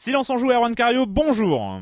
[0.00, 1.80] Silence en joue, Erwan Cario, bonjour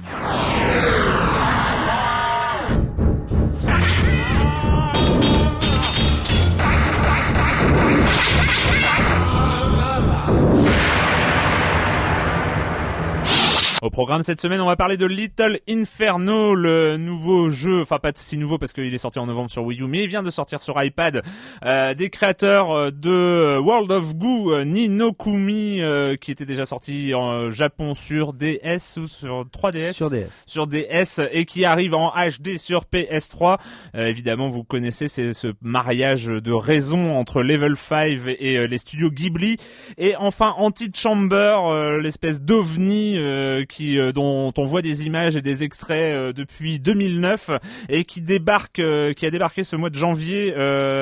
[13.87, 18.11] Au programme cette semaine, on va parler de Little Inferno, le nouveau jeu, enfin pas
[18.17, 20.31] si nouveau parce qu'il est sorti en novembre sur Wii U, mais il vient de
[20.31, 21.23] sortir sur iPad,
[21.65, 27.15] euh, des créateurs euh, de World of Goo, euh, Ninokumi, euh, qui était déjà sorti
[27.15, 30.43] en Japon sur DS ou sur 3DS Sur DS.
[30.47, 33.59] sur DS et qui arrive en HD sur PS3.
[33.95, 38.79] Euh, évidemment, vous connaissez c'est ce mariage de raison entre Level 5 et euh, les
[38.79, 39.59] studios Ghibli.
[39.97, 45.43] Et enfin, Antichamber, euh, l'espèce d'ovni euh, qui euh, dont on voit des images et
[45.43, 47.51] des extraits euh, depuis 2009
[47.89, 50.55] et qui débarque, euh, qui a débarqué ce mois de janvier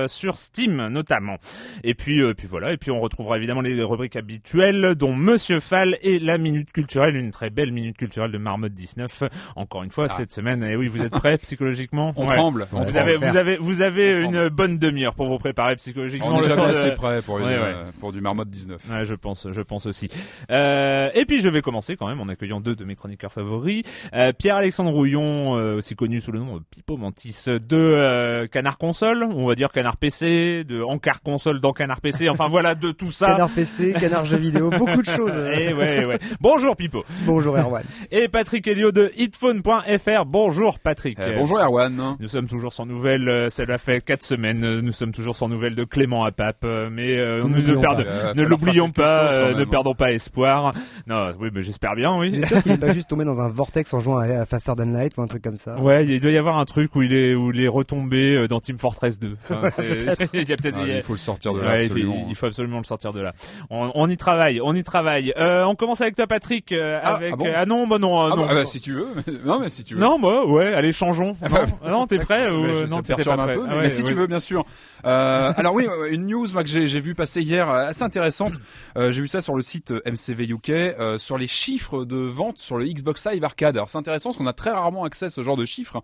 [0.06, 1.36] sur Steam notamment.
[1.84, 2.72] Et puis, puis voilà.
[2.72, 7.16] Et puis on retrouvera évidemment les rubriques habituelles, dont Monsieur Fall et la minute culturelle,
[7.16, 9.24] une très belle minute culturelle de Marmotte 19.
[9.56, 10.62] Encore une fois cette semaine.
[10.64, 12.12] Et oui, vous êtes prêts psychologiquement?
[12.16, 12.36] On Ouais.
[12.36, 12.66] tremble.
[12.72, 16.34] Vous avez, vous avez, vous avez On une bonne demi-heure pour vous préparer psychologiquement.
[16.34, 17.74] On est jamais temps de- assez prêt pour, une, Ouais, ouais.
[18.00, 18.80] pour du marmotte 19.
[18.90, 20.08] Ouais, je pense, je pense aussi.
[20.50, 23.82] Euh, et puis je vais commencer quand même en accueillant deux de mes chroniqueurs favoris,
[24.14, 28.78] Euh, Pierre-Alexandre Rouillon, euh, aussi connu sous le nom de Pipo Mantis, de euh, Canard
[28.78, 32.90] Console, on va dire Canard PC, de Encar Console dans Canard PC, enfin voilà de
[32.92, 33.32] tout ça.
[33.32, 35.36] Canard PC, canard jeux vidéo, beaucoup de choses.
[35.58, 36.18] Et ouais, ouais.
[36.40, 37.04] Bonjour Pipo.
[37.24, 37.84] Bonjour Erwan.
[38.10, 40.24] Et Patrick Helio de hitphone.fr.
[40.26, 41.18] Bonjour Patrick.
[41.18, 42.16] Euh, bonjour Erwan.
[42.20, 45.74] Nous sommes toujours sans nouvelles, euh, cela fait quatre semaines, nous sommes toujours sans nouvelles
[45.74, 47.98] de Clément Apap, euh, mais euh, ne, pas.
[48.00, 49.68] Euh, ne l'oublions pas, chose, euh, même, ne hein.
[49.70, 50.74] perdons pas espoir.
[51.06, 52.40] Non, oui, mais j'espère bien, oui.
[52.44, 54.46] Il est sûr qu'il est pas juste tombé dans un vortex en jouant à, à
[54.46, 55.76] Faster Than Light ou un truc comme ça.
[55.78, 58.48] Ouais, il doit y avoir un truc où il est où il est retombé euh,
[58.48, 59.36] dans Team Fortress 2.
[59.50, 60.24] Enfin, c'est- peut-être.
[60.34, 62.26] il y a peut-être Ah, il faut le sortir de là, Ouais, absolument.
[62.28, 63.32] il faut absolument le sortir de là.
[63.70, 65.32] On, on y travaille, on y travaille.
[65.36, 66.72] Euh, on commence avec toi, Patrick.
[66.72, 68.36] euh, Ah, avec ah bon ah non, bah non, Ah, non.
[68.42, 69.08] bah, ah bah, si tu veux.
[69.44, 70.00] non, mais si tu veux.
[70.00, 71.36] non, moi, ouais, allez, changeons.
[71.42, 73.54] Non, Ah non, t'es prêt ou ça non, perturbe pas un prêt.
[73.54, 74.08] peu, mais, ouais, mais si ouais.
[74.08, 74.64] tu veux, bien sûr.
[75.04, 78.54] Euh, alors oui, une news moi, que j'ai vu passer hier, assez intéressante.
[78.96, 80.72] J'ai vu ça sur le site MCV UK,
[81.18, 83.76] sur les chiffres de vente sur le Xbox Live Arcade.
[83.76, 86.02] Alors c'est intéressant parce qu'on a très rarement accès à ce genre de chiffres.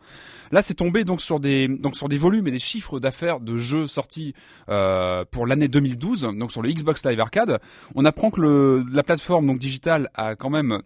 [0.53, 3.59] Là, c'est tombé donc sur des donc sur des volumes et des chiffres d'affaires de
[3.59, 4.35] jeux sortis
[4.69, 7.61] euh, pour l'année 2012, donc sur le Xbox Live Arcade.
[7.95, 10.83] On apprend que la plateforme donc digitale a quand même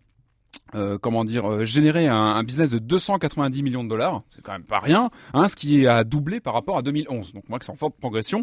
[0.74, 1.64] euh, comment dire, euh,
[2.08, 5.86] un, business de 290 millions de dollars, c'est quand même pas rien, hein, ce qui
[5.86, 7.32] a doublé par rapport à 2011.
[7.32, 8.42] Donc moi que c'est en forte progression.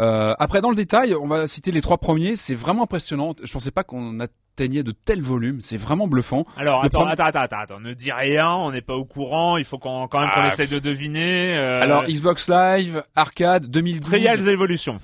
[0.00, 3.34] Euh, après dans le détail, on va citer les trois premiers, c'est vraiment impressionnant.
[3.42, 4.18] Je pensais pas qu'on
[4.58, 6.44] atteignait de tels volumes, c'est vraiment bluffant.
[6.56, 9.64] Alors attends, premier- attends, attends, attends, ne dis rien, on n'est pas au courant, il
[9.64, 11.56] faut qu'on quand même qu'on Ah, essaye de deviner.
[11.56, 14.10] Euh, Alors Xbox Live, Arcade, 2012.
[14.10, 14.96] Trials Evolution.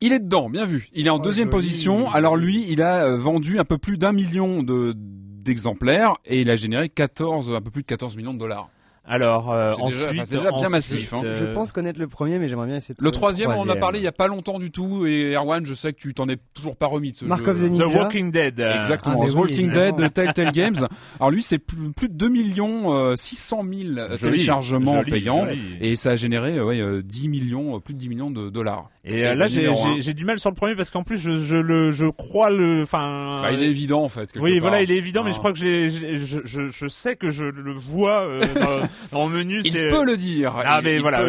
[0.00, 0.88] Il est dedans, bien vu.
[0.94, 1.56] Il est en Oh, deuxième joli.
[1.58, 2.10] position.
[2.10, 6.50] Alors lui, il a euh, vendu un peu plus d'un million de d'exemplaires et il
[6.50, 8.68] a généré 14, un peu plus de 14 millions de dollars.
[9.12, 11.16] Alors euh, C'est déjà- ensuite, enfin, c'est déjà bien ensuite, massif, hein.
[11.24, 13.60] euh, Je pense connaître le premier, mais j'aimerais bien essayer de Le trouver troisième, on
[13.62, 15.98] en a parlé il y a pas longtemps du tout, et Erwan, je sais que
[15.98, 17.50] tu t'en es toujours pas remis de ce Mark jeu.
[17.50, 17.86] of the The Ninja.
[17.88, 18.60] Walking Dead.
[18.60, 19.84] euh, Exactement, Ah, The oui, Walking évidemment.
[19.96, 20.88] Dead de Telltale Games.
[21.18, 25.44] Alors lui, c'est plus, plus de 2 millions euh, 600 000 Joli, téléchargements joli, payants,
[25.46, 25.60] joli.
[25.80, 28.48] et ça a généré euh, ouais, euh, 10 millions, euh, plus de 10 millions de
[28.48, 28.88] dollars.
[29.04, 31.36] Et euh, Et là, le j'ai du mal sur le premier parce qu'en plus, je,
[31.36, 33.40] je le, je crois le, enfin.
[33.42, 34.30] Bah, il est évident en fait.
[34.38, 34.68] Oui, part.
[34.70, 35.32] voilà, il est évident, mais Ah.
[35.34, 38.40] je crois que je, je, je, je, je sais que je le vois euh,
[39.12, 39.60] dans, le menu.
[39.64, 40.54] Il c'est peut le dire.
[40.64, 41.22] Ah, il- mais il voilà,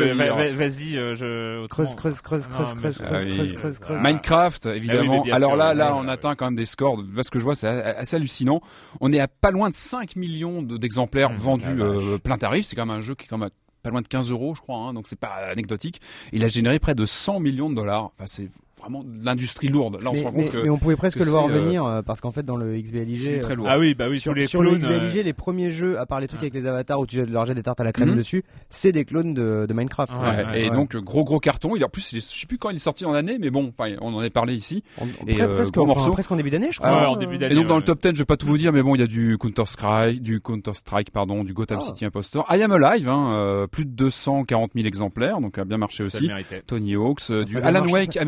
[0.54, 1.68] vas-y, euh, je.
[1.68, 4.02] Creuse, creuse, creuse, creuse, creuse, creuse, creuse, creuse, creuse.
[4.02, 5.24] Minecraft, Ah évidemment.
[5.32, 6.12] Alors sûr, là, là, ouais, on ouais.
[6.12, 7.02] atteint quand même des scores.
[7.16, 8.62] Là, ce que je vois, c'est assez hallucinant.
[9.00, 12.66] On est à pas loin de 5 millions de- d'exemplaires Mmh, vendus euh, plein tarif.
[12.66, 13.52] C'est quand même un jeu qui est quand même à
[13.84, 14.78] pas loin de 15 euros, je crois.
[14.78, 16.02] Hein, donc c'est pas anecdotique.
[16.34, 18.12] Il a généré près de 100 millions de dollars.
[18.18, 18.50] Enfin, c'est
[18.82, 20.00] vraiment de l'industrie lourde.
[20.02, 21.46] Là, on mais, se rend mais- compte que mais on pouvait presque que le voir
[21.46, 23.68] euh, venir euh, parce qu'en fait dans le XBLIG c'est très euh, lourd.
[23.70, 24.74] Ah oui, bah oui, sur, tous les sur clones.
[24.74, 26.48] le XBLIG, euh, les premiers jeux, à part les trucs Ouais.
[26.48, 28.18] avec les avatars où tu leur jettes des tartes à la crème Mhm.
[28.18, 30.18] dessus, c'est des clones de, de Minecraft.
[30.18, 30.76] Ouais, Ouais, ouais, et ouais.
[30.76, 31.76] donc gros gros carton.
[31.76, 34.14] Il en plus, je sais plus quand il est sorti en année, mais bon, on
[34.14, 34.84] en est parlé ici.
[35.00, 36.12] En- Et, pre- euh, presque, gros enfin, morceau.
[36.14, 37.10] presque en début d'année, je Ouais, crois.
[37.10, 37.54] en début d'année.
[37.54, 39.02] Et donc dans le top 10, je vais pas tout vous dire, mais bon, il
[39.02, 41.86] y a du Counter Strike, du Counter Strike, pardon, du Gotham Ah.
[41.86, 46.04] City Impostor, I Am Alive, hein, plus de 240 000 exemplaires, donc a bien marché
[46.04, 46.30] aussi.
[46.68, 48.22] Tony Hawk's, du Alan Wake, ça-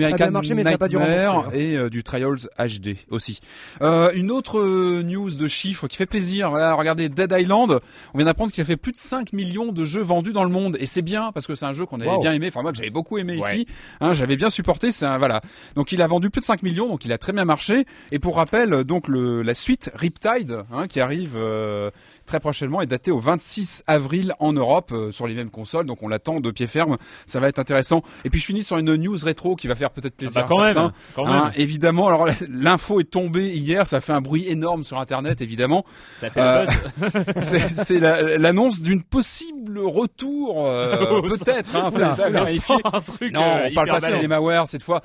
[0.49, 1.59] marché, mais ça a pas dû Nightmare rembourser, hein.
[1.59, 3.39] et euh, du Trials HD aussi.
[3.81, 6.49] Euh, une autre euh, news de chiffres qui fait plaisir.
[6.49, 7.79] Voilà, regardez Dead Island.
[8.13, 10.49] On vient d'apprendre qu'il a fait plus de 5 millions de jeux vendus dans le
[10.49, 12.21] monde et c'est bien parce que c'est un jeu qu'on avait Wow.
[12.21, 12.47] bien aimé.
[12.49, 13.55] Enfin moi que j'avais beaucoup aimé Ouais.
[13.57, 13.67] ici.
[14.01, 14.91] Hein, j'avais bien supporté.
[14.91, 15.41] C'est un voilà.
[15.75, 17.85] Donc il a vendu plus de 5 millions, donc il a très bien marché.
[18.11, 21.89] Et pour rappel, donc le, la suite Riptide, hein, qui arrive euh,
[22.25, 25.85] très prochainement, est datée au 26 avril en Europe euh, sur les mêmes consoles.
[25.85, 26.97] Donc on l'attend de pied ferme.
[27.25, 28.01] Ça va être intéressant.
[28.25, 30.41] Et puis je finis sur une news rétro qui va faire peut-être Ah plaisir.
[30.41, 30.93] bah quand à même, certains.
[31.15, 31.53] quand Hein, même.
[31.57, 35.85] évidemment, alors l'info est tombée hier, ça fait un bruit énorme sur Internet, évidemment.
[36.17, 36.65] Ça fait Euh.
[37.41, 41.75] C'est c'est la- l'annonce d'une possible retour, euh, peut-être.
[41.75, 41.89] Hein,
[42.93, 43.33] un truc.
[43.33, 44.05] Non, euh, on parle pas de.
[44.05, 45.01] Cinemaware cette fois.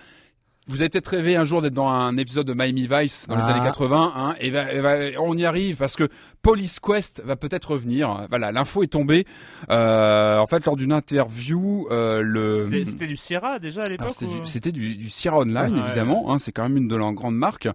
[0.69, 3.43] Vous avez peut-être rêvé un jour d'être dans un épisode de Miami Vice dans les
[3.43, 3.55] Ah.
[3.55, 6.09] années 80, hein, et, ben, et ben, on y arrive parce que
[6.43, 8.27] Police Quest va peut-être revenir.
[8.29, 9.27] Voilà, l'info est tombée.
[9.71, 14.11] Euh, en fait, lors d'une interview, euh, le C'était du Sierra déjà à alors, l'époque.
[14.13, 16.33] c'était ou- du, c'était du, du Sierra Online, Ouais, évidemment.
[16.33, 17.69] Hein, c'est quand même une de leurs grandes marques.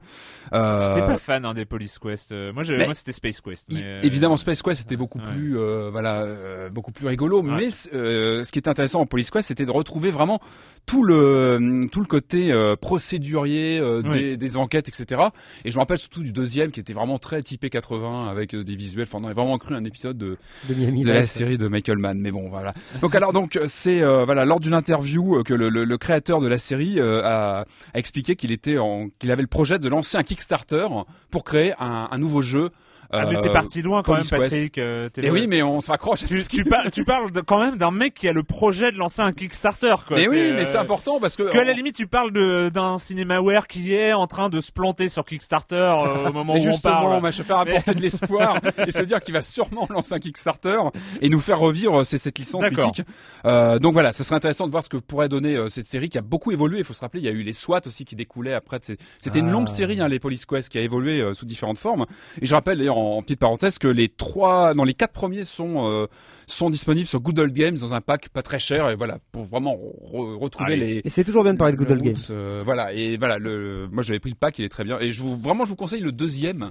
[0.54, 2.31] Euh, J'étais pas fan hein, des Police Quest.
[2.31, 3.68] Euh, Moi, je- moi c'était Space Quest.
[3.72, 5.31] Mais, euh, Évidemment, Space Quest c'était beaucoup ouais.
[5.31, 7.42] plus, euh, voilà, euh, beaucoup plus rigolo.
[7.42, 7.51] Ouais.
[7.57, 10.40] Mais euh, ce qui était intéressant en Police Quest, c'était de retrouver vraiment
[10.86, 14.38] tout le tout le côté euh, procédurier euh, des, Oui.
[14.38, 15.21] des enquêtes, etc.
[15.65, 18.63] Et je me rappelle surtout du deuxième qui était vraiment très typé 80 avec euh,
[18.63, 19.07] des visuels.
[19.07, 20.38] Enfin, on aurait vraiment cru un épisode de,
[20.69, 22.19] de Miami de la série de Michael Mann.
[22.19, 22.74] Mais bon, voilà.
[23.01, 26.39] Donc alors donc c'est euh, voilà lors d'une interview euh, que le, le- le créateur
[26.39, 27.65] de la série euh, a, a
[27.97, 28.77] expliqué qu'il était
[29.19, 30.88] qu'il avait le projet de lancer un Kickstarter
[31.31, 32.69] pour créer un, un nouveau jeu.
[33.13, 34.50] Ah, mais euh, t'es parti loin quand même, Police.
[34.51, 34.77] Patrick.
[34.77, 35.31] euh, Et loin.
[35.31, 36.25] oui, mais on se raccroche.
[36.25, 38.98] Tu, tu, parles, tu parles de- quand même d'un mec qui a le projet de
[38.98, 40.18] lancer un Kickstarter, quoi.
[40.18, 41.44] Mais oui, mais euh, c'est important parce que.
[41.44, 42.31] Que à la limite, tu parles
[42.71, 46.65] d'un Cinemaware qui est en train de se planter sur Kickstarter euh, au moment Mais
[46.65, 47.31] où on justement, parle.
[47.31, 50.77] je vais faire apporter de l'espoir et se dire qu'il va sûrement lancer un Kickstarter
[51.21, 53.01] et nous faire revivre cette licence mythique.
[53.45, 56.09] Euh, donc voilà, ce serait intéressant de voir ce que pourrait donner euh, cette série
[56.09, 56.80] qui a beaucoup évolué.
[56.80, 58.80] Il faut se rappeler, il y a eu les SWAT aussi qui découlaient après.
[58.81, 59.51] C'était une Ah.
[59.51, 62.06] longue série, hein, les Police Quest, qui a évolué euh, sous différentes formes.
[62.42, 65.45] Et je rappelle d'ailleurs en, en petite parenthèse que les trois, non, les quatre premiers
[65.45, 66.07] sont euh,
[66.47, 69.44] sont disponibles sur Good Old Games dans un pack pas très cher et voilà pour
[69.44, 70.95] vraiment re- retrouver Allez.
[70.95, 72.15] les Et c'est toujours bien de parler de Good Old Games.
[72.31, 75.11] euh, voilà et voilà le moi j'avais pris le pack il est très bien et
[75.11, 76.69] je vous vraiment je vous conseille le deuxième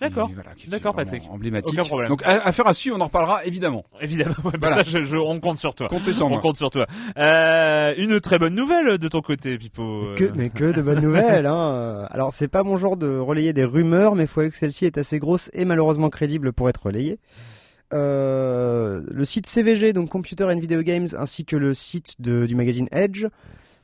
[0.00, 0.28] D'accord.
[0.34, 1.22] voilà, D'accord, Patrick.
[1.30, 2.08] emblématique Aucun problème.
[2.08, 4.76] donc à- affaire à suivre on en reparlera évidemment Évidemment, ouais, bah Voilà.
[4.76, 5.86] ça, je, je- on compte sur toi.
[5.88, 6.86] comptez sur On moi compte sur toi.
[7.16, 10.02] Euh, une très bonne nouvelle de ton côté, Pipo.
[10.16, 11.46] Que, mais que de bonnes nouvelles.
[11.46, 12.06] Hein.
[12.10, 15.18] Alors c'est pas mon genre de relayer des rumeurs, mais faut que celle-ci est assez
[15.18, 17.18] grosse et malheureusement crédible pour être relayée.
[17.92, 22.56] Euh, le site CVG, donc Computer and Video Games, ainsi que le site de- du
[22.56, 23.26] magazine Edge,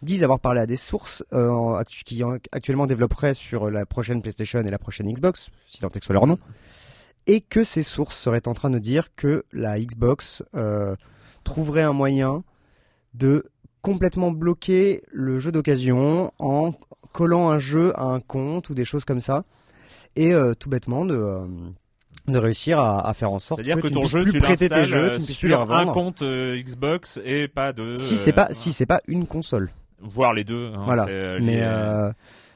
[0.02, 4.60] disent avoir parlé à des sources euh, qui en- actuellement développeraient sur la prochaine PlayStation
[4.60, 6.38] et la prochaine Xbox, si tant est que ce soit leur nom,
[7.26, 10.96] et que ces sources seraient en train de dire que la Xbox euh,
[11.44, 12.42] trouverait un moyen
[13.14, 13.44] de
[13.82, 16.72] complètement bloquer le jeu d'occasion en
[17.12, 19.44] collant un jeu à un compte ou des choses comme ça,
[20.16, 21.40] et euh, tout bêtement de
[22.28, 24.68] de réussir à, à faire en sorte C'est-à-dire que tu ne puisses plus tu prêter
[24.68, 25.92] tes jeux, tu ne puisses plus les sur un revendre.
[25.92, 27.96] compte euh, Xbox et pas de.
[27.96, 29.70] Si c'est pas si c'est pas une console.
[30.00, 30.72] Voir les deux.
[30.74, 31.06] hein, Voilà.
[31.40, 31.62] Mais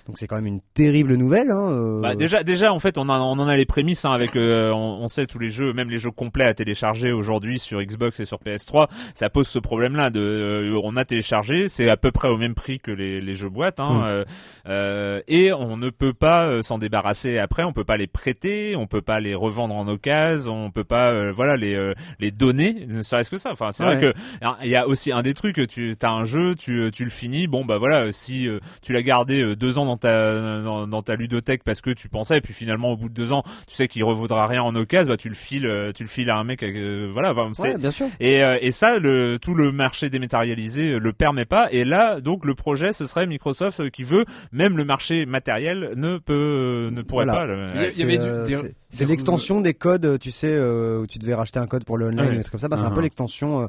[0.07, 1.51] Donc c'est quand même une terrible nouvelle.
[1.51, 2.01] Hein, euh.
[2.03, 4.71] Bah, déjà, déjà, en fait, on, a, on en a les prémices hein, avec, euh,
[4.71, 8.21] on, on sait tous les jeux, même les jeux complets à télécharger aujourd'hui sur Xbox
[8.21, 10.11] et sur PS3, ça pose ce problème-là.
[10.11, 13.35] De, euh, on a téléchargé, c'est à peu près au même prix que les, les
[13.35, 14.25] jeux boîtes, hein,
[14.67, 15.21] Mm.
[15.29, 17.65] et on ne peut pas s'en débarrasser après.
[17.65, 21.31] On peut pas les prêter, on peut pas les revendre en occasion, on peut pas,
[21.33, 22.87] voilà, les les donner.
[22.89, 23.53] Ne serait-ce que ça.
[23.53, 23.97] Enfin, c'est Ouais.
[23.97, 24.19] vrai que
[24.65, 25.67] il y a aussi un des trucs.
[25.69, 27.47] Tu as un jeu, tu tu le finis.
[27.47, 28.49] Bon, bah voilà, si
[28.83, 32.39] tu l'as gardé deux ans dans ta dans, dans ta ludothèque parce que tu pensais,
[32.39, 35.11] et puis finalement au bout de deux ans, tu sais qu'il revaudra rien en occasion,
[35.13, 36.63] bah tu le files, euh, tu le files à un mec.
[36.63, 38.07] euh, voilà, enfin, c'est- Ouais, bien sûr.
[38.21, 41.69] et, euh, et ça, le, tout le marché dématérialisé le permet pas.
[41.71, 46.19] Et là, donc, le projet, ce serait Microsoft qui veut, même le marché matériel ne
[46.19, 47.41] peut, ne pourrait Voilà.
[47.41, 47.47] pas.
[47.47, 51.19] le- Il y avait du- des- c'est- l'extension des codes, tu sais, euh, où tu
[51.19, 52.69] devais racheter un code pour le online, comme ça.
[52.69, 52.95] Bah, c'est un Uh-huh.
[52.95, 53.67] peu l'extension, euh,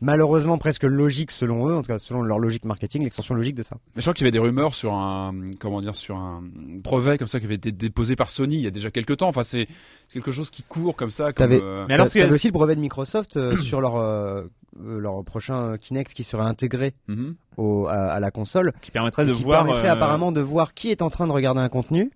[0.00, 3.62] malheureusement presque logique selon eux, en tout cas selon leur logique marketing, l'extension logique de
[3.62, 3.76] ça.
[3.96, 7.28] Je crois qu'il y avait des rumeurs sur un, comment dire, sur un brevet comme
[7.28, 9.28] ça qui avait été déposé par Sony il y a déjà quelques temps.
[9.28, 9.66] Enfin, c'est
[10.12, 11.32] quelque chose qui court comme ça.
[11.32, 13.36] Comme, T'avais- euh, Mais alors, T'as- ce qu'il y a- aussi le brevet de Microsoft
[13.36, 14.44] euh, sur leur euh,
[14.80, 17.34] euh, leur prochain Kinect qui serait intégré mhm.
[17.56, 19.64] au, à, à la console, qui permettrait et de qui voir.
[19.64, 22.10] permettrait euh, apparemment de voir qui est en train de regarder un contenu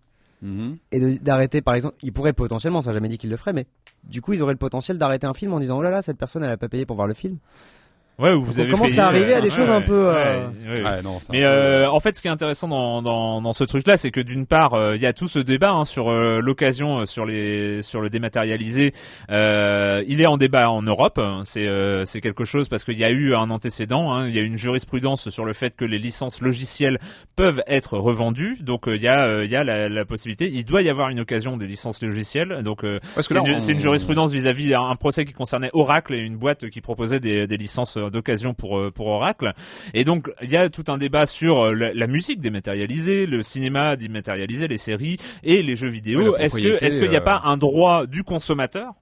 [0.91, 1.97] Et d'arrêter par exemple.
[2.03, 3.67] Ils pourraient potentiellement, ça n'a jamais dit qu'ils le feraient, mais
[4.05, 6.19] du coup ils auraient le potentiel d'arrêter un film en disant oh là là cette
[6.19, 7.39] personne elle a pas payé pour voir le film.
[8.23, 9.85] Ouais, où vous on avez commence payé, à arriver à des ouais, choses un ouais,
[9.85, 10.83] peu, euh, ouais, ouais.
[10.83, 13.43] Ouais, non, c'est un Mais peu- euh, en fait, ce qui est intéressant dans, dans,
[13.43, 15.85] dans ce truc-là, c'est que d'une part, euh, il y a tout ce débat hein,
[15.85, 18.93] sur euh, l'occasion, euh, sur les sur le dématérialisé.
[19.31, 21.21] Euh, il est en débat en Europe.
[21.45, 24.13] C'est euh, c'est quelque chose parce qu'il y a eu un antécédent.
[24.13, 26.99] hein, il y a eu une jurisprudence sur le fait que les licences logicielles
[27.37, 28.57] peuvent être revendues.
[28.61, 30.49] Donc euh, il y a euh, il y a la, la possibilité.
[30.53, 32.63] Il doit y avoir une occasion des licences logicielles.
[32.63, 35.25] Donc euh, Parce que c'est là, une, on- c'est une jurisprudence vis-à-vis d'un un procès
[35.25, 39.09] qui concernait Oracle et une boîte qui proposait des, des licences d'occasion pour euh, pour
[39.09, 39.53] Oracle.
[39.95, 43.43] Et donc il y a tout un débat sur euh, la, la musique dématérialisée, le
[43.43, 46.37] cinéma dématérialisé, les séries et les jeux vidéo.
[46.37, 48.93] est-ce que est-ce qu'il n'y a euh, pas un droit du consommateur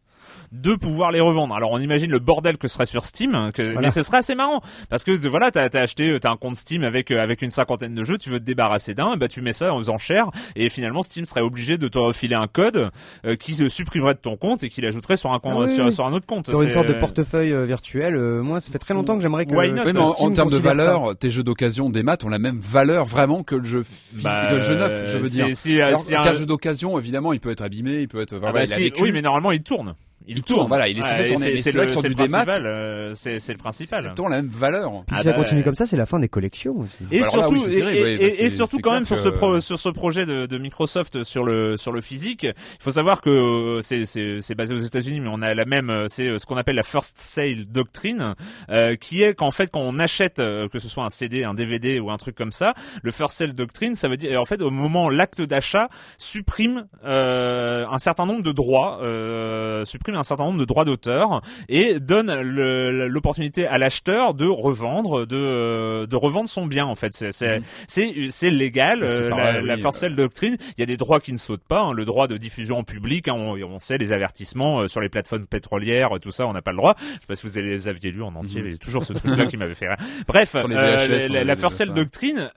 [0.52, 1.54] de pouvoir les revendre.
[1.54, 3.80] Alors on imagine le bordel que ce serait sur Steam, que, Voilà.
[3.83, 6.83] mais ce serait assez marrant parce que voilà, t'as as acheté, t'as un compte Steam
[6.83, 9.52] avec euh, avec une cinquantaine de jeux, tu veux te débarrasser d'un, bah tu mets
[9.52, 12.90] ça en enchère et finalement Steam serait obligé de te refiler un code
[13.25, 15.75] euh, qui se supprimerait de ton compte et qui l'ajouterait sur un compte, Ah oui,
[15.75, 15.92] sur, oui.
[15.92, 16.47] sur un autre compte.
[16.49, 18.14] Sur une sorte de portefeuille euh, virtuel.
[18.16, 19.54] euh, moi ça fait très longtemps que j'aimerais que.
[19.54, 20.61] Why not Oui, mais en, Steam en termes de ça.
[20.61, 23.85] valeur, tes jeux d'occasion des maths ont la même valeur vraiment que le jeu,
[24.23, 25.57] Bah, que le jeu neuf, je veux si- dire.
[25.57, 28.35] si- Alors un- jeu d'occasion, évidemment, il peut être abîmé, il peut être.
[28.37, 29.95] Ah voilà, bah si, oui, mais normalement il tourne.
[30.31, 31.45] Il tourne, voilà, il est censé Ouais, tourner.
[31.45, 33.99] c'est- c'est c'est le- c'est le principal, euh, c'est c'est le c'est principal.
[34.01, 34.91] exactement la même valeur.
[34.91, 36.97] Puis Ah si ça bah, continue comme ça, c'est la fin des collections aussi.
[37.11, 38.83] Et Alors là, surtout, oui, c'est et- terrible, et, oui, bah, et- c'est- surtout c'est
[38.83, 42.01] quand même sur ce pro- sur ce projet de, de Microsoft sur le sur le
[42.01, 45.53] physique, il faut savoir que euh, c'est c'est c'est basé aux États-Unis, mais on a
[45.55, 48.35] la même, euh, c'est euh, ce qu'on appelle la first sale doctrine,
[48.71, 51.99] euh, qui est qu'en fait quand on achète que ce soit un CD, un DVD
[52.01, 54.71] ou un truc comme ça, le first sale doctrine, ça veut dire en fait au
[54.71, 60.59] moment l'acte d'achat supprime euh, un certain nombre de droits, euh, supprime un certain nombre
[60.61, 66.67] de droits d'auteur et donne l'opportunité à l'acheteur de revendre, de euh, de revendre son
[66.67, 67.12] bien en fait.
[67.15, 69.03] C'est c'est c'est c'est légal.
[69.03, 71.39] Euh, la, la oui, first euh, sale doctrine, il y a des droits qui ne
[71.39, 71.81] sautent pas.
[71.81, 75.00] hein, le droit de diffusion en public, hein, on, on sait les avertissements euh, sur
[75.00, 76.95] les plateformes pétrolières, tout ça, on n'a pas le droit.
[77.00, 78.69] Je sais pas si vous les aviez lus en entier, Mhm.
[78.71, 79.97] mais toujours ce truc-là qui m'avait fait rire.
[80.27, 82.50] Bref, euh, la, la- la first sale doctrine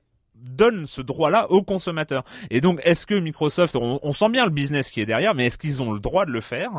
[0.43, 2.23] donne ce droit-là aux consommateurs.
[2.51, 5.45] Et donc, est-ce que Microsoft, on, on sent bien le business qui est derrière, mais
[5.47, 6.69] est-ce qu'ils ont le droit de le faire?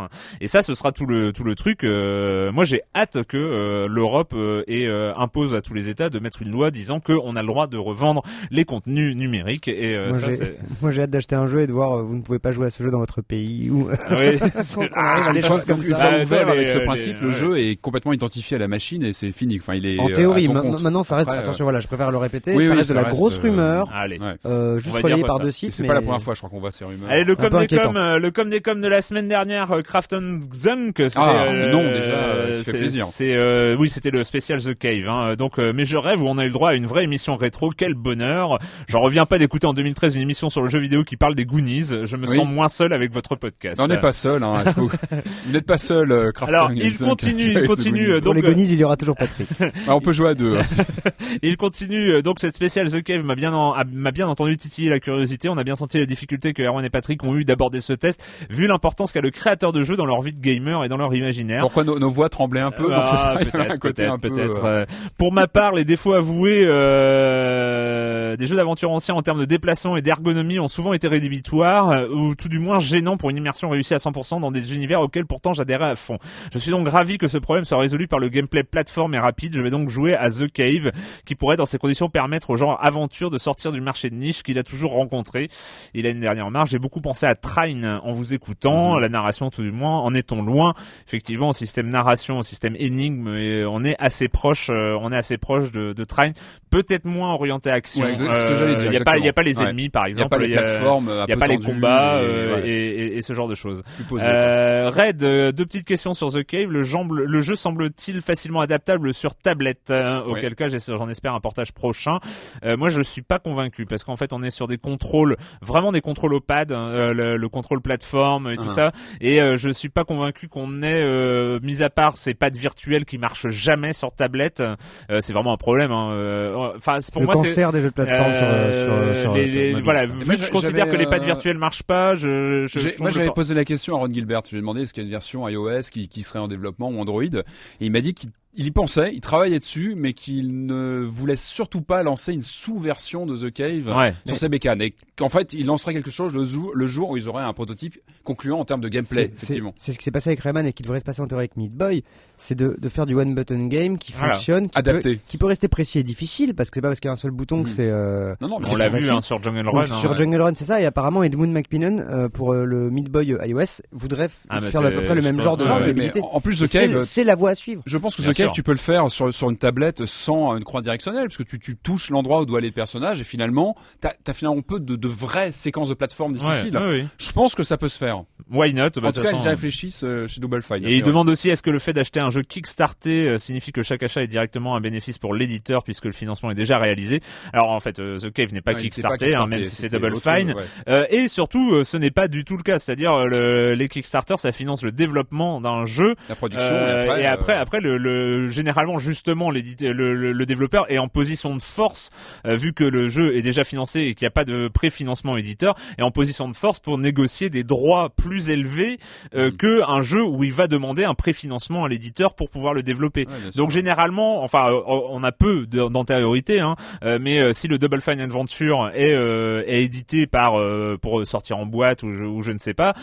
[0.40, 1.84] Et ça, ce sera tout le tout le truc.
[1.84, 6.10] euh, moi, j'ai hâte que euh, l'Europe euh, et euh, impose à tous les États
[6.10, 9.68] de mettre une loi disant qu'on a le droit de revendre les contenus numériques.
[9.68, 12.02] Et euh, Moi, j'ai- c'est Moi j'ai hâte d'acheter un jeu et de voir euh,
[12.02, 14.38] vous ne pouvez pas jouer à ce jeu dans votre pays ou Ah oui,
[14.76, 14.82] on
[15.28, 15.96] à des choses comme ça.
[16.00, 17.32] Ah, ouvert avec les- ce les- principe, le ouais.
[17.34, 19.58] jeu est complètement identifié à la machine et c'est fini.
[19.60, 21.28] Enfin, il est En théorie, maintenant ça reste.
[21.28, 22.54] Après, euh, attention, voilà, je préfère le répéter.
[22.54, 24.16] Oui, ça oui, reste de ça la reste, grosse euh, Allez.
[24.46, 25.42] Euh, juste va relayée dire par ça.
[25.44, 25.72] deux sites.
[25.72, 25.88] C'est mais...
[25.88, 27.10] pas la première fois, je crois qu'on voit ces rumeurs.
[27.10, 29.82] Allez, le com des com, euh, le com des com de la semaine dernière, euh,
[29.82, 33.06] Krafton Xunk, c'était Ah, euh, non, déjà, euh, fait c'est- plaisir.
[33.06, 35.08] C'est euh, oui, c'était le spécial The Cave.
[35.08, 35.34] Hein.
[35.36, 37.36] Donc, euh, mais je rêve où on a eu le droit à une vraie émission
[37.36, 37.70] rétro.
[37.76, 38.58] Quel bonheur
[38.88, 41.44] J'en reviens pas d'écouter en 2013 une émission sur le jeu vidéo qui parle des
[41.46, 41.90] Goonies.
[42.04, 42.36] Je me Oui.
[42.36, 43.78] sens moins seul avec votre podcast.
[43.78, 44.42] Non, on n'est pas seul.
[44.42, 48.10] Hein, Vous n'êtes pas seul, euh, Crafton Alors, il Zunk, continue, il continue, The Goonies.
[48.10, 49.48] euh, Pour donc, les Gonies, il y aura toujours Patrick.
[49.86, 50.56] Ah, on peut jouer à deux.
[50.58, 50.62] hein.
[51.42, 54.88] Il continue euh, donc cette spéciale The Cave m'a bien en- m'a bien entendu titiller
[54.90, 55.48] la curiosité.
[55.48, 58.24] On a bien senti les difficultés que Erwan et Patrick ont eu d'aborder ce test,
[58.50, 61.14] vu l'importance qu'a le créateur de jeu dans leur vie de gamer et dans leur
[61.14, 61.60] imaginaire.
[61.62, 64.86] Pourquoi nos, nos voix tremblaient un peu ça, Ah, peut-être, peu, euh, euh,
[65.18, 69.96] Pour ma part, les défauts avoués euh, des jeux d'aventure anciens en termes de déplacement
[69.96, 73.68] et d'ergonomie ont souvent été rédhibitoires euh, ou tout du moins gênants pour une immersion
[73.70, 76.18] réussie à 100% dans des univers auxquels pourtant j'adhérais à fond.
[76.52, 79.54] Je suis donc ravi que ce problème soit résolu par le gameplay plateforme et rapide.
[79.54, 80.92] Je vais donc jouer à The Cave
[81.24, 84.42] qui pourrait dans ces conditions permettre au genre aventure de sortir du marché de niche
[84.42, 85.48] qu'il a toujours rencontré.
[85.94, 89.50] Il a une dernière remarque, j'ai beaucoup pensé à Trine en vous écoutant, la narration
[89.50, 90.74] tout du moins, en étant loin?
[91.06, 95.16] Effectivement, au système narration, au système énigme, et on est assez proche, euh, on est
[95.16, 96.32] assez proche de, de Trine.
[96.70, 98.04] Peut-être moins orienté action.
[98.04, 99.62] Ouais, exact- ce que j'allais dire, Il n'y a pas, il y a pas les
[99.62, 100.30] ennemis, par Il y a exemple.
[100.30, 102.68] pas les il y a- plateformes, il y a pas les combats et- euh, ouais.
[102.68, 103.82] et, et- et ce genre de choses.
[104.08, 104.26] Posé.
[104.26, 106.70] Euh, Red, euh, deux petites questions sur The Cave.
[106.70, 110.32] Le, jambe- le jeu semble-t-il facilement adaptable sur tablette euh, Ouais.
[110.38, 112.18] Auquel cas, j'en espère un portage prochain.
[112.64, 115.92] Euh, moi, je suis pas convaincu parce qu'en fait, on est sur des contrôles, vraiment
[115.92, 118.70] des contrôles au pad, hein, euh, le, le contrôle plateforme et tout Ah.
[118.70, 118.92] ça.
[119.20, 123.04] Et euh, je suis pas convaincu qu'on ait, euh, mis à part ces pads virtuels
[123.04, 124.60] qui marchent jamais sur tablette.
[124.60, 125.90] euh, c'est vraiment un problème.
[125.92, 126.12] hein.
[126.12, 129.20] Euh, Enfin, c'est- pour le moi, c'est cancer des jeux de plateforme sur, euh, sur,
[129.22, 132.14] sur, les- les- mobile, voilà, vu que je considère que les pads virtuels marchent pas,
[132.16, 134.42] je, je, je moi, j'avais posé la question à Ron Gilbert.
[134.44, 136.48] Je lui ai demandé est-ce qu'il y a une version iOS qui, qui serait en
[136.48, 137.22] développement ou Android.
[137.24, 137.42] Et
[137.80, 141.80] il m'a dit qu'il il y pensait, il travaillait dessus, mais qu'il ne voulait surtout
[141.82, 144.14] pas lancer une sous-version de The Cave Ouais.
[144.26, 144.80] sur ses bécanes.
[144.82, 147.52] Et qu'en fait, il lancerait quelque chose le jour, le jour où ils auraient un
[147.52, 149.72] prototype concluant en termes de gameplay, C'est- effectivement.
[149.76, 151.42] C'est c'est ce qui s'est passé avec Rayman et qui devrait se passer en théorie
[151.42, 152.02] avec Meat Boy,
[152.38, 154.34] c'est de, de faire du one button game qui Voilà.
[154.34, 155.14] fonctionne, qui Adapté.
[155.16, 157.14] peut, qui peut rester précis et difficile parce que c'est pas parce qu'il y a
[157.14, 157.74] un seul bouton que Mhm.
[157.74, 157.88] c'est.
[157.90, 159.82] euh, Non, non, mais On l'a vu hein, sur Jungle donc, Run.
[159.82, 160.16] hein, sur ouais.
[160.16, 160.80] Jungle Run, c'est ça.
[160.80, 164.84] Et apparemment, Edmund McMillan euh, pour euh, le Meat Boy iOS voudrait f- Ah, faire
[164.84, 167.34] à peu près le même genre de mais en plus, The C'est- Cave, c'est la
[167.34, 167.82] voie à suivre.
[167.86, 168.52] Je pense que The Cave, sûr.
[168.52, 171.58] tu peux le faire sur, sur une tablette sans une croix directionnelle, parce que tu,
[171.58, 174.96] tu touches l'endroit où doit aller le personnage, et finalement, t'as as finalement peu de,
[174.96, 176.76] de vraies séquences de plateforme Ouais, difficiles.
[176.76, 177.04] ouais.
[177.18, 178.22] Je pense que ça peut se faire.
[178.50, 178.90] Why not?
[178.96, 180.84] Bah, en tout cas, façon, ils y réfléchissent euh, chez Double Fine.
[180.84, 183.82] Et il demande aussi est-ce que le fait d'acheter un jeu Kickstarter euh, signifie que
[183.82, 187.20] chaque achat est directement un bénéfice pour l'éditeur puisque le financement est déjà réalisé?
[187.52, 190.16] Alors en fait, euh, The Cave n'est pas Kickstarter, hein, Kickstarter, même si c'est Double
[190.20, 190.54] Fine.
[190.88, 192.78] Euh, et surtout, euh, ce n'est pas du tout le cas.
[192.78, 197.26] C'est-à-dire euh, le- les Kickstarter, ça finance le développement d'un jeu La production, Euh, et
[197.26, 201.54] après, euh, après, le, le- généralement, justement, l'édite- le, le, le développeur est en position
[201.56, 202.10] de force,
[202.46, 205.36] euh, vu que le jeu est déjà financé et qu'il n'y a pas de préfinancement
[205.36, 208.98] éditeur, est en position de force pour négocier des droits plus élevés
[209.34, 209.56] euh, Mm.
[209.56, 213.26] que un jeu où il va demander un préfinancement à l'éditeur pour pouvoir le développer.
[213.26, 213.50] ouais.
[213.56, 218.00] Donc généralement, enfin, euh, on a peu d'antériorité, hein, euh, mais euh, si le Double
[218.00, 222.42] Fine Adventure est, euh, est édité par euh, pour sortir en boîte ou je, ou
[222.42, 222.94] je ne sais pas,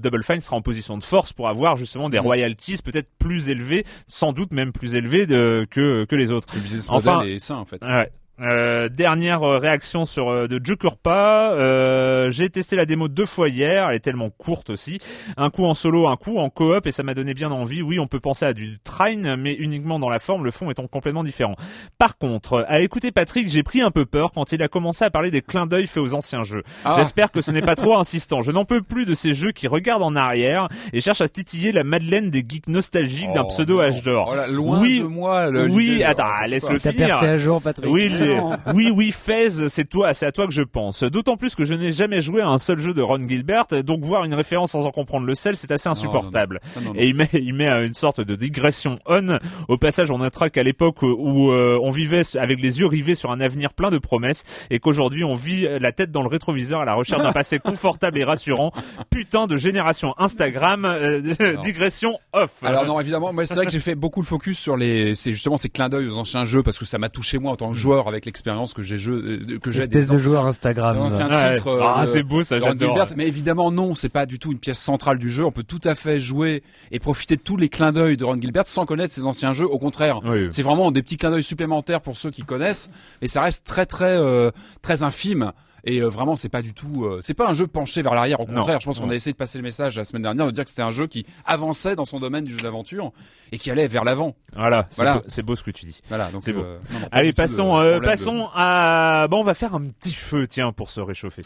[0.00, 3.84] Double Fine sera en position de force pour avoir justement des royalties peut-être plus élevées,
[4.06, 6.54] sans doute même plus élevées de, que que les autres.
[6.54, 7.84] le business enfin- model est sain, en fait.
[7.84, 8.10] Ouais.
[8.38, 11.52] Euh, dernière euh, réaction sur euh, de Jokerpa.
[11.56, 13.88] Euh, j'ai testé la démo deux fois hier.
[13.88, 14.98] Elle est tellement courte aussi.
[15.38, 17.80] Un coup en solo, un coup en coop, et ça m'a donné bien envie.
[17.80, 20.86] Oui, on peut penser à du train, mais uniquement dans la forme, le fond étant
[20.86, 21.56] complètement différent.
[21.98, 25.10] Par contre, à écouter Patrick, j'ai pris un peu peur quand il a commencé à
[25.10, 26.62] parler des clins d'œil faits aux anciens jeux.
[26.84, 26.92] Ah.
[26.96, 28.42] J'espère que ce n'est pas trop insistant.
[28.42, 31.72] Je n'en peux plus de ces jeux qui regardent en arrière et cherchent à titiller
[31.72, 34.34] la Madeleine des geeks nostalgiques d'un Oh, pseudo âge d'or.
[34.58, 34.98] Oh Oui.
[35.00, 35.50] de moi.
[35.50, 37.08] Le, Oui, attends, c'est laisse-le finir.
[37.08, 37.90] percé à jour, Patrick.
[37.90, 38.10] Oui,
[38.74, 41.02] oui, oui, Fez, c'est toi, c'est à toi que je pense.
[41.02, 44.04] D'autant plus que je n'ai jamais joué à un seul jeu de Ron Gilbert, donc
[44.04, 46.60] voir une référence sans en comprendre le sel, c'est assez insupportable.
[46.76, 47.00] Non, non, non.
[47.00, 49.38] Et il met, il met une sorte de digression on.
[49.68, 53.30] Au passage, on notera qu'à l'époque où euh, on vivait avec les yeux rivés sur
[53.30, 56.84] un avenir plein de promesses, et qu'aujourd'hui on vit la tête dans le rétroviseur à
[56.84, 58.72] la recherche d'un passé confortable et rassurant.
[59.10, 62.62] Putain de génération Instagram, euh, digression off.
[62.62, 65.32] Alors non, évidemment, moi c'est vrai que j'ai fait beaucoup le focus sur les, c'est
[65.32, 67.70] justement ces clins d'œil aux anciens jeux parce que ça m'a touché moi en tant
[67.70, 69.12] que joueur avec l'expérience que j'ai jeu,
[69.48, 70.98] euh, que j'ai Espèce des de joueur Instagram.
[70.98, 71.08] Ouais.
[71.54, 71.68] titres.
[71.68, 72.96] euh, ah, de- c'est beau ça, j'adore.
[72.96, 73.06] Gilbert.
[73.16, 75.44] Mais évidemment non, c'est pas du tout une pièce centrale du jeu.
[75.44, 78.40] On peut tout à fait jouer et profiter de tous les clins d'œil de Ron
[78.40, 79.66] Gilbert sans connaître ses anciens jeux.
[79.66, 80.48] Au contraire, Oui.
[80.50, 82.90] c'est vraiment des petits clins d'œil supplémentaires pour ceux qui connaissent,
[83.22, 84.50] mais ça reste très très euh,
[84.82, 85.52] très infime.
[85.88, 88.40] Et euh, vraiment, c'est pas du tout, euh, c'est pas un jeu penché vers l'arrière.
[88.40, 88.54] Au Non.
[88.56, 90.64] contraire, je pense qu'on a essayé de passer le message la semaine dernière de dire
[90.64, 93.12] que c'était un jeu qui avançait dans son domaine du jeu d'aventure
[93.52, 94.34] et qui allait vers l'avant.
[94.56, 95.18] Voilà, c'est Voilà.
[95.18, 96.00] beau- c'est beau ce que tu dis.
[96.08, 96.60] Voilà, donc C'est beau.
[96.62, 99.28] euh, non, non, pas Allez, de passons, euh, de- passons à.
[99.30, 101.42] Bon, on va faire un petit feu, tiens, pour se réchauffer.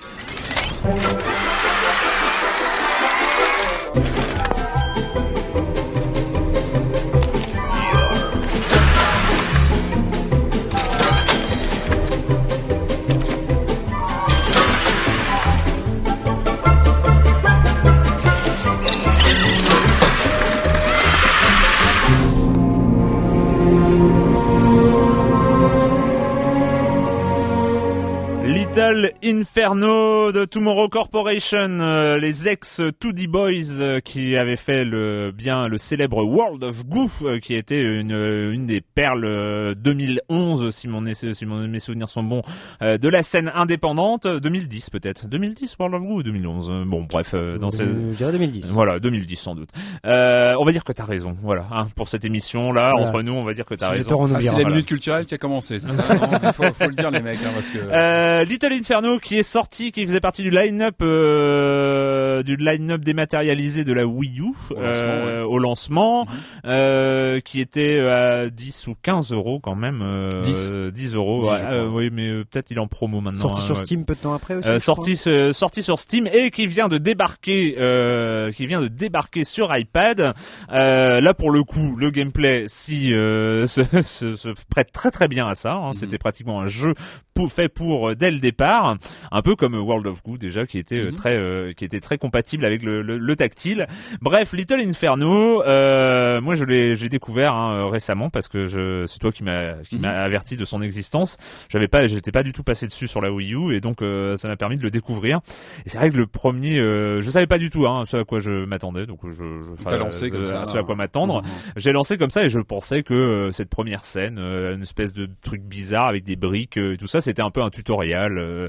[29.00, 35.32] Little Inferno de Tomorrow Corporation, euh, les ex 2D Boys euh, qui avaient fait le
[35.32, 38.10] bien le célèbre World of Goo, euh, qui était une
[38.52, 42.42] une des perles 2011 si mon si mon, mes souvenirs sont bons
[42.80, 47.70] de la scène indépendante 2010 peut-être 2010 World of Goo ou 2011 bon bref dans
[47.70, 48.66] Je dirais 2010.
[48.70, 49.70] voilà 2010 sans doute
[50.04, 53.08] on va dire que t'as raison voilà hein, pour cette émission là Voilà.
[53.08, 54.68] entre nous on va dire que t'as te raison Ah, c'est la voilà.
[54.70, 56.28] minute culturelle qui a commencé, c'est ça non?
[56.42, 57.78] Il faut, faut le dire les mecs, hein, parce que...
[57.78, 58.89] Euh, Little Inferno
[59.22, 64.40] qui est sorti, qui faisait partie du line-up euh, du line-up dématérialisé de la Wii
[64.40, 66.30] U Au lancement, euh, au lancement, Mhm.
[66.66, 70.00] euh, qui était à 10 ou 15 euros quand même.
[70.02, 70.72] Euh, 10.
[70.92, 71.42] 10 euros.
[71.42, 71.72] 10, ouais, je crois.
[71.74, 73.40] euh, oui, mais euh, peut-être il est en promo maintenant.
[73.40, 73.84] Sorti hein, sur ouais.
[73.84, 74.68] Steam peu de temps après aussi.
[74.68, 78.88] Euh, sorti euh, sorti sur Steam et qui vient de débarquer euh, qui vient de
[78.88, 80.34] débarquer sur iPad
[80.72, 85.28] euh, là pour le coup le gameplay si euh, se, se, se prête très très
[85.28, 85.88] bien à ça hein.
[85.88, 85.94] Mhm.
[85.94, 86.92] c'était pratiquement un jeu
[87.34, 90.96] pour, fait pour dès le départ un peu comme World of Goo déjà qui était
[90.98, 91.12] euh, Mhm.
[91.14, 93.86] très euh, qui était très compatible avec le, le, le tactile
[94.20, 99.18] bref Little Inferno euh, moi je l'ai j'ai découvert hein, récemment parce que je c'est
[99.18, 100.02] toi qui m'a qui Mhm.
[100.02, 101.36] m'a averti de son existence
[101.68, 104.36] j'avais pas j'étais pas du tout passé dessus sur la Wii U et donc euh,
[104.36, 105.40] ça m'a permis de le découvrir
[105.84, 108.24] et c'est vrai que le premier euh, je savais pas du tout hein, ce à
[108.24, 110.64] quoi je m'attendais donc je, je lancé euh, comme ça.
[110.64, 111.48] ce à quoi m'attendre Mhm.
[111.76, 115.12] j'ai lancé comme ça et je pensais que euh, cette première scène euh, une espèce
[115.12, 118.38] de truc bizarre avec des briques euh, et tout ça c'était un peu un tutoriel
[118.38, 118.59] euh,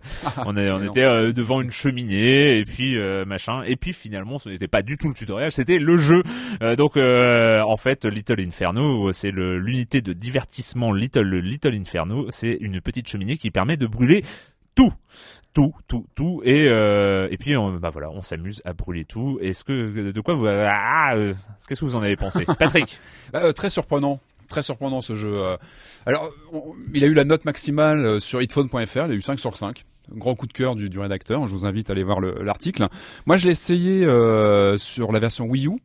[0.45, 3.63] on, est, on était euh, devant une cheminée et puis euh, machin.
[3.63, 6.23] Et puis finalement ce n'était pas du tout le tutoriel c'était le jeu.
[6.61, 12.25] Euh, donc euh, en fait Little Inferno c'est l'unité de divertissement Little Little Inferno.
[12.29, 14.23] C'est une petite cheminée qui permet de brûler
[14.75, 14.93] tout.
[15.53, 16.41] Tout tout tout.
[16.45, 19.37] Et euh, et puis on, bah voilà on s'amuse à brûler tout.
[19.41, 21.33] Est-ce que de quoi vous ah, euh,
[21.67, 22.45] qu'est-ce que vous en avez pensé?
[22.59, 22.97] Patrick?
[23.33, 24.21] Bah, euh, très surprenant.
[24.51, 25.33] Très surprenant ce jeu.
[25.33, 25.57] euh.
[26.05, 29.39] Alors, on- il a eu la note maximale euh, sur hitphone.fr, il a eu 5
[29.39, 29.85] sur 5.
[30.13, 32.87] Grand coup de cœur du, du rédacteur, je vous invite à aller voir le- l'article.
[33.25, 35.77] Moi, je l'ai essayé euh, sur la version Wii U,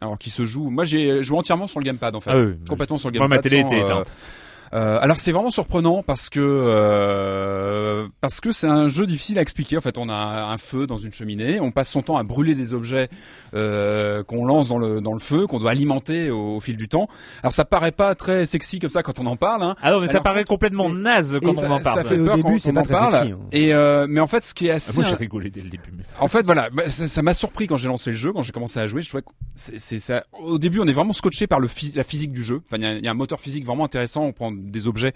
[0.00, 0.70] alors qui se joue...
[0.70, 2.30] Moi, j'ai joué entièrement sur le gamepad, en fait.
[2.34, 2.54] Ah oui.
[2.68, 3.44] Complètement sur le moi gamepad.
[3.44, 8.52] ma télé sans, était éteinte euh, alors c'est vraiment surprenant parce que euh, parce que
[8.52, 9.76] c'est un jeu difficile à expliquer.
[9.78, 12.54] En fait, on a un feu dans une cheminée, on passe son temps à brûler
[12.54, 13.08] des objets
[13.54, 16.88] euh, qu'on lance dans le dans le feu, qu'on doit alimenter au, au fil du
[16.88, 17.08] temps.
[17.42, 19.62] Alors ça paraît pas très sexy comme ça quand on en parle.
[19.62, 19.76] Hein.
[19.82, 22.34] ah non mais ça paraît complètement naze quand ça, on en parle ça fait au
[22.34, 23.12] début, quand c'est on pas en très parle.
[23.12, 23.38] sexy, hein.
[23.52, 25.68] Et euh, mais en fait, ce qui est Ah, assez moi j'ai rigolé dès le
[25.70, 26.04] début mais...
[26.20, 28.78] en fait, voilà, bah, ça m'a surpris quand j'ai lancé le jeu, quand j'ai commencé
[28.80, 29.02] à jouer.
[29.02, 30.24] Je trouvais que c'est, ça.
[30.32, 32.60] Au début, on est vraiment scotché par le la physique du jeu.
[32.66, 34.22] Enfin, il y a, il y a un moteur physique vraiment intéressant.
[34.24, 35.12] On prend des objets.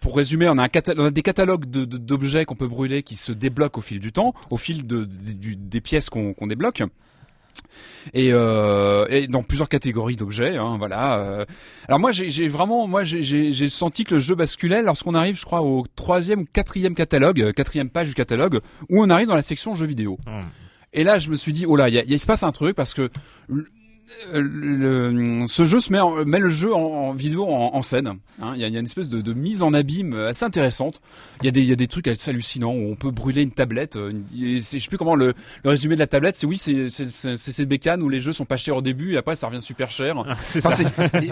[0.00, 2.68] Pour résumer, on a, un cata- on a des catalogues de, de- d'objets qu'on peut
[2.68, 6.10] brûler qui se débloquent au fil du temps, au fil de, de- du- des pièces
[6.10, 6.82] qu'on, débloque.
[8.12, 11.18] Et, euh, et dans plusieurs catégories d'objets, hein, voilà.
[11.18, 11.44] euh.
[11.88, 15.62] Alors moi, j'ai, vraiment, moi, j'ai, senti que le jeu basculait lorsqu'on arrive, je crois,
[15.62, 19.42] au troisième, ou quatrième catalogue, euh, quatrième page du catalogue, où on arrive dans la
[19.42, 20.18] section jeux vidéo.
[20.26, 20.42] Hmm.
[20.92, 23.10] Et là, je me suis dit, oh là, il se passe un truc parce que
[24.32, 27.82] le- le- ce jeu se met, en- met le jeu en, en vidéo en, en
[27.82, 28.06] scène.
[28.06, 28.52] hein.
[28.54, 31.00] Il y, a, il y a une espèce de, de mise en abîme assez intéressante.
[31.40, 33.42] Il y a des, il y a des trucs assez hallucinants où on peut brûler
[33.42, 33.96] une tablette.
[33.96, 35.32] euh, et je sais plus comment le,
[35.64, 36.36] le résumé de la tablette.
[36.36, 39.36] C'est oui, c'est ces bécanes où les jeux sont pas chers au début et après
[39.36, 40.16] ça revient super cher.
[40.28, 40.84] Ah, c'est Enfin,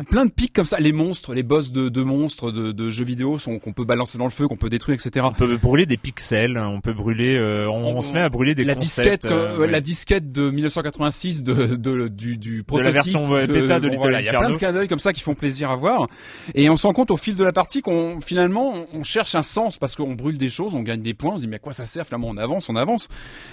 [0.08, 0.80] plein de pics comme ça.
[0.80, 4.16] Les monstres, les boss de, de monstres de, de jeux vidéo sont qu'on peut balancer
[4.18, 5.26] dans le feu, qu'on peut détruire, etc.
[5.28, 8.54] on peut brûler des pixels on peut brûler euh, on, on se met à brûler
[8.54, 9.70] des la concepts, disquette, euh, euh, ouais.
[9.70, 13.96] la disquette de 1986 de, de du, du prototype version, ouais, bêta de bon, Little
[14.00, 16.08] voilà, Il y a plein de clins d'œil comme ça qui font plaisir à voir.
[16.54, 19.42] Et on se rend compte au fil de la partie qu'on finalement on- cherche un
[19.42, 21.58] sens parce qu'on brûle des choses, on gagne des points, on se dit mais à
[21.60, 23.08] quoi ça sert finalement On avance, on avance.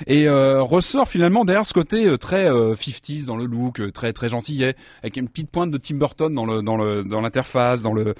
[0.08, 3.91] Et euh, ressort finalement derrière ce côté euh, très euh, 50s dans le look, euh,
[3.91, 7.21] très très gentillet, avec une petite pointe de Tim Burton dans le dans le dans
[7.21, 8.15] l'interface, dans le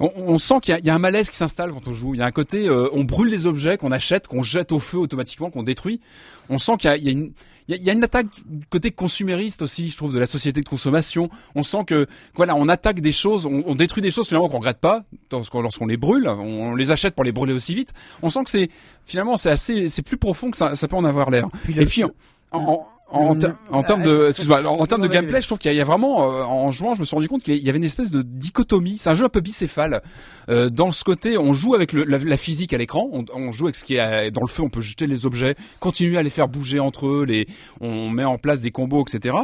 [0.00, 2.14] on, on sent qu'il y, y a un malaise qui s'installe quand on joue.
[2.14, 4.78] Il y a un côté, euh, on brûle les objets qu'on achète, qu'on jette au
[4.80, 6.00] feu automatiquement, qu'on détruit.
[6.48, 7.32] On sent qu'il y a, il y a une
[7.68, 10.68] il y a, une attaque du côté consumériste aussi, je trouve, de la société de
[10.68, 11.30] consommation.
[11.56, 14.58] On sent que, voilà, on attaque des choses, on, on détruit des choses finalement qu'on
[14.58, 16.28] regrette pas lorsqu'on les brûle.
[16.28, 17.92] On, les achète pour les brûler aussi vite.
[18.22, 18.70] On sent que c'est
[19.04, 21.48] finalement c'est assez, c'est plus profond que ça, ça peut en avoir l'air.
[21.76, 22.10] Et puis en,
[22.52, 25.46] en, en, en, le- ter- en termes Ah, de, excuse-moi, en, termes de gameplay, je
[25.46, 27.68] trouve qu'il y, a- vraiment, euh, en jouant, je me suis rendu compte qu'il y
[27.68, 28.98] avait une espèce de dichotomie.
[28.98, 30.02] C'est un jeu un peu bicéphale.
[30.48, 33.52] Euh, dans ce côté, on joue avec le, la, la physique à l'écran, on, on
[33.52, 36.18] joue avec ce qui est à- dans le feu, on peut jeter les objets, continuer
[36.18, 37.46] à les faire bouger entre eux, les,
[37.80, 39.36] on met en place des combos, etc.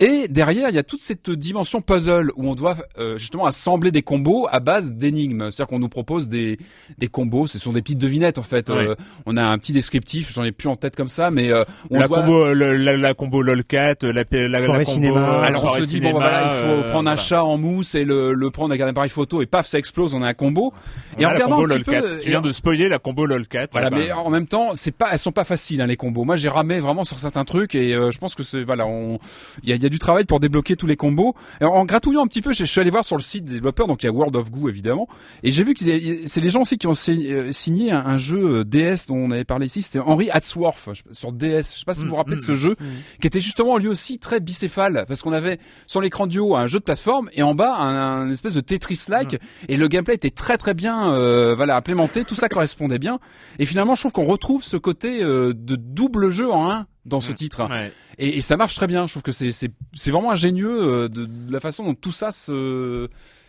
[0.00, 3.90] Et derrière, il y a toute cette dimension puzzle où on doit euh, justement assembler
[3.90, 5.50] des combos à base d'énigmes.
[5.50, 6.56] C'est-à-dire qu'on nous propose des
[6.98, 8.70] des combos, ce sont des petites devinettes en fait.
[8.70, 8.76] Ouais.
[8.88, 8.94] Euh,
[9.26, 11.98] on a un petit descriptif, j'en ai plus en tête comme ça, mais euh, on
[12.00, 15.40] la, doit combo, le- la, la combo lolcat, la, la, la, Soirée combo, cinéma.
[15.42, 17.16] alors on se dit bon cinéma, bah, voilà il faut euh, prendre un voilà.
[17.16, 20.14] chat en mousse et le, le prendre avec un appareil photo et paf ça explose
[20.14, 20.72] on a un combo
[21.18, 22.88] et Voilà, en la regardant combo un petit peu Tu et viens en- de spoiler
[22.88, 23.66] la combo lolcat.
[23.72, 26.24] voilà Bah, mais en même temps c'est pas elles sont pas faciles hein, les combos
[26.24, 29.18] moi j'ai ramé vraiment sur certains trucs et euh, je pense que c'est voilà on
[29.62, 31.34] il y a, il y a du travail pour débloquer tous les combos.
[31.60, 33.44] Et en, en gratouillant un petit peu je, je suis allé voir sur le site
[33.44, 35.08] des développeurs donc il y a World of Goo évidemment.
[35.42, 35.80] Et j'ai vu que
[36.26, 39.30] c'est les gens aussi qui ont euh, signé un, un jeu euh, DS dont on
[39.30, 39.82] avait parlé ici.
[39.82, 42.76] C'était Henry Hatsworth sur DS je sais pas si vous vous rappelez de ce jeu
[43.20, 46.66] qui était justement lui aussi très bicéphale parce qu'on avait sur l'écran du haut un
[46.66, 49.38] jeu de plateforme et en bas un, un espèce de Tetris-like.
[49.68, 52.24] Et le gameplay était très très bien euh, voilà implémenté.
[52.24, 53.18] Tout ça correspondait bien.
[53.58, 57.20] Et finalement je trouve qu'on retrouve ce côté euh, de double jeu en un dans
[57.20, 57.90] ce titre Ouais.
[58.18, 61.08] et, et ça marche très bien je trouve que c'est c'est c'est vraiment ingénieux euh,
[61.08, 63.08] de, de la façon dont tout ça se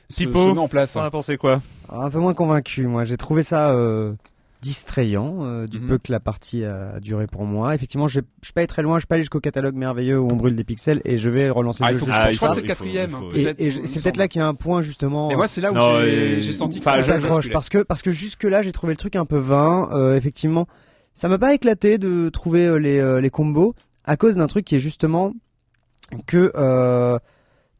[0.10, 3.04] se, Typo, se met en place T'en as pensé quoi un peu moins convaincu, moi.
[3.06, 4.14] J'ai trouvé ça euh,
[4.62, 5.88] distrayant, euh, du Mhm.
[5.88, 7.74] peu que la partie a duré pour moi.
[7.74, 10.20] Effectivement, je je suis pas allé très loin, je suis pas allé jusqu'au catalogue merveilleux
[10.20, 12.06] où on brûle des pixels et je vais relancer ah, le jeu.
[12.06, 14.44] que- Ah, je crois que c'est le quatrième faut- Et, c'est peut-être là qu'il y
[14.44, 15.32] a un point justement.
[15.32, 18.44] et moi c'est là où j'ai senti que ça a parce que parce que jusque
[18.44, 19.90] là j'ai trouvé le truc un peu vain.
[19.94, 20.68] Euh, effectivement,
[21.22, 24.66] ça m'a pas éclaté de trouver euh, les euh, les combos à cause d'un truc
[24.66, 25.34] qui est justement
[26.26, 27.20] que euh,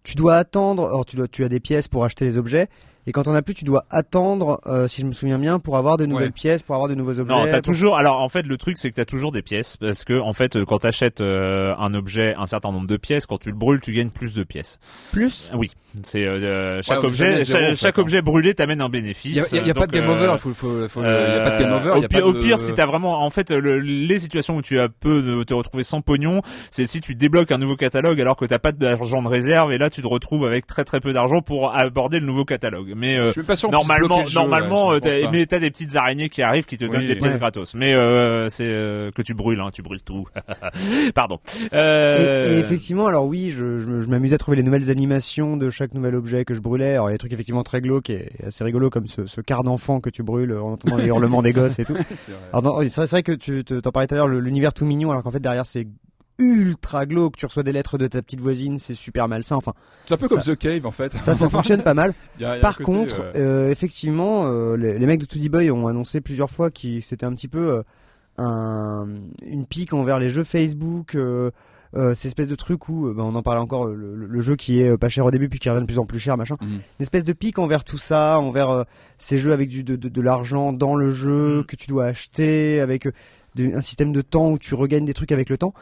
[0.04, 1.04] tu dois attendre.
[1.12, 2.68] Dois tu as des pièces pour acheter les objets.
[3.08, 5.78] Et quand on a plus, tu dois attendre, euh, si je me souviens bien, pour
[5.78, 6.32] avoir de nouvelles Ouais.
[6.32, 7.34] pièces, pour avoir de nouveaux objets.
[7.34, 7.98] Non, t'as pour- toujours.
[7.98, 10.56] Alors en fait, le truc c'est que t'as toujours des pièces parce que en fait,
[10.56, 13.82] euh, quand t'achètes euh, un objet, un certain nombre de pièces, quand tu le brûles,
[13.82, 14.80] tu gagnes plus de pièces.
[15.12, 15.52] plus?
[15.56, 15.72] Oui,
[16.04, 18.02] c'est euh, chaque Ouais, objet, zéro, chaque, en fait, chaque hein.
[18.02, 19.48] objet brûlé t'amène un bénéfice.
[19.52, 21.06] il y a, y y pas de game euh, over il faut faut, faut y
[21.08, 22.74] a pas de game over Euh, y au a pire, pas au de- pire, si
[22.74, 26.02] t'as vraiment, en fait, le- les situations où tu as peu de te retrouver sans
[26.02, 29.72] pognon, c'est si tu débloques un nouveau catalogue alors que t'as pas d'argent de réserve
[29.72, 32.91] et là tu te retrouves avec très très peu d'argent pour aborder le nouveau catalogue.
[32.96, 35.32] Mais euh, je suis même pas sûr qu'on puisse normalement, jeu, normalement, ouais, euh, pas.
[35.32, 37.40] mais t'as des petites araignées qui arrivent qui te Oui, donnent des pièces ouais.
[37.40, 37.74] gratos.
[37.76, 40.28] Mais euh, c'est euh, que tu brûles, hein, tu brûles tout.
[41.16, 41.40] Pardon.
[41.72, 45.70] Et, Euh, et effectivement, alors oui, je, je, m'amusais à trouver les nouvelles animations de
[45.70, 46.94] chaque nouvel objet que je brûlais.
[46.94, 49.42] Alors il y a des trucs effectivement très glauques et assez rigolos comme ce, ce
[49.42, 51.96] quart d'enfant que tu brûles en entendant les hurlements des gosses et tout.
[52.16, 52.42] C'est vrai.
[52.54, 55.12] Alors non, c'est vrai, que tu te- t'en parlais tout à l'heure, l'univers tout mignon,
[55.12, 55.88] alors qu'en fait derrière c'est
[56.42, 57.38] ultra glauque.
[57.38, 59.56] Tu reçois des lettres de ta petite voisine, c'est super malsain.
[59.56, 59.74] Enfin,
[60.06, 62.14] c'est un peu comme Ça- The Cave en fait ça, ça fonctionne pas mal.
[62.38, 64.98] Il y a- il y a un Par côté, contre, euh, euh, effectivement, euh, les,
[65.00, 67.84] les mecs de 2D Boy ont annoncé plusieurs fois que c'était un petit peu euh,
[68.38, 69.08] un,
[69.46, 71.52] une pique envers les jeux Facebook, euh,
[71.94, 74.98] cette espèce de truc où, bah, on en parlait encore, le, le jeu qui est
[74.98, 76.56] pas cher au début puis qui revient de plus en plus cher, machin.
[76.62, 76.70] Mhm.
[76.70, 78.84] Une espèce de pique envers tout ça, envers euh,
[79.18, 81.64] ces jeux avec du, de, de, de l'argent dans le jeu Mhm.
[81.66, 83.08] que tu dois acheter, avec
[83.56, 85.74] de- un système de temps où tu regagnes des trucs avec le temps.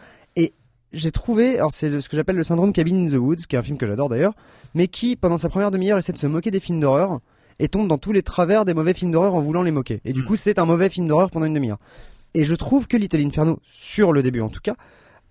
[0.91, 3.59] J'ai trouvé, alors c'est ce que j'appelle le syndrome Cabin in the Woods, qui est
[3.59, 4.33] un film que j'adore d'ailleurs,
[4.73, 7.19] mais qui, pendant sa première demi-heure, essaie de se moquer des films d'horreur
[7.59, 10.01] et tombe dans tous les travers des mauvais films d'horreur en voulant les moquer.
[10.05, 10.25] Et du Mm.
[10.25, 11.77] coup, c'est un mauvais film d'horreur pendant une demi-heure.
[12.33, 14.75] Et je trouve que Little Inferno, sur le début en tout cas,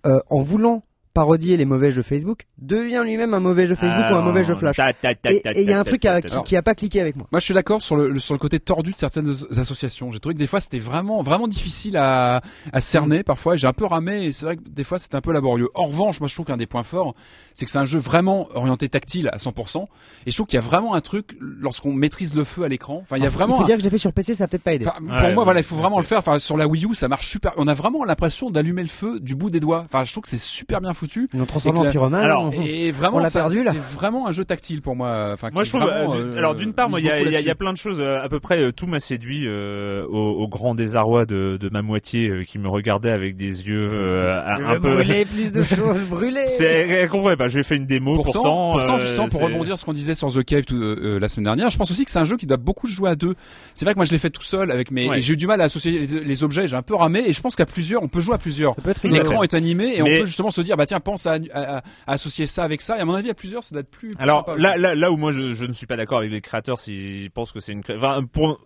[0.05, 0.81] euh, en voulant
[1.13, 4.55] parodier les mauvais jeux Facebook, devient lui-même un mauvais jeu Facebook ou un mauvais jeu
[4.55, 4.77] Flash.
[4.77, 6.35] ta, ta, ta, Et ta, et il y a un truc ta, à- ta, qui,
[6.35, 6.41] ta.
[6.41, 7.27] qui a pas cliqué avec moi.
[7.31, 10.11] Moi, je suis d'accord sur le, sur le côté tordu de certaines as- associations.
[10.11, 12.41] J'ai trouvé que des fois c'était vraiment vraiment difficile à,
[12.71, 13.55] à cerner parfois.
[13.57, 15.67] J'ai un peu ramé et c'est vrai que des fois c'était un peu laborieux.
[15.75, 17.15] En revanche, moi je trouve qu'un des points forts,
[17.53, 19.87] c'est que c'est un jeu vraiment orienté tactile à 100%.
[20.25, 22.99] Et je trouve qu'il y a vraiment un truc lorsqu'on maîtrise le feu à l'écran.
[23.03, 23.55] Enfin, il y a vraiment.
[23.55, 24.85] Il faut un- dire que je l'ai fait sur PC, ça a peut-être pas aidé.
[24.87, 26.19] Enfin, pour Ouais, moi, voilà, il faut vraiment le faire.
[26.19, 27.53] Enfin, sur la Wii U, ça marche super.
[27.57, 29.85] On a vraiment l'impression d'allumer le feu du bout des doigts.
[29.85, 31.29] Enfin, je trouve que c'est super bien foutu.
[31.33, 32.23] Ils l'ont transformé c'est en pyromane.
[32.23, 33.71] Alors, on- Et vraiment, On l'a perdu, là.
[33.71, 35.31] c'est vraiment un jeu tactile pour moi.
[35.33, 35.81] Enfin, Moi je trouve.
[35.81, 37.97] vraiment, euh, euh, alors d'une part, moi il y a, y plein de choses.
[37.99, 41.81] euh, À peu près tout m'a séduit euh, au, au grand désarroi de, de ma
[41.81, 44.93] moitié euh, qui me regardait avec des yeux euh, un veux peu.
[44.93, 46.45] brûler plus de choses, brûler.
[46.49, 48.31] C'est elle comprend, bah, je lui ai fait une démo pourtant.
[48.41, 51.27] Pourtant, pourtant, justement, pour rebondir sur ce qu'on disait sur The Cave tout, euh, la
[51.27, 53.15] semaine dernière, je pense aussi que c'est un jeu qui doit beaucoup se jouer à
[53.15, 53.35] deux.
[53.73, 55.21] C'est vrai que moi je l'ai fait tout seul avec mes, Ouais.
[55.21, 57.41] j'ai eu du mal à associer les, les objets, j'ai un peu ramé, et je
[57.41, 58.75] pense qu'à plusieurs, on peut jouer à plusieurs.
[59.03, 61.77] L'écran est animé et Mais- on peut justement se dire, bah tiens, pense à, à-
[61.77, 62.97] à associer ça avec ça.
[62.97, 64.09] Et à mon avis, à plusieurs, ça doit être plus.
[64.15, 66.31] plus Alors sympa là, là, là où moi je, je ne suis pas d'accord avec
[66.31, 68.59] les créateurs s'ils pensent que c'est une, enfin, pour,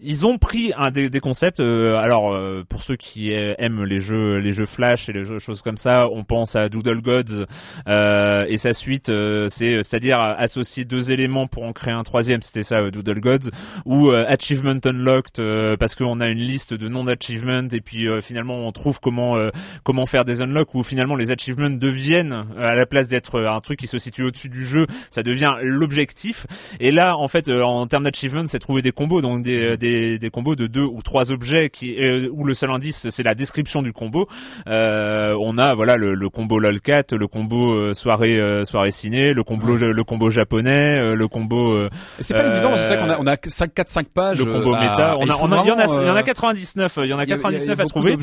[0.00, 1.60] ils ont pris un des, des concepts.
[1.60, 5.24] euh, alors euh, pour ceux qui euh, aiment les jeux, les jeux Flash et les
[5.24, 7.44] jeux, choses comme ça, on pense à Doodle Gods
[7.88, 9.10] euh, et sa suite.
[9.10, 12.42] euh, c'est c'est-à-dire associer deux éléments pour en créer un troisième.
[12.42, 13.50] C'était ça euh, Doodle Gods
[13.84, 18.08] ou euh, Achievement Unlocked euh, parce qu'on a une liste de non achievement et puis
[18.08, 19.50] euh, finalement on trouve comment euh,
[19.84, 23.60] comment faire des unlocks ou finalement les achievements achievement deviennent à la place d'être un
[23.60, 26.46] truc qui se situe au-dessus du jeu, ça devient l'objectif.
[26.80, 29.83] Et là, en fait, en termes d'achievement, c'est trouver des combos, donc des, des,
[30.18, 31.96] des combos de deux ou trois objets qui
[32.30, 34.28] où le seul indice c'est la description du combo.
[34.66, 40.04] on a voilà le, le combo lolcat, le combo soirée soirée ciné, le combo le
[40.04, 41.88] combo japonais, le combo.
[42.20, 44.38] c'est pas évident, c'est ça qu'on a on a 5 4 5 pages.
[44.38, 46.22] Le combo méta, on a, on a, il y en a il y en a
[46.22, 48.16] 99, il y en a 99 à trouver.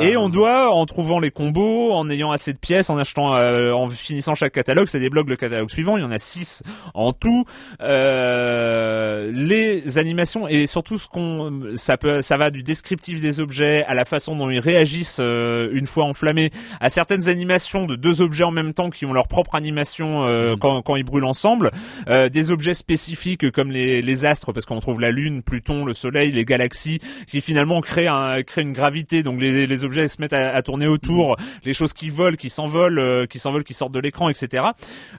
[0.00, 3.88] Et on doit en trouvant les combos, en ayant assez de pièces, en achetant, en
[3.88, 5.96] finissant chaque catalogue, c'est débloque le catalogue suivant.
[5.96, 6.62] Il y en a 6
[6.94, 7.44] en tout.
[7.80, 13.84] Euh, les animations et surtout ce qu'on, ça peut, ça va du descriptif des objets
[13.84, 18.22] à la façon dont ils réagissent euh, une fois enflammés, à certaines animations de deux
[18.22, 20.58] objets en même temps qui ont leur propre animation euh, mm.
[20.58, 21.70] quand, quand ils brûlent ensemble,
[22.08, 25.92] euh, des objets spécifiques comme les, les astres parce qu'on trouve la lune, Pluton, le
[25.92, 30.20] soleil, les galaxies qui finalement créent un, créent une gravité donc les, les objets se
[30.20, 31.44] mettent à, à tourner autour, mm.
[31.64, 34.64] les choses qui volent, qui s'envolent, euh, qui s'envolent, qui sortent de l'écran, etc.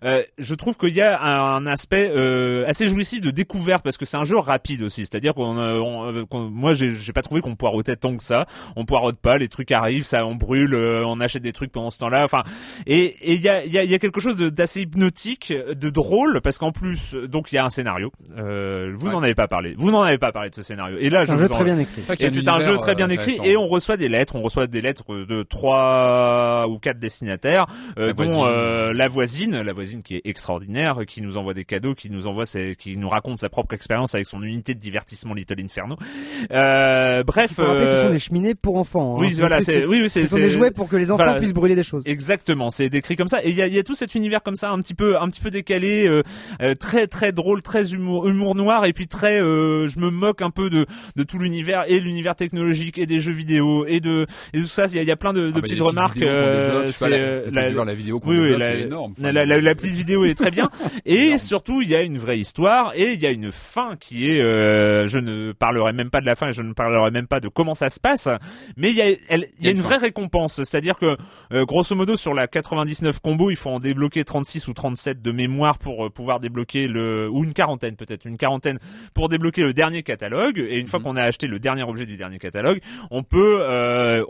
[0.04, 2.12] je trouve qu'il y a un, un aspect
[2.68, 7.14] assez jouissif de découverte parce que c'est un jeu rapide aussi, c'est-à-dire qu'on, moi j'ai
[7.14, 10.36] pas trouvé qu'on poireautait tant que ça, on poireaute pas, les trucs arrivent, ça on
[10.36, 12.44] brûle, euh, on achète des trucs pendant ce temps-là, enfin
[12.86, 16.42] et il y a il y a, y a quelque chose d'assez hypnotique, de drôle
[16.42, 18.12] parce qu'en plus donc il y a un scénario.
[18.38, 20.98] Euh, vous n'en avez pas parlé, vous n'en avez pas parlé de ce scénario.
[21.00, 22.02] Et là, c'est un jeu très bien écrit.
[22.04, 23.40] C'est un jeu très bien écrit.
[23.44, 28.14] et on reçoit des lettres, on reçoit des lettres de trois ou quatre destinataires, euh,
[28.14, 32.10] dont euh, la voisine, la voisine qui est extraordinaire, qui nous envoie des cadeaux, qui
[32.10, 35.60] nous envoie ses, qui nous raconte sa propre expérience avec son unité de divertissement Little
[35.70, 35.98] Inferno.
[36.52, 39.16] Euh, bref, faut rappeler, ce sont des cheminées pour enfants.
[39.16, 39.20] Hein.
[39.20, 41.76] Oui, voilà, c'est oui, oui, ce sont des jouets pour que les enfants puissent brûler
[41.76, 42.04] des choses.
[42.06, 43.44] Exactement, c'est décrit comme ça.
[43.44, 45.30] Et il y a, y a, tout cet univers comme ça, un petit peu, un
[45.30, 46.24] petit peu décalé, euh,
[46.62, 50.42] euh, très très drôle, très humour, humour noir, et puis très, euh, je me moque
[50.42, 54.26] un peu de de tout l'univers et l'univers technologique et des jeux vidéo et de
[54.54, 54.86] et tout ça.
[54.88, 56.18] Il y a, y a plein de, de ah, petites remarques.
[56.18, 59.14] c'est la, la, la, vidéo oui, oui, la, énorme.
[59.20, 60.70] la, la, petite vidéo est très bien.
[61.06, 64.28] et surtout, il y a une vraie histoire et il y a une fin qui
[64.28, 67.28] est, euh, je ne parlerai même pas de la fin et je ne parlerai même
[67.28, 68.30] pas de comment ça se passe,
[68.78, 71.18] mais il y a, il y a une vraie récompense, c'est-à-dire que
[71.54, 75.32] euh, grosso modo sur la 99 combo, il faut en débloquer 36 ou 37 de
[75.32, 78.80] mémoire pour euh, pouvoir débloquer le ou une quarantaine peut-être, une quarantaine
[79.14, 80.58] pour débloquer le dernier catalogue.
[80.58, 81.06] Et une fois mhm.
[81.06, 82.80] qu'on a acheté le dernier objet du dernier catalogue,
[83.12, 83.64] on peut,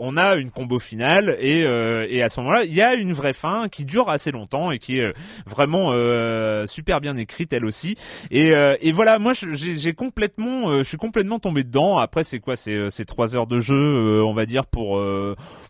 [0.00, 1.60] on a une combo finale et
[2.10, 4.78] et à ce moment-là, il y a une vraie fin qui dure assez longtemps et
[4.78, 5.12] qui est
[5.46, 5.92] vraiment
[6.66, 7.96] super bien écrite elle aussi.
[8.30, 11.98] Et, et voilà, moi j'ai complètement, euh, je suis complètement tombé dedans.
[11.98, 12.56] Après, c'est quoi?
[12.56, 15.00] C'est euh, c'est trois heures de jeu, euh, on va dire pour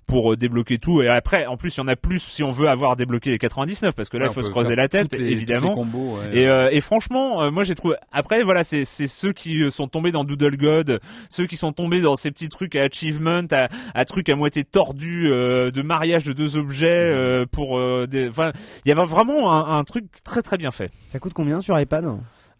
[0.06, 1.02] pour débloquer tout.
[1.02, 3.38] Et après, en plus, il y en a plus si on veut avoir débloqué les
[3.38, 5.74] 99 parce que là, il faut se creuser la tête, évidemment.
[5.74, 7.96] combos, et, et franchement, moi j'ai trouvé.
[8.12, 12.00] Après, voilà, c'est c'est ceux qui sont tombés dans Doodle God, ceux qui sont tombés
[12.00, 16.32] dans ces petits trucs à achievement, à, à trucs à moitié tordus de mariage de
[16.32, 17.80] deux objets pour.
[18.08, 18.28] des...
[18.28, 18.52] Enfin,
[18.84, 20.90] il y avait vraiment un, un truc très très bien fait.
[21.06, 22.04] Ça coûte combien sur iPad?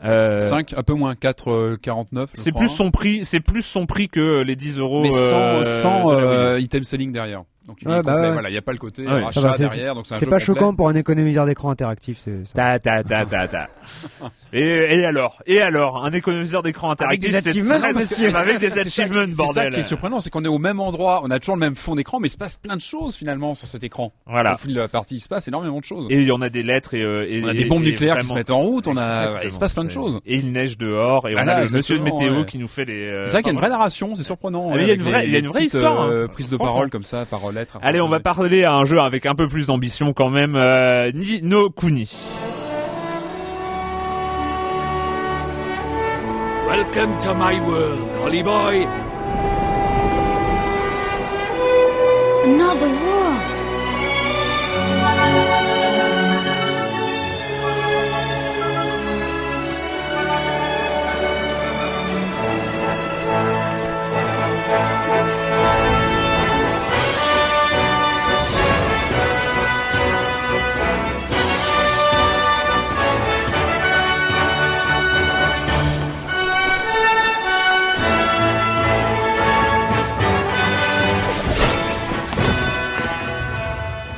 [0.05, 2.31] Euh, 5, un peu moins, 4, 49.
[2.35, 5.03] C'est plus son prix, c'est plus son prix que les 10 euros.
[5.03, 7.45] Mais sans, sans euh, item selling derrière.
[7.71, 10.17] Donc il bah voilà, il n'y a pas le côté ah rachat derrière, donc c'est
[10.17, 12.53] C'est pas choquant pour un économiseur d'écran interactif, c'est.
[12.53, 13.69] Ta ta ta ta ta.
[14.53, 18.77] et, et alors, et alors, un économiseur d'écran interactif, avec des achievements, monsieur, avec des
[18.77, 19.47] achievements, bordel.
[19.47, 21.61] C'est ça qui est surprenant, c'est qu'on est au même endroit, on a toujours le
[21.61, 24.13] même fond d'écran, mais il se passe plein de choses finalement sur cet écran.
[24.27, 24.55] Voilà.
[24.55, 26.09] Au fil de la partie, il se passe énormément de choses.
[26.11, 28.19] Et il y en a des lettres et, euh, et on a des bombes nucléaires
[28.19, 30.19] qui se mettent en route, on a, il se passe plein de choses.
[30.27, 33.07] Et il neige dehors et on a le monsieur de météo qui nous fait les.
[33.07, 34.77] Euh, c'est vrai qu'il y a une vraie narration, c'est surprenant.
[34.77, 36.01] Il y a une vraie, il y a une vraie histoire.
[36.09, 37.79] Euh, prise de parole comme ça par lettre.
[37.83, 41.11] Allez, on va parler à un jeu avec un peu plus d'ambition quand même, euh,
[41.15, 42.11] Ni no Kuni.
[46.67, 48.87] Welcome to my world, Holly boy.
[52.45, 53.20] Another world.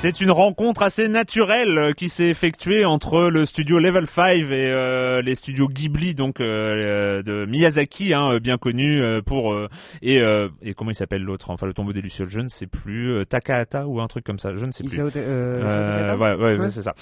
[0.03, 4.47] C'est une rencontre assez naturelle euh, qui s'est effectuée entre le studio Level 5 et
[4.51, 9.57] euh, les studios Ghibli, donc euh, de Miyazaki, hein, bien connu pour
[10.03, 10.21] et
[10.63, 13.87] et comment il s'appelle l'autre, enfin le tombeau des lucioles, je ne sais plus, Takahata
[13.87, 14.99] ou un truc comme ça, je ne sais plus.
[14.99, 16.95] Euh, ouais, ouais, c'est ça.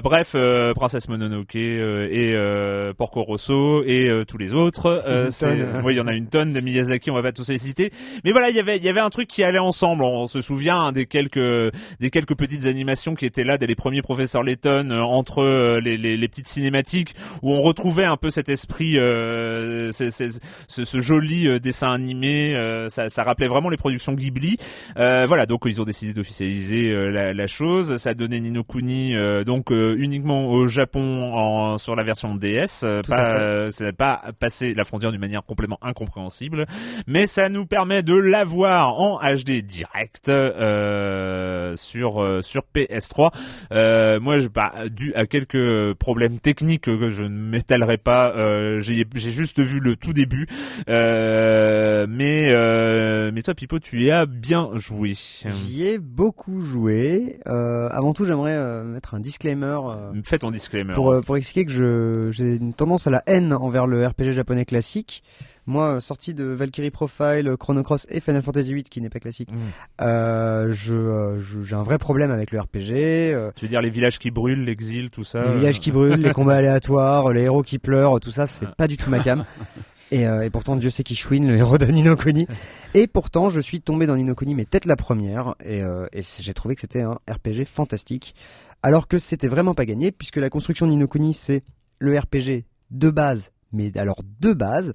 [0.00, 0.34] bref,
[0.74, 2.34] Princesse Mononoke et
[2.96, 5.04] Porco Rosso et tous les autres.
[5.84, 7.92] oui, il y en a une tonne de Miyazaki, on va pas tous les citer.
[8.24, 10.04] Mais voilà, il y avait il y avait un truc qui allait ensemble.
[10.04, 11.65] On se souvient hein, des quelques euh,
[12.00, 15.80] des quelques petites animations qui étaient là dès les premiers professeurs Layton euh, entre euh,
[15.80, 20.10] les, les, les petites cinématiques où on retrouvait un peu cet esprit, euh, ce,
[20.68, 22.54] ce joli euh, dessin animé.
[22.56, 24.56] euh, ça, ça rappelait vraiment les productions Ghibli.
[24.96, 27.96] Euh, voilà, donc ils ont décidé d'officialiser euh, la, la chose.
[27.96, 32.34] Ça a donné Nino Kuni euh, donc euh, uniquement au Japon en, sur la version
[32.34, 32.82] DS.
[32.84, 36.66] euh, pas, euh, ça n'a pas passé la frontière d'une manière complètement incompréhensible,
[37.06, 40.52] mais ça nous permet de l'avoir en HD direct euh,
[41.76, 43.32] sur euh, sur PS3.
[43.72, 48.80] Euh, moi, je, bah, dû à quelques problèmes techniques que je ne m'étalerai pas, euh,
[48.80, 50.46] j'ai juste vu le tout début.
[50.88, 55.14] Euh, mais euh, mais toi, Pipo, tu y as bien joué.
[55.14, 57.38] J'y ai beaucoup joué.
[57.46, 60.92] Euh, avant tout, j'aimerais euh, mettre un disclaimer euh, Fais ton disclaimer.
[60.92, 64.64] pour, euh, pour expliquer que j'ai une tendance à la haine envers le RPG japonais
[64.64, 65.22] classique.
[65.66, 69.18] Moi, euh, sorti de Valkyrie Profile, Chrono Cross et Final Fantasy VIII, qui n'est pas
[69.20, 69.56] classique, Mm.
[70.02, 73.32] euh, je euh, je- j'ai un vrai problème avec le RPG.
[73.34, 75.42] euh, Tu veux dire les villages qui brûlent, l'exil, tout ça.
[75.42, 78.66] les euh, villages qui brûlent, les combats aléatoires, les héros qui pleurent, tout ça, c'est
[78.66, 78.74] Ah.
[78.76, 79.44] pas du tout ma cam.
[80.12, 82.46] Et, euh, et pourtant, Dieu sait qui chouine, le héros de Nino Kuni.
[82.94, 86.20] Et pourtant, je suis tombé dans Nino Kuni, mais tête la première, et, euh, et
[86.22, 88.36] j'ai trouvé que c'était un RPG fantastique.
[88.84, 91.64] Alors que c'était vraiment pas gagné, puisque la construction de Nino Kuni, c'est
[91.98, 94.94] le RPG de base, mais alors de base.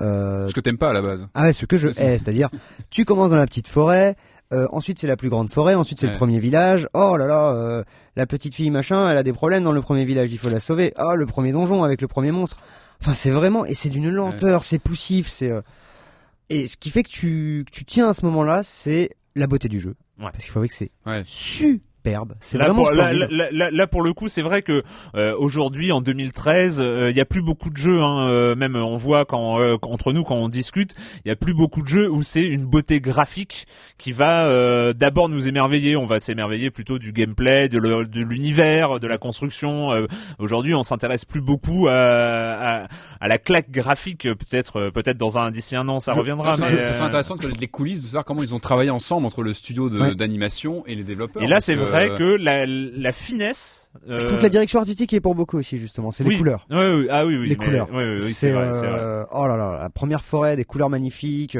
[0.00, 1.26] Euh, Ce que t'aimes pas à la base.
[1.34, 2.48] ah ouais, ce que je hais, c'est-à-dire,
[2.90, 4.14] tu commences dans la petite forêt,
[4.52, 6.88] euh, ensuite c'est la plus grande forêt, ensuite c'est le premier village.
[6.94, 7.82] Oh là là, euh,
[8.16, 10.60] la petite fille machin, elle a des problèmes dans le premier village, il faut la
[10.60, 10.92] sauver.
[10.98, 12.56] Oh, le premier donjon avec le premier monstre.
[13.02, 15.60] Enfin, c'est vraiment et c'est d'une lenteur, c'est poussif, c'est euh,
[16.50, 19.68] et ce qui fait que tu que tu tiens à ce moment-là, c'est la beauté
[19.68, 19.94] du jeu.
[20.18, 20.26] Ouais.
[20.32, 21.22] Parce qu'il faut avouer que c'est Ouais.
[22.02, 24.82] Superbe, c'est Là vraiment pour, là, là- là- là, pour le coup, c'est vrai que
[25.14, 28.00] euh, aujourd'hui, en 2013, euh, il y a plus beaucoup de jeux.
[28.00, 30.94] Hein, euh, même on voit quand euh, entre nous quand on discute,
[31.24, 33.66] il y a plus beaucoup de jeux où c'est une beauté graphique
[33.98, 35.96] qui va euh, d'abord nous émerveiller.
[35.96, 37.78] On va s'émerveiller plutôt du gameplay, de
[38.22, 39.92] l'univers, de la construction.
[39.92, 40.06] Euh,
[40.38, 42.86] aujourd'hui, on s'intéresse plus beaucoup à, à,
[43.20, 44.22] à la claque graphique.
[44.22, 46.54] Peut-être, euh, peut-être dans un d'ici un an, ça reviendra.
[46.54, 49.26] Ça serait euh, intéressant de connaître les coulisses, de savoir comment ils ont travaillé ensemble
[49.26, 50.14] entre le studio Ouais.
[50.14, 51.42] d'animation et les développeurs.
[51.42, 53.88] Et là, c'est que- vrai que la, la finesse.
[54.06, 56.32] Je euh, trouve que la direction artistique est pour beaucoup aussi justement, c'est oui.
[56.34, 56.66] les couleurs.
[56.70, 57.48] Ouais, oui, ah oui, oui.
[57.48, 57.92] les mais- couleurs.
[57.92, 58.98] ouais, oui, c'est vrai, c'est vrai.
[59.00, 61.58] euh, oh là là, la première forêt, des couleurs magnifiques.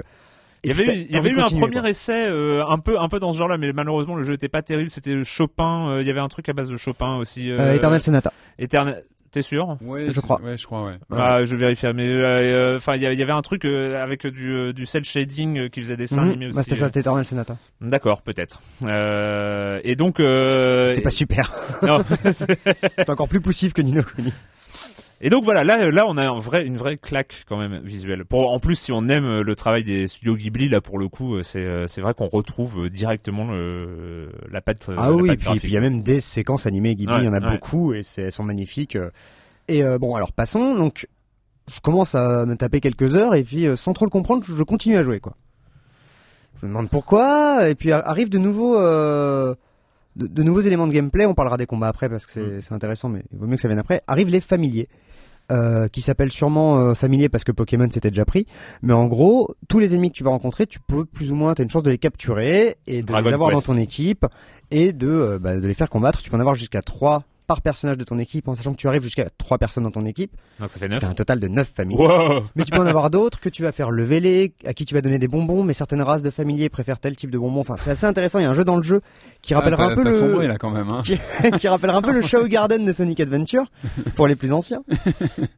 [0.62, 1.88] Il y avait, eu- il y t'as avait envie eu de un premier quoi.
[1.88, 4.62] essai euh, un peu un peu dans ce genre-là, mais malheureusement le jeu était pas
[4.62, 4.90] terrible.
[4.90, 5.88] C'était Chopin.
[5.90, 7.50] euh, il y avait un truc à base de Chopin aussi.
[7.50, 8.32] Euh, Eternal Sonata.
[8.58, 9.02] Eternal-
[9.32, 10.40] T'es sûr Ouais, je crois.
[10.42, 10.98] Ouais, je crois, ouais.
[11.12, 11.86] Ah, je vérifie.
[11.94, 14.72] Mais euh, enfin, il y a- il y avait un truc euh, avec du euh,
[14.72, 16.30] du cell shading euh, qui faisait des dessins Mhm.
[16.30, 16.64] animés Bah, aussi.
[16.70, 16.88] c'était ça, euh.
[16.88, 17.56] c'était Eternal Sonata.
[17.80, 18.60] D'accord, peut-être.
[18.82, 20.18] Euh, et donc.
[20.18, 21.54] Euh, C'était pas super.
[21.82, 22.02] non.
[22.32, 24.32] C'est encore plus poussif que Nino Kuni.
[25.22, 28.24] Et donc voilà, là, là, on a un vrai, une vraie claque quand même visuelle.
[28.24, 31.08] Pour, en plus, si on aime euh, le travail des studios Ghibli, là pour le
[31.08, 34.88] coup, euh, c'est, euh, c'est vrai qu'on retrouve directement le, la patte.
[34.96, 37.20] Ah la oui, patte et puis il y a même des séquences animées Ghibli, Ouais,
[37.22, 37.50] il y en a ouais.
[37.50, 38.96] beaucoup et elles sont magnifiques.
[39.68, 40.74] Et euh, bon, alors passons.
[40.74, 41.06] Donc,
[41.72, 44.96] je commence à me taper quelques heures et puis sans trop le comprendre, je continue
[44.96, 45.36] à jouer quoi.
[46.60, 49.54] Je me demande pourquoi et puis a- arrivent de nouveaux euh,
[50.16, 51.26] de, de nouveaux éléments de gameplay.
[51.26, 52.60] On parlera des combats après parce que c'est Mm.
[52.62, 54.00] c'est intéressant, mais il vaut mieux que ça vienne après.
[54.06, 54.88] Arrivent les familiers.
[55.50, 58.46] Euh, qui s'appellent sûrement euh, familiers parce que Pokémon s'était déjà pris,
[58.82, 61.54] mais en gros tous les ennemis que tu vas rencontrer, tu peux plus ou moins,
[61.54, 63.66] t'as une chance de les capturer et de Dragon les avoir Quest.
[63.66, 64.26] dans ton équipe
[64.70, 66.22] et de euh, bah, de les faire combattre.
[66.22, 68.86] Tu peux en avoir jusqu'à trois par personnage de ton équipe, en sachant que tu
[68.86, 70.30] arrives jusqu'à trois personnes dans ton équipe.
[70.60, 71.00] Donc ça fait neuf.
[71.00, 71.96] T'as un total de neuf familles.
[71.96, 72.44] Wow.
[72.54, 75.00] Mais tu peux en avoir d'autres que tu vas faire leveler, à qui tu vas
[75.00, 77.58] donner des bonbons, mais certaines races de familiers préfèrent tel type de bonbons.
[77.58, 78.38] Enfin, c'est assez intéressant.
[78.38, 79.00] Il y a un jeu dans le jeu
[79.42, 80.88] qui rappellera Ah, un peu sombré, le, là quand même.
[80.90, 81.02] Hein.
[81.04, 81.18] qui,
[81.58, 83.64] qui rappellera un peu le Shadow Garden de Sonic Adventure
[84.14, 84.82] pour les plus anciens.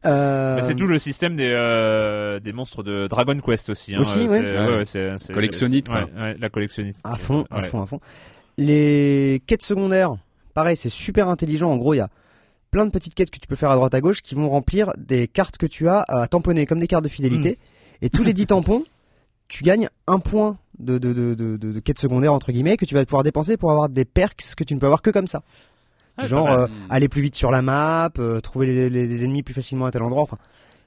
[0.05, 3.95] Euh, c'est tout le système des euh, des monstres de Dragon Quest aussi.
[3.95, 3.99] Hein.
[4.01, 4.27] Aussi, ouais.
[4.27, 4.75] c'est- Ouais.
[4.77, 6.21] ouais, c'est- c'est- Collectionnite, ouais, quoi.
[6.23, 6.97] ouais, la collectionnite.
[7.03, 7.67] à fond, à Ouais.
[7.67, 7.99] fond, à fond.
[8.57, 10.13] Les quêtes secondaires,
[10.53, 11.71] pareil, c'est super intelligent.
[11.71, 12.09] En gros, il y a
[12.71, 14.91] plein de petites quêtes que tu peux faire à droite à gauche qui vont remplir
[14.97, 17.59] des cartes que tu as à tamponner comme des cartes de fidélité.
[17.61, 18.05] Hmm.
[18.05, 18.83] Et tous les 10 tampons,
[19.47, 22.85] tu gagnes un point de, de, de, de, de, de quête secondaire entre guillemets que
[22.85, 25.27] tu vas pouvoir dépenser pour avoir des perks que tu ne peux avoir que comme
[25.27, 25.41] ça.
[26.17, 29.43] Ah, Genre euh, aller plus vite sur la map, euh, trouver les, les- les ennemis
[29.43, 30.21] plus facilement à tel endroit.
[30.23, 30.37] Enfin,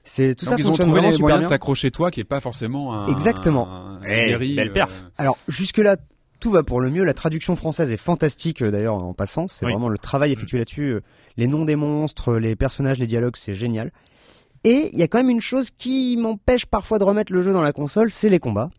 [0.03, 2.39] c'est tout Donc ça ils ont trouvé les moyens de t'accrocher toi, qui est pas
[2.39, 3.07] forcément un.
[3.07, 3.67] Exactement.
[3.69, 5.03] un- un Eh, guéri, belle euh, perf.
[5.17, 5.97] Alors jusque là,
[6.39, 7.03] tout va pour le mieux.
[7.03, 9.47] La traduction française est fantastique euh, d'ailleurs en passant.
[9.47, 9.71] C'est Oui.
[9.73, 10.85] vraiment le travail effectué là-dessus.
[10.93, 11.01] euh,
[11.37, 13.91] Les noms des monstres, les personnages, les dialogues, c'est génial.
[14.63, 17.53] Et il y a quand même une chose qui m'empêche parfois de remettre le jeu
[17.53, 18.69] dans la console, c'est les combats.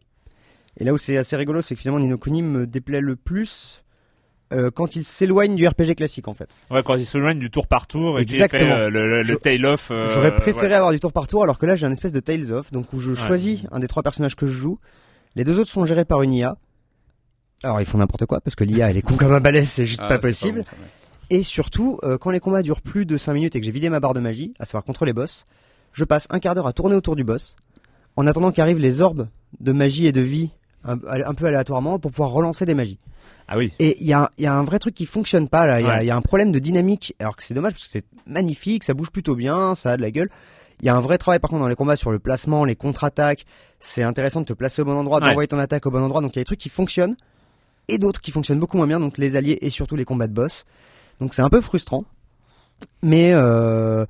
[0.78, 3.82] Et là où c'est assez rigolo, c'est que finalement Nino Kuni me déplaît le plus
[4.52, 6.50] euh, quand il s'éloigne du RPG classique en fait.
[6.70, 8.74] Ouais, quand il s'éloigne du tour par tour et fait Exactement.
[8.74, 9.90] euh, le, le, le Je- tail off.
[9.90, 10.74] euh, J'aurais préféré ouais.
[10.74, 12.92] avoir du tour par tour, alors que là j'ai un espèce de Tales of, donc
[12.92, 14.78] où je choisis un des trois personnages que je joue.
[15.36, 16.56] Les deux autres sont gérés par une IA.
[17.64, 19.86] Alors ils font n'importe quoi parce que l'IA elle est con comme un balai, c'est
[19.86, 20.64] juste Ah, pas possible.
[20.64, 20.86] bon.
[21.30, 23.90] Et surtout, euh, quand les combats durent plus de 5 minutes et que j'ai vidé
[23.90, 25.44] ma barre de magie, à savoir contre les boss,
[25.92, 27.56] je passe un quart d'heure à tourner autour du boss,
[28.16, 29.28] en attendant qu'arrivent les orbes
[29.60, 30.52] de magie et de vie,
[30.84, 32.98] un, un peu aléatoirement, pour pouvoir relancer des magies.
[33.46, 33.72] Ah oui.
[33.78, 35.90] Et il y a, y a un vrai truc qui fonctionne pas là, il y,
[35.90, 36.04] a- Ouais.
[36.04, 38.84] il y a un problème de dynamique, alors que c'est dommage parce que c'est magnifique,
[38.84, 40.30] ça bouge plutôt bien, ça a de la gueule.
[40.80, 42.76] Il y a un vrai travail par contre dans les combats sur le placement, les
[42.76, 43.44] contre-attaques,
[43.80, 45.26] c'est intéressant de te placer au bon endroit, Ouais.
[45.26, 47.16] d'envoyer ton attaque au bon endroit, donc il y a des trucs qui fonctionnent,
[47.88, 50.34] et d'autres qui fonctionnent beaucoup moins bien, donc les alliés et surtout les combats de
[50.34, 50.64] boss.
[51.20, 52.04] Donc c'est un peu frustrant,
[53.02, 54.04] mais euh,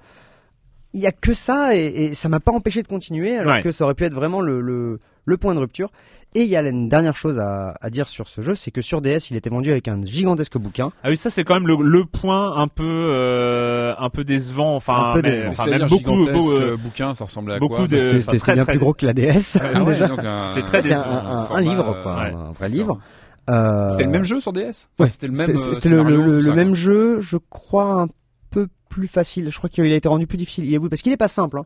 [0.93, 3.62] il y a que ça et, et ça m'a pas empêché de continuer alors Ouais.
[3.62, 5.91] que ça aurait pu être vraiment le, le, le point de rupture.
[6.35, 8.83] Et il y a une dernière chose à, à dire sur ce jeu, c'est que
[8.83, 10.93] sur DS il était vendu avec un gigantesque bouquin.
[11.03, 14.76] Ah oui, ça c'est quand même le, le point un peu euh, un peu décevant.
[14.76, 15.51] Enfin, Un peu mais- décevant.
[15.53, 18.64] Enfin, même beaucoup, beaucoup, euh, euh, bouquin, ça ressemblait à beaucoup quoi de- C'était bien
[18.64, 19.57] très- plus gros que la DS.
[19.74, 20.11] Ah ouais, déjà.
[20.49, 21.01] C'était très décevant.
[21.07, 22.33] un, un- un format, livre euh, quoi, ouais.
[22.35, 23.01] un vrai livre.
[23.49, 25.46] Euh, C'était le même jeu sur DS Ouais, C'était le même.
[25.57, 28.09] C'était euh, le, même jeu, je crois un
[28.51, 29.51] peu plus facile.
[29.51, 30.64] Je crois qu'il a été rendu plus difficile.
[30.66, 31.59] Il est parce qu'il est pas simple.
[31.59, 31.64] hein.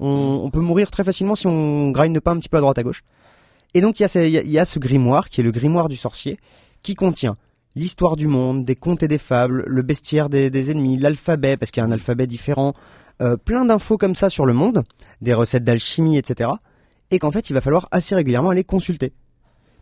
[0.00, 0.06] On,
[0.38, 0.44] Mm.
[0.44, 2.82] on peut mourir très facilement si on grinde pas un petit peu à droite à
[2.82, 3.02] gauche.
[3.74, 5.40] Et donc il y, a ce, il y a- il y a ce grimoire qui
[5.40, 6.38] est le grimoire du sorcier,
[6.82, 7.36] qui contient
[7.74, 11.70] l'histoire du monde, des contes et des fables, le bestiaire des, des ennemis, l'alphabet parce
[11.70, 12.74] qu'il y a un alphabet différent,
[13.22, 14.82] euh, plein d'infos comme ça sur le monde,
[15.22, 16.50] des recettes d'alchimie, etc.
[17.10, 19.12] Et qu'en fait il va falloir assez régulièrement aller consulter.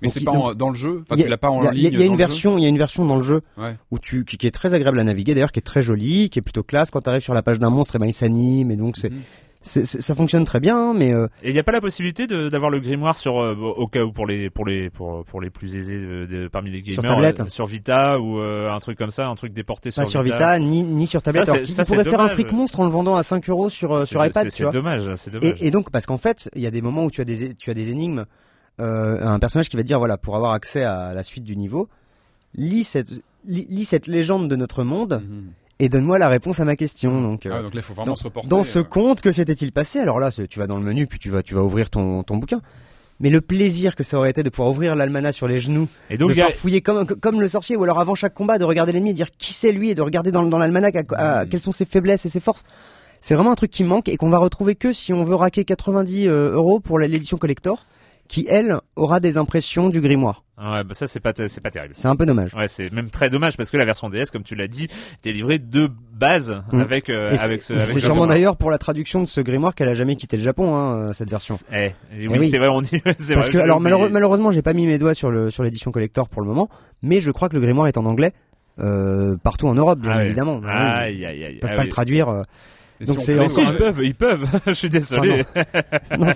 [0.03, 1.51] Mais c'est pas donc, en- dans le jeu Enfin, Il y a- tu l'as pas
[1.51, 2.63] en il y a- ligne Il y a, il y a dans une version, il
[2.63, 3.77] y a une version dans le jeu Ouais.
[3.91, 6.39] où tu, qui, qui est très agréable à naviguer d'ailleurs, qui est très jolie, qui
[6.39, 6.91] est plutôt classe.
[6.91, 9.11] Quand tu arrives sur la page d'un monstre, et ben il s'anime et donc c'est,
[9.11, 9.19] Mhm.
[9.63, 10.77] c'est- c'est- ça fonctionne très bien.
[10.77, 13.39] hein, Mais euh, Et il n'y a pas la possibilité de- d'avoir le grimoire sur
[13.41, 16.49] euh, au cas où pour les pour les pour pour les plus aisés de, de-
[16.49, 17.41] parmi les Sur gamers tablette.
[17.41, 20.23] euh, sur Vita ou euh, un truc comme ça, un truc déporté sur pas sur
[20.23, 21.47] Vita, ni, ni sur tablette.
[21.47, 24.01] Ça, Alors, ça, pourrait faire un fric monstre en le vendant à 5 euros sur
[24.01, 24.73] C'est- sur iPad, c'est- tu C'est vois.
[24.73, 25.57] dommage, c'est dommage.
[25.61, 27.55] Et, et donc parce qu'en fait, il y a des moments où tu as des
[27.55, 28.25] tu as des énigmes,
[28.81, 31.89] euh, un personnage qui va dire voilà pour avoir accès à la suite du niveau,
[32.55, 33.11] lis cette
[33.45, 35.45] lis, lis cette légende de notre monde Mhm.
[35.79, 37.21] et donne-moi la réponse à ma question.
[37.23, 38.49] Donc euh, Ah, donc là, il faut vraiment dans, se reporter.
[38.49, 38.83] dans ce euh.
[38.85, 39.99] conte, que s'était-il passé?
[40.01, 42.37] Alors là, tu vas dans le menu, puis tu vas, tu vas ouvrir ton, ton
[42.37, 42.61] bouquin.
[43.23, 46.17] Mais le plaisir que ça aurait été de pouvoir ouvrir l'almanach sur les genoux, Et
[46.17, 48.57] donc de y a- faire fouiller comme, comme le sorcier, ou alors avant chaque combat,
[48.57, 51.15] de regarder l'ennemi et dire qui c'est lui, et de regarder dans, dans l'almanach à-
[51.17, 51.49] à- Mm.
[51.51, 52.63] quelles sont ses faiblesses et ses forces.
[53.21, 55.67] C'est vraiment un truc qui manque et qu'on va retrouver que si on veut raquer
[55.67, 57.85] 90 euh, euros pour l'édition collector,
[58.31, 60.45] qui elle aura des impressions du grimoire.
[60.57, 61.95] Ouais, bah ça c'est pas c'est pas terrible.
[61.97, 62.55] C'est un peu dommage.
[62.55, 65.33] Ouais, c'est même très dommage parce que la version DS, comme tu l'as dit, était
[65.33, 66.81] livrée de base Mm.
[66.81, 67.85] avec euh, avec ce.
[67.87, 70.77] c'est sûrement d'ailleurs pour la traduction de ce grimoire qu'elle a jamais quitté le Japon,
[70.77, 71.59] hein, euh, cette version.
[71.73, 72.49] Eh, oui, Eh oui.
[72.49, 73.01] c'est vrai, on dit.
[73.05, 75.91] Parce vrai, que alors malheureux- malheureusement j'ai pas mis mes doigts sur le sur l'édition
[75.91, 76.69] collector pour le moment,
[77.03, 78.33] mais je crois que le grimoire est en anglais
[78.79, 80.61] euh, partout en Europe bien Ah évidemment.
[80.67, 81.55] Ah oui, Aïe aïe aïe.
[81.55, 81.89] ils peuvent ah pas oui.
[81.89, 82.45] le traduire.
[83.01, 84.47] Et donc si c'est encore- ils peuvent, ils peuvent.
[84.67, 85.45] je suis désolé.
[86.19, 86.27] non,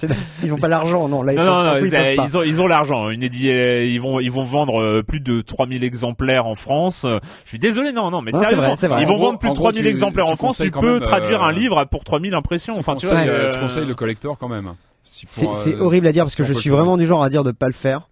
[0.42, 1.22] ils ont pas l'argent non.
[1.22, 1.86] Là, Non, non, le
[2.24, 3.10] ils, ont, ils ont l'argent.
[3.10, 3.48] Une édi-
[3.92, 7.04] ils vont, ils vont vendre euh, plus de 3000 exemplaires en France.
[7.44, 9.50] Je suis désolé, non, non, mais Non, c'est sérieusement, vrai, ils vont gros- vendre plus
[9.50, 10.58] de gros, 3000 tu- exemplaires tu en France.
[10.58, 12.74] Tu peux traduire euh, un livre pour 3000 impressions.
[12.78, 14.72] Enfin, tu conseilles, euh, tu conseilles le collector quand même.
[15.04, 17.28] Si C'est euh, horrible à dire parce que je suis le vraiment du genre à
[17.28, 18.08] dire de pas le faire.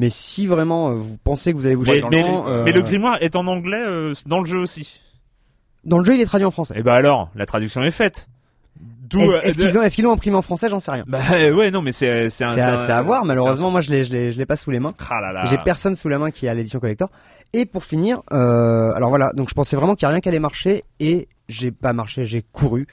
[0.00, 2.70] Mais si vraiment vous pensez que vous allez vous Mais, jeter mais- dedans, euh, mais
[2.70, 5.00] le grimoire est en anglais euh, dans le jeu aussi.
[5.88, 6.74] Dans le jeu il est traduit en français.
[6.76, 8.28] Et ben alors, la traduction est faite.
[9.10, 9.20] D'où.
[9.20, 11.04] Est-ce euh, est-ce qu'ils ont est-ce qu'ils l'ont imprimé en français J'en sais rien.
[11.08, 12.54] Bah euh, ouais, non, mais c'est, c'est un.
[12.54, 13.24] C'est à, un- c'est à voir.
[13.24, 14.94] Malheureusement moi je l'ai je l'ai je l'ai pas sous les mains.
[15.10, 15.44] Ah là là.
[15.46, 17.10] J'ai personne sous la main qui a l'édition collector.
[17.54, 20.28] Et pour finir, euh, alors voilà, donc je pensais vraiment qu'il n'y a rien qui
[20.28, 22.86] allait marcher et j'ai pas marché, j'ai couru.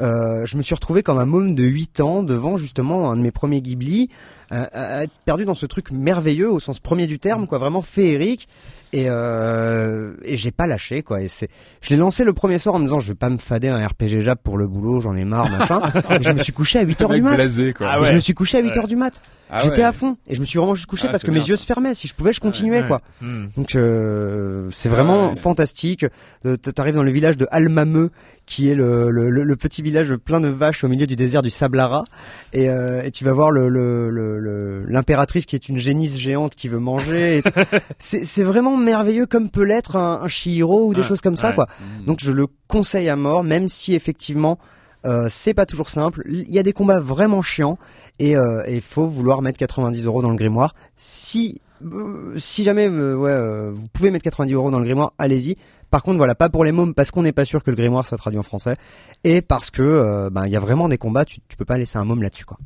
[0.00, 3.20] Euh, je me suis retrouvé comme un môme de 8 ans devant justement un de
[3.20, 4.08] mes premiers Ghibli,
[4.52, 7.82] euh, à être perdu dans ce truc merveilleux au sens premier du terme, quoi, vraiment
[7.82, 8.48] féerique.
[8.92, 11.20] Et, euh, et j'ai pas lâché quoi.
[11.20, 11.48] Et c'est,
[11.82, 13.86] je l'ai lancé le premier soir en me disant je vais pas me fader un
[13.86, 15.82] RPG Jap pour le boulot, j'en ai marre machin.
[16.18, 17.34] et je me suis couché à 8 heures du mat.
[17.34, 17.88] blasé quoi.
[17.90, 18.08] Ah ouais.
[18.08, 18.78] je me suis couché à 8 Ouais.
[18.78, 19.20] heures du mat.
[19.50, 19.84] Ah J'étais ouais.
[19.84, 21.66] à fond et je me suis vraiment juste couché Ah, parce que mes yeux se
[21.66, 21.94] fermaient.
[21.94, 23.00] Si je pouvais, je continuais quoi.
[23.20, 23.46] Hmm.
[23.56, 26.06] Donc euh, c'est vraiment fantastique.
[26.46, 28.10] Euh, T'arrives dans le village de Almameux,
[28.46, 31.42] qui est le, le, le- le petit village plein de vaches au milieu du désert
[31.42, 32.04] du Sablara,
[32.52, 36.18] et, euh, et tu vas voir le le- le- le- l'impératrice qui est une génisse
[36.18, 37.42] géante qui veut manger.
[37.98, 41.50] c'est vraiment merveilleux comme peut l'être un, un Chihiro ou des Ouais, choses comme ça
[41.50, 41.54] ouais.
[41.54, 41.66] quoi.
[42.00, 42.04] Mm.
[42.06, 44.58] Donc je le conseille à mort, même si effectivement
[45.06, 46.22] euh, c'est pas toujours simple.
[46.26, 47.78] Il y a des combats vraiment chiants
[48.18, 50.74] et euh, il faut vouloir mettre 90 euros dans le grimoire.
[50.96, 55.12] Si euh, si jamais euh, ouais, euh, vous pouvez mettre 90 euros dans le grimoire,
[55.18, 55.56] allez-y.
[55.92, 58.04] Par contre, voilà, pas pour les mômes parce qu'on n'est pas sûr que le grimoire
[58.06, 58.76] soit traduit en français
[59.22, 61.78] et parce que euh, ben il y a vraiment des combats, tu, tu peux pas
[61.78, 62.58] laisser un môme là-dessus quoi.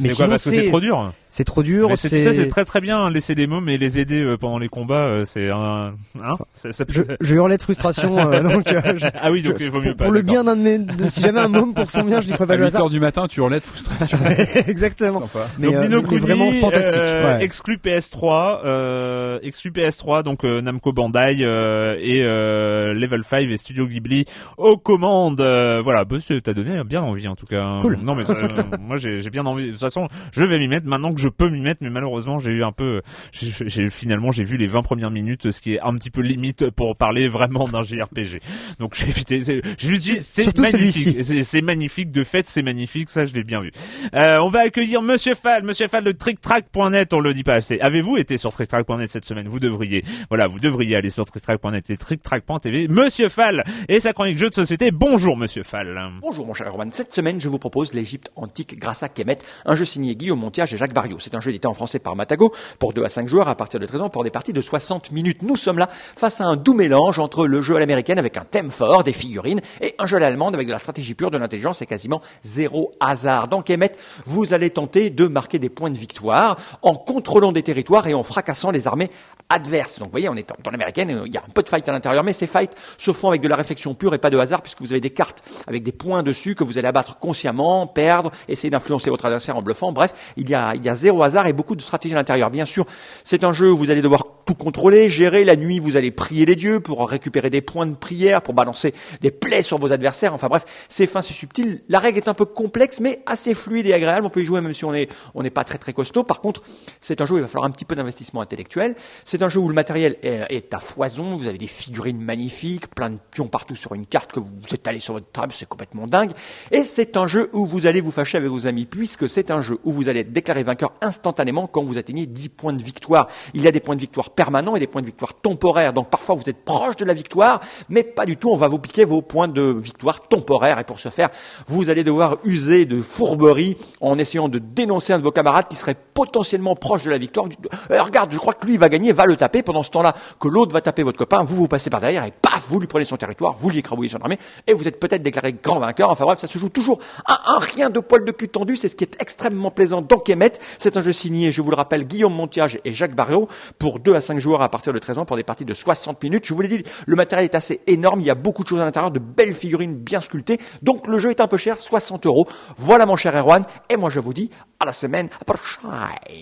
[0.00, 1.12] C'est quoi parce que c'est trop dur.
[1.32, 1.88] C'est trop dur.
[1.88, 4.20] Mais c'est- tu sais, c'est très très bien hein, laisser les mômes et les aider
[4.22, 5.04] euh, pendant les combats.
[5.06, 9.06] euh, c'est un, hein, ça, ça- Je, je hurlais de frustration, euh, donc euh, je-
[9.20, 10.04] ah oui, donc il vaut mieux pour, pas.
[10.06, 12.26] pour le bien d'un de mes, de- si jamais un môme pour son bien, je
[12.26, 12.80] dis ferais À pas le 8 hasard.
[12.82, 14.18] heures du matin, tu hurlais de frustration.
[14.66, 15.28] Exactement.
[15.58, 17.00] Mais, donc euh, Nino mais Kuni, vraiment fantastique.
[17.02, 17.44] euh, ouais.
[17.44, 23.56] exclu PS3, euh, exclu PS3, donc euh, Namco Bandai euh, et euh, Level 5 et
[23.56, 24.24] Studio Ghibli
[24.56, 25.40] aux commandes.
[25.40, 27.62] euh, voilà, bah, t'as donné bien envie en tout cas.
[27.62, 27.80] hein.
[27.82, 27.98] Cool.
[28.02, 28.34] Non mais euh,
[28.80, 29.70] moi j'ai bien envie.
[29.70, 32.52] Toute façon, je vais m'y mettre maintenant que je peux m'y mettre, mais malheureusement j'ai
[32.52, 35.80] eu un peu, j'ai j'ai- finalement j'ai vu les 20 premières minutes, ce qui est
[35.80, 38.40] un petit peu limite pour parler vraiment d'un JRPG.
[38.78, 39.40] Donc j'ai évité.
[39.42, 41.18] c'est- Je lui dis, c'est Surtout magnifique.
[41.42, 42.10] C'est magnifique.
[42.12, 43.10] De fait, c'est magnifique.
[43.10, 43.70] Ça, je l'ai bien vu.
[44.14, 47.12] Euh, on va accueillir Monsieur Fall, Monsieur Fall de TrickTrack.net.
[47.12, 47.78] On le dit pas assez.
[47.80, 49.48] Avez-vous été sur TrickTrack.net cette semaine?
[49.48, 50.04] Vous devriez.
[50.28, 52.88] Voilà, vous devriez aller sur TrickTrack.net et TrickTrack.tv.
[52.88, 54.90] Monsieur Fall et sa chronique jeu de société.
[54.90, 55.98] Bonjour, Monsieur Fall.
[56.20, 59.38] Bonjour mon cher Erwan, cette semaine je vous propose l'Égypte antique grâce à Kemet,
[59.70, 61.18] un jeu signé Guillaume Montiage et Jacques Barriot.
[61.20, 63.78] C'est un jeu édité en français par Matago pour 2 à 5 joueurs à partir
[63.78, 65.42] de 13 ans pour des parties de 60 minutes.
[65.42, 68.44] Nous sommes là face à un doux mélange entre le jeu à l'américaine avec un
[68.44, 71.38] thème fort, des figurines, et un jeu à l'allemande avec de la stratégie pure, de
[71.38, 73.46] l'intelligence et quasiment zéro hasard.
[73.46, 73.92] Dans Kemet,
[74.26, 78.24] vous allez tenter de marquer des points de victoire en contrôlant des territoires et en
[78.24, 79.10] fracassant les armées
[79.50, 79.98] adverses.
[79.98, 81.92] Donc vous voyez, on est dans l'américaine, il y a un peu de fight à
[81.92, 84.62] l'intérieur, mais ces fights se font avec de la réflexion pure et pas de hasard,
[84.62, 88.30] puisque vous avez des cartes avec des points dessus que vous allez abattre consciemment, perdre,
[88.48, 89.92] essayer d'influencer votre adversaire en bluffant.
[89.92, 92.50] Bref, il y a, il y a zéro hasard et beaucoup de stratégie à l'intérieur.
[92.50, 92.86] Bien sûr,
[93.24, 95.44] c'est un jeu où vous allez devoir tout contrôler, gérer.
[95.44, 98.94] La nuit, vous allez prier les dieux pour récupérer des points de prière, pour balancer
[99.20, 100.34] des plaies sur vos adversaires.
[100.34, 101.82] Enfin bref, c'est fin, c'est subtil.
[101.88, 104.26] La règle est un peu complexe, mais assez fluide et agréable.
[104.26, 106.24] On peut y jouer même si on est, on n'est pas très très costaud.
[106.24, 106.62] Par contre,
[107.00, 108.94] c'est un jeu où il va falloir un petit peu d'investissement intellectuel.
[109.24, 111.36] C'est un jeu où le matériel est, est à foison.
[111.36, 115.00] Vous avez des figurines magnifiques, plein de pions partout sur une carte que vous étalez
[115.00, 115.52] sur votre table.
[115.52, 116.32] C'est complètement dingue.
[116.70, 119.60] Et c'est un jeu où vous allez vous fâcher avec vos amis, puisque c'est un
[119.60, 123.28] jeu où vous allez être déclaré vainqueur instantanément quand vous atteignez 10 points de victoire.
[123.54, 125.92] Il y a des points de victoire permanents et des points de victoire temporaires.
[125.92, 127.60] Donc parfois vous êtes proche de la victoire,
[127.90, 128.48] mais pas du tout.
[128.48, 130.78] On va vous piquer vos points de victoire temporaires.
[130.78, 131.28] Et pour ce faire,
[131.66, 135.76] vous allez devoir user de fourberie en essayant de dénoncer un de vos camarades qui
[135.76, 137.48] serait potentiellement proche de la victoire.
[137.90, 139.62] Euh, regarde, je crois que lui va gagner, va le taper.
[139.62, 142.30] Pendant ce temps-là, que l'autre va taper votre copain, vous vous passez par derrière et
[142.30, 145.22] paf, vous lui prenez son territoire, vous lui écrabouillez son armée et vous êtes peut-être
[145.22, 146.08] déclaré grand vainqueur.
[146.08, 148.78] Enfin bref, ça se joue toujours à un rien de poil de cul tendu.
[148.78, 150.52] C'est ce qui est extrêmement plaisant dans Kemet.
[150.78, 154.14] C'est un jeu signé, je vous le rappelle, Guillaume Montiage et Jacques Barreau pour 2
[154.14, 156.46] à 5 joueurs à partir de 13 ans pour des parties de 60 minutes.
[156.46, 158.20] Je vous l'ai dit, le matériel est assez énorme.
[158.20, 160.58] Il y a beaucoup de choses à l'intérieur, de belles figurines bien sculptées.
[160.82, 162.46] Donc le jeu est un peu cher, 60 euros.
[162.76, 163.64] Voilà mon cher Erwan.
[163.88, 165.90] Et moi je vous dis à la semaine prochaine.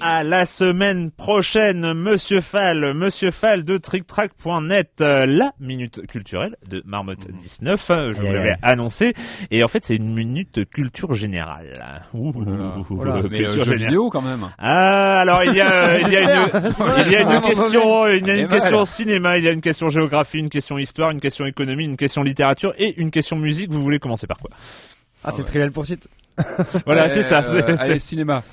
[0.00, 6.82] À la semaine prochaine, Monsieur Fall, Monsieur Fall de TrickTrack.net, euh, la minute culturelle de
[6.86, 9.14] Marmotte 19, euh, je vous l'avais annoncé.
[9.50, 12.04] Et en fait, c'est une minute culture générale.
[12.14, 12.32] Ouh,
[12.90, 13.86] Voilà, euh, mais euh, culture jeu générale.
[13.88, 14.48] vidéo quand même.
[14.58, 16.28] Ah, alors il y a, euh, il y a une,
[17.06, 17.40] il y a une Vraiment
[17.72, 20.78] question, il y a une question cinéma, il y a une question géographie, une question
[20.78, 23.70] histoire, une question économie, une question littérature et une question musique.
[23.70, 24.50] Vous voulez commencer par quoi?
[25.24, 26.08] Ah, c'est Trivial Poursuite.
[26.86, 27.38] Voilà, c'est ça.
[27.38, 28.44] euh, c'est- allez, cinéma.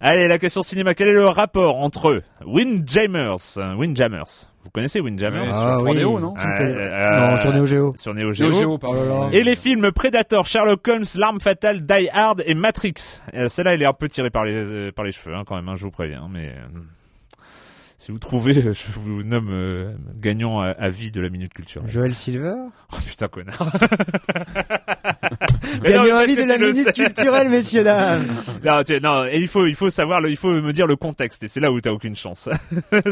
[0.00, 0.94] Allez, la question cinéma.
[0.94, 5.48] Quel est le rapport entre Windjammers, euh, Windjammers, vous connaissez Windjammers?
[5.52, 5.96] Ah sur oui.
[5.98, 6.34] 3DO, non?
[6.38, 7.92] Je ne Euh, connais- euh, Non, sur Neo Geo.
[7.96, 8.78] Sur Neo Neo Geo.
[8.78, 8.98] Pardon.
[9.26, 9.28] Oh.
[9.32, 12.94] Et les films Predator, Sherlock Holmes, L'arme fatale, Die Hard et Matrix.
[13.34, 15.56] Euh, Celle-là, elle est un peu tirée par les euh, par les cheveux, hein, quand
[15.56, 15.68] même.
[15.68, 16.28] hein, je vous préviens.
[16.30, 16.78] Mais euh,
[18.04, 21.82] si vous trouvez, je vous nomme euh, gagnant à, à vie de la minute culture.
[21.88, 22.52] Joël Silver?
[22.92, 23.72] Oh putain connard.
[25.82, 26.92] Gagnant avis que de la tu minute sais.
[26.92, 28.26] culturelle, messieurs, dames.
[28.64, 30.96] Non, tu- non, et il faut, il faut savoir, le- il faut me dire le
[30.96, 32.48] contexte, et c'est là où t'as aucune chance.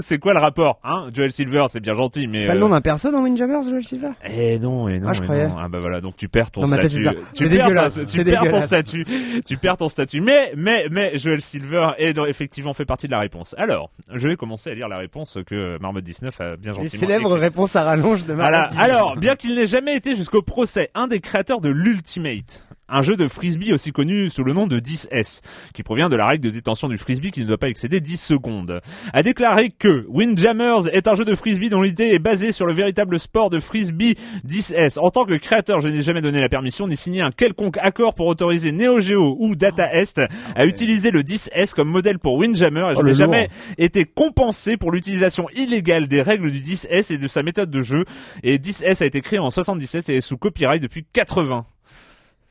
[0.00, 1.08] c'est quoi le rapport, hein?
[1.12, 2.42] Joel Silver, c'est bien gentil, mais.
[2.42, 4.10] C'est pas le euh, nom d'un perso dans Windjammers, Joël Silver?
[4.28, 5.48] Eh non, et non, Ah, je et croyais.
[5.48, 5.56] non.
[5.58, 6.88] Ah bah voilà, donc tu perds ton statut.
[7.04, 7.14] c'est.
[7.34, 9.06] Tu perds dégueulasse, ton- tu perds ton statut.
[9.46, 10.20] Tu perds ton statut.
[10.20, 13.54] Mais, mais, mais, Joel Silver est dans- effectivement fait partie de la réponse.
[13.58, 16.82] Alors, je vais commencer à lire la réponse que Marmotte 19 a bien gentiment.
[16.84, 18.62] Les célèbres réponses à rallonge de Voilà.
[18.62, 18.78] Martin.
[18.78, 23.16] Alors, bien qu'il n'ait jamais été jusqu'au procès, un des créateurs de l'Ultimate, un jeu
[23.16, 25.40] de frisbee aussi connu sous le nom de 10S,
[25.74, 28.16] qui provient de la règle de détention du frisbee qui ne doit pas excéder 10
[28.18, 28.80] secondes,
[29.12, 32.72] a déclaré que Windjammers est un jeu de frisbee dont l'idée est basée sur le
[32.72, 34.16] véritable sport de frisbee
[34.46, 34.98] 10S.
[34.98, 38.14] En tant que créateur, je n'ai jamais donné la permission ni signé un quelconque accord
[38.14, 40.20] pour autoriser Neo Geo ou Data Est
[40.54, 44.76] à utiliser le 10S comme modèle pour Windjammer et je Oh, n'ai jamais été compensé
[44.76, 48.04] pour l'utilisation illégale des règles du 10S et de sa méthode de jeu.
[48.42, 51.64] Et 10S a été créé en 77 et est sous copyright depuis 80.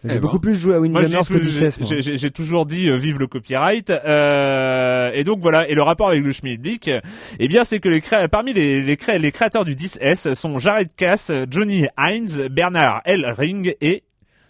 [0.03, 0.49] J'ai Eh beaucoup ben.
[0.51, 1.79] plus joué à Windjammers que tout- 16.
[1.79, 1.89] moi.
[1.99, 3.89] j'ai- toujours dit euh, vive le copyright.
[3.89, 5.67] Euh, et donc voilà.
[5.69, 7.01] Et le rapport avec le Schmidblick, euh,
[7.39, 10.89] eh bien, c'est que les parmi les, les, cré- les créateurs du 10S sont Jared
[10.95, 13.25] Cass, Johnny Hines, Bernard L.
[13.37, 14.03] Ring et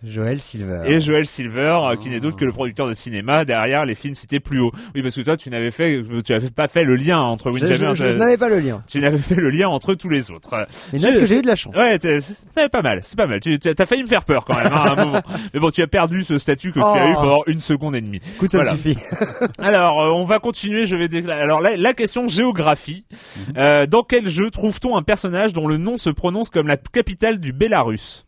[0.04, 0.82] Joël Silver.
[0.88, 4.16] Et Joel Silver, euh, qui n'est d'autre que le producteur de cinéma derrière les films
[4.16, 4.72] cités plus haut.
[4.95, 7.64] Oui, parce que toi, tu n'avais fait, tu n'avais pas fait le lien entre Je,
[7.66, 7.95] Windjammer.
[7.95, 8.84] je- je n'avais pas le lien.
[8.88, 10.66] tu n'avais fait le lien entre tous les autres.
[10.91, 11.76] Mais Je- note que j'ai eu de la chance.
[11.76, 13.39] Ouais, c'est pas mal, c'est pas mal.
[13.41, 15.22] Tu as failli me faire peur quand même hein, à un moment.
[15.54, 17.12] Mais bon, tu as perdu ce statut que tu as Oh.
[17.12, 18.22] eu pendant une seconde et demie.
[18.36, 18.72] Écoute, ça Voilà.
[18.74, 18.97] me suffit.
[19.60, 20.86] Alors, euh, on va continuer.
[20.86, 21.41] Je vais déclarer.
[21.41, 23.06] Alors, la, la question géographie.
[23.58, 27.39] Euh, dans quel jeu trouve-t-on un personnage dont le nom se prononce comme la capitale
[27.39, 28.26] du Bélarus?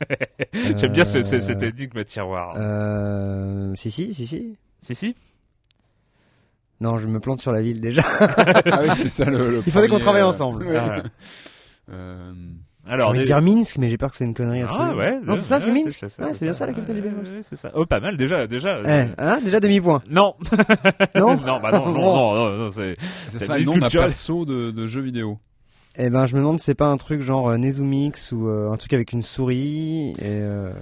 [0.76, 2.54] J'aime bien ce, ce- cette énigme tiroir.
[2.56, 4.56] Euh, si, si, si, si.
[4.80, 5.16] Si, si.
[6.80, 8.02] Non, je me plante sur la ville déjà.
[8.20, 9.50] Ah oui, c'est ça le.
[9.50, 10.66] le Il faudrait qu'on travaille euh, ensemble.
[10.76, 11.02] Ah.
[11.90, 12.32] Euh,
[12.86, 15.18] On Alors, va des- dire Minsk, mais j'ai peur que c'est une connerie Ah ouais.
[15.22, 16.02] Non, c'est ça, c'est ouais, Minsk.
[16.02, 17.28] Ouais, c'est bien ça la capitale du Bélarus.
[17.30, 17.70] Ouais, c'est ça.
[17.74, 18.80] Oh, pas mal déjà, déjà.
[18.84, 20.02] Eh, hein, déjà demi-point.
[20.10, 20.34] Non.
[21.14, 22.96] Non non, bah non, non, non, non, non, c'est.
[23.28, 25.38] c'est C'est ça le nom d'un perso de, de jeu vidéo.
[25.98, 28.76] Eh ben, je me demande c'est pas un truc genre euh, Nezumix ou euh, un
[28.76, 30.10] truc avec une souris.
[30.18, 30.72] Et euh...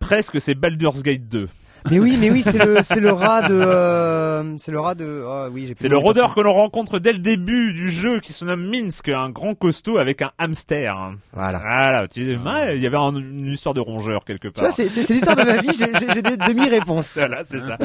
[0.00, 1.48] Presque, c'est Baldur's Gate 2.
[1.90, 5.22] Mais oui, mais oui, c'est le, c'est le rat de, euh, c'est le rat de.
[5.28, 8.32] Ah oui, j'ai C'est le rôdeur que l'on rencontre dès le début du jeu qui
[8.32, 11.12] se nomme Minsk, un grand costaud avec un hamster.
[11.34, 11.58] Voilà.
[11.58, 14.64] Voilà, tu ouais, il y avait un- une histoire de rongeur quelque Tu part.
[14.64, 15.72] vois, c'est, c'est, c'est l'histoire de ma vie.
[15.78, 17.18] J'ai, des demi-réponses.
[17.18, 17.76] Voilà, c'est ça.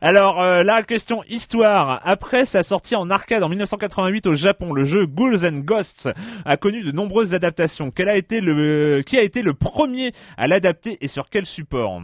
[0.00, 2.00] Alors, euh, la question histoire.
[2.04, 6.08] Après sa sortie en arcade en 1988 au Japon, le jeu Ghouls and Ghosts
[6.44, 7.90] a connu de nombreuses adaptations.
[7.90, 12.02] Quel a été le, qui a été le premier à l'adapter et sur quel support?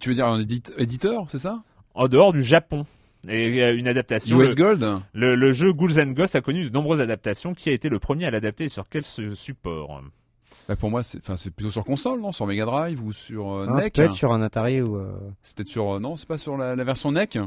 [0.00, 1.62] Tu veux dire un édite- éditeur, c'est ça?
[1.94, 2.86] En dehors du Japon.
[3.28, 4.40] Et euh, une adaptation.
[4.40, 4.88] US le, Gold?
[5.12, 7.54] Le, le jeu Ghouls and Ghosts a connu de nombreuses adaptations.
[7.54, 10.00] Qui a été le premier à l'adapter et sur quel su- support?
[10.68, 12.32] Bah Pour moi, c'est enfin, c'est plutôt sur console, non?
[12.32, 14.96] Sur Mega Drive ou sur euh, Hein, ça NEC peut être sur un Atari ou.
[14.96, 15.12] Euh...
[15.42, 15.92] C'est peut-être sur.
[15.92, 17.38] euh, non, c'est pas sur la, la version NEC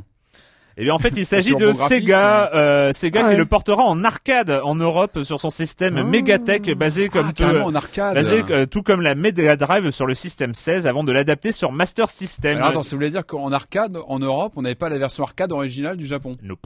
[0.78, 3.38] Eh bien, en fait, il s'agit de Sega, euh, Sega Ah qui ouais.
[3.38, 6.04] le portera en arcade en Europe sur son système Ah.
[6.04, 8.14] Megatech basé comme ah, tout, carrément en arcade.
[8.14, 11.72] basé euh, tout comme la Mega Drive sur le système 16 avant de l'adapter sur
[11.72, 12.58] Master System.
[12.58, 15.54] Alors attends, ça voulait dire qu'en arcade, en Europe, on n'avait pas la version arcade
[15.54, 16.36] originale du Japon.
[16.44, 16.60] Nope.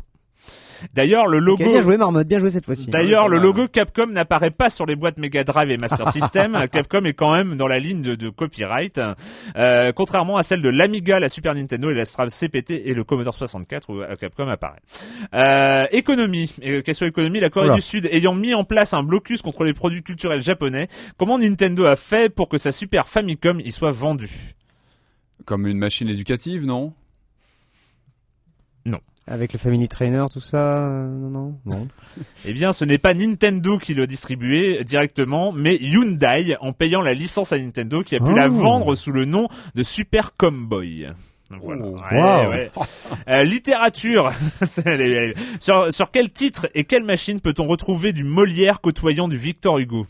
[0.94, 2.88] D'ailleurs, le logo bien joué, Marmotte, bien joué cette fois-ci.
[2.88, 6.58] D'ailleurs, Ouais, le logo Capcom n'apparaît pas sur les boîtes Mega Drive et Master System.
[6.72, 9.00] Capcom est quand même dans la ligne de, de copyright,
[9.58, 13.04] euh, contrairement à celle de l'Amiga, la Super Nintendo et la Strad CPT et le
[13.04, 14.80] Commodore 64 où euh, Capcom apparaît.
[15.34, 17.76] Euh, économie, Et, question économie, la Corée Oula.
[17.76, 21.86] du Sud ayant mis en place un blocus contre les produits culturels japonais, comment Nintendo
[21.86, 24.54] a fait pour que sa Super Famicom y soit vendue?
[25.46, 26.94] Comme une machine éducative, non?
[29.32, 30.88] Avec le Family Trainer, tout ça.
[30.90, 31.88] euh, non, non.
[32.46, 37.14] Eh bien, ce n'est pas Nintendo qui le distribuait directement, mais Hyundai en payant la
[37.14, 38.36] licence à Nintendo qui a pu Oh.
[38.36, 41.08] la vendre sous le nom de Super Comboy.
[41.52, 41.86] Voilà.
[41.86, 41.96] Oh.
[42.12, 42.50] Ouais, Wow.
[42.52, 42.72] ouais.
[43.28, 44.32] Euh, littérature.
[45.92, 50.06] Sur quel titre et quelle machine peut-on retrouver du Molière côtoyant du Victor Hugo?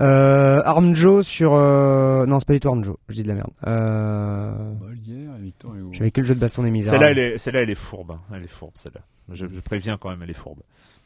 [0.00, 1.52] Euh, Arm Joe sur.
[1.54, 2.24] Euh...
[2.26, 2.96] Non, c'est pas du tout Arm Joe.
[3.08, 3.50] Je dis de la merde.
[3.66, 4.52] Euh...
[5.92, 7.04] J'avais que le jeu de baston des misérables.
[7.04, 8.12] Celle-là, elle est, celle-là, elle est fourbe.
[8.12, 8.20] hein.
[8.34, 9.00] Elle est fourbe, celle-là.
[9.32, 10.60] Je, je préviens quand même, elle est fourbe.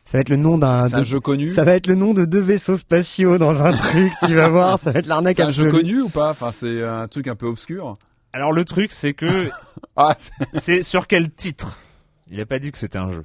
[0.05, 0.88] Ça va être le nom d'un.
[0.88, 3.62] C'est un de- jeu connu Ça va être le nom de deux vaisseaux spatiaux dans
[3.64, 4.12] un truc.
[4.26, 6.30] tu vas voir, ça va être l'arnaque C'est un jeu connu ou pas?
[6.30, 7.95] Enfin, c'est un truc un peu obscur.
[8.32, 9.51] Alors le truc, c'est que
[9.97, 11.78] Ah, c'est- c'est sur quel titre?
[12.30, 13.22] Il a pas dit que c'était un jeu.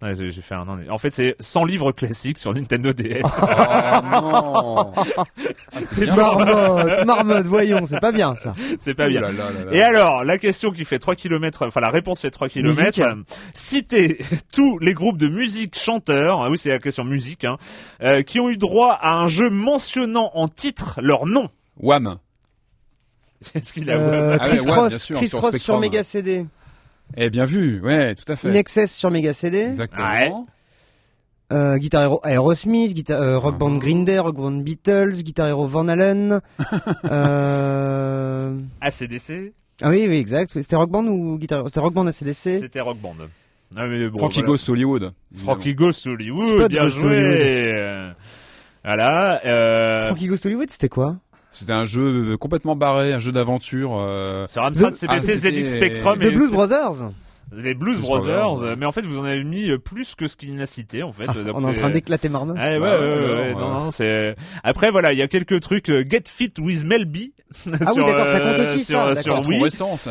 [0.00, 0.78] Ouais, j'ai j'ai fait un an.
[0.90, 3.22] En fait, c'est 100 livres classiques sur Nintendo DS.
[3.24, 4.92] oh non
[5.72, 6.06] Ah, C'est.
[6.06, 8.54] Marmotte, marmotte, voyons, c'est pas bien ça.
[8.78, 9.20] c'est pas bien.
[9.20, 9.72] Ouh là là là là.
[9.76, 13.02] Et alors, la question qui fait 3 km, enfin la réponse fait 3 km, Musique.
[13.54, 14.18] citez
[14.52, 17.56] tous les groupes de musique chanteurs, ah oui c'est la question musique, hein,
[18.02, 21.48] euh, qui ont eu droit à un jeu mentionnant en titre leur nom.
[21.80, 22.18] Wham.
[23.54, 25.78] Est-ce qu'il a Euh, Ah Chris ouais, Cross, Chris sur Cross sur.
[25.80, 26.46] Mega CD.
[27.16, 28.48] Eh bien vu, ouais, tout à fait.
[28.50, 29.58] In Excess sur Mega CD.
[29.62, 30.46] Exactement.
[31.50, 33.78] Euh, Guitar Hero Aerosmith, Guitar, euh, Rock Band Mhm.
[33.78, 36.40] Green Day, Rock Band Beatles, Guitar Hero Van Halen.
[37.10, 38.58] euh...
[38.82, 40.50] ACDC Ah oui, oui, exact.
[40.52, 41.68] C'était Rock Band ou Guitar Hero?
[41.68, 42.60] C'était Rock Band ACDC.
[42.60, 43.14] C'était Rock Band.
[43.76, 44.48] Ah, mais bon, Frankie voilà.
[44.48, 45.12] Ghost Hollywood.
[45.36, 47.16] Frankie Ghost Hollywood, Spot bien Ghost joué.
[47.16, 48.14] Hollywood.
[48.84, 49.40] Voilà.
[49.46, 51.16] Euh, Frankie Ghost Hollywood, c'était quoi?
[51.58, 53.96] C'était un jeu complètement barré, un jeu d'aventure.
[53.98, 57.12] euh, sur Amstrad The- CPC, Ah, c'était- ZX Spectrum The et Blues Brothers.
[57.52, 58.68] les Blues Blues Brothers, Brothers, ouais.
[58.72, 61.02] euh, mais en fait vous en avez mis euh, plus que ce qu'il n'a cité
[61.02, 61.24] en fait.
[61.26, 62.56] Donc On est en train d'éclater Marmotte.
[62.60, 63.54] Ah ouais, ouais, Ah ouais, ouais, alors, ouais, ouais.
[63.54, 64.36] non, non, c'est.
[64.62, 65.88] Après voilà, il y a quelques trucs.
[65.90, 67.32] euh, Get Fit with Melby.
[67.82, 69.40] Ah oui, d'accord, ça compte aussi, sur, ça, sur d'accord.
[69.42, 69.70] trop Wii.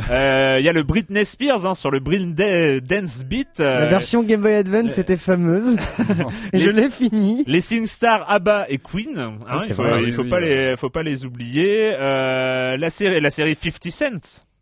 [0.10, 3.60] Euh, Il y a le Britney Spears hein, sur le Britney Dance Beat.
[3.60, 5.78] euh, La version Game Boy Advance c'était fameuse.
[6.54, 7.44] Et je Les- l'ai fini.
[7.46, 10.38] Les SingStar, ABBA et Queen, hein, Ah, il faut, vrai, il oui, faut oui, pas
[10.40, 10.46] oui.
[10.50, 11.94] les, faut pas les oublier.
[12.00, 14.44] Euh, la série, la série 50 Cent.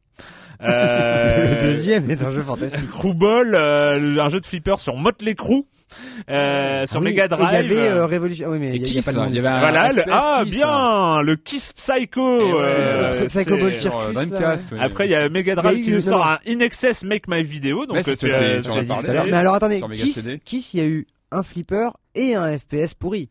[0.62, 2.90] Euh, Le deuxième est un jeu fantastique.
[2.90, 5.64] Crewball, euh, un jeu de flipper sur Motley Crue,
[6.30, 7.48] euh, sur Ah oui, Mega Drive.
[7.52, 8.50] Il y avait euh, Révolution.
[8.50, 9.32] Oui, mais Et il y a- il y a Kiss, pas le nom il y
[9.34, 10.54] du avait un- voilà, le, FPS ah Kiss.
[10.56, 12.62] bien, le Kiss Psycho.
[12.64, 14.78] Euh, c'est- Psycho c'est- Ball sur, euh, Circus, Dreamcast, oui.
[14.82, 17.28] Après, il y a Mega Drive qui eu- nous sort non, un In Excess Make
[17.28, 17.86] My Video.
[17.86, 19.26] Donc, euh, tu as-.
[19.26, 19.82] Mais alors attendez.
[20.44, 23.30] Kiss, il y a eu un flipper et un FPS pourri.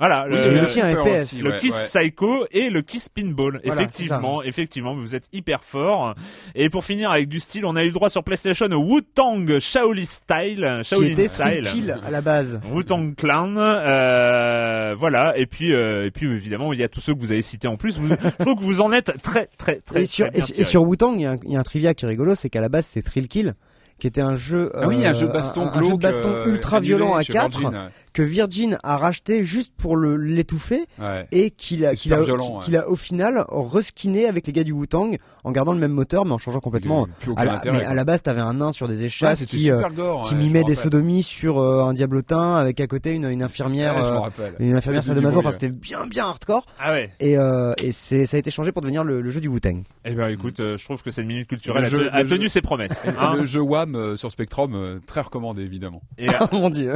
[0.00, 1.22] Voilà, Oui, le, il y a le aussi un Flipper FPS.
[1.22, 1.84] aussi, le ouais, Kiss ouais.
[1.84, 3.60] Psycho et le Kiss Pinball.
[3.64, 6.14] Voilà, effectivement, effectivement, vous êtes hyper fort.
[6.54, 9.58] Et pour finir avec du style, on a eu le droit sur PlayStation au Wu-Tang
[9.58, 11.68] Shaolin Style, Qui Shaolin était Style.
[11.72, 12.60] Kill à la base.
[12.72, 17.14] Wu-Tang Clan, euh, voilà, et puis euh, et puis évidemment il y a tous ceux
[17.14, 17.98] que vous avez cités en plus.
[17.98, 20.02] Vous, je trouve que vous en êtes très très très.
[20.02, 21.62] Et sur, très bien et, sur Wu-Tang, il y, a un- il y a un
[21.62, 23.54] trivia qui est rigolo, c'est qu'à la base c'est Thrill Kill,
[23.98, 26.00] qui était un jeu, Ah oui, un jeu de euh, baston un, un jeu de
[26.00, 27.80] baston ultra violent à chez 4 Virgin,
[28.12, 31.26] que Virgin a racheté juste pour le l'étouffer ouais.
[31.32, 32.28] Et qu'il a, qu'il a, ouais.
[32.62, 36.24] qu'il a au final reskiné avec les gars du Wu-Tang en gardant le même moteur
[36.24, 37.06] mais en changeant complètement.
[37.36, 39.70] À la, intérêt, mais à la base, t'avais un nain sur des Ouais, c'était qui,
[39.70, 40.22] euh, super gore.
[40.28, 44.02] qui mimait des sodomies sur euh, un diablotin avec à côté une, une infirmière, Ouais,
[44.04, 44.54] je me euh, rappelle.
[44.58, 45.38] une infirmière sadomaso.
[45.38, 46.66] Enfin, c'était bien bien hardcore.
[46.78, 47.10] Ah ouais.
[47.20, 49.82] Et, euh, et c'est ça a été changé pour devenir le, le jeu du Wu-Tang.
[50.04, 52.28] Eh ben écoute, euh, je trouve que cette minute culturelle Le a, jeu- a le
[52.28, 53.02] tenu jeu- ses promesses.
[53.06, 53.34] Et hein.
[53.36, 56.02] Le jeu WAM euh, sur Spectrum, très recommandé évidemment.
[56.18, 56.94] Et, Mon dieu.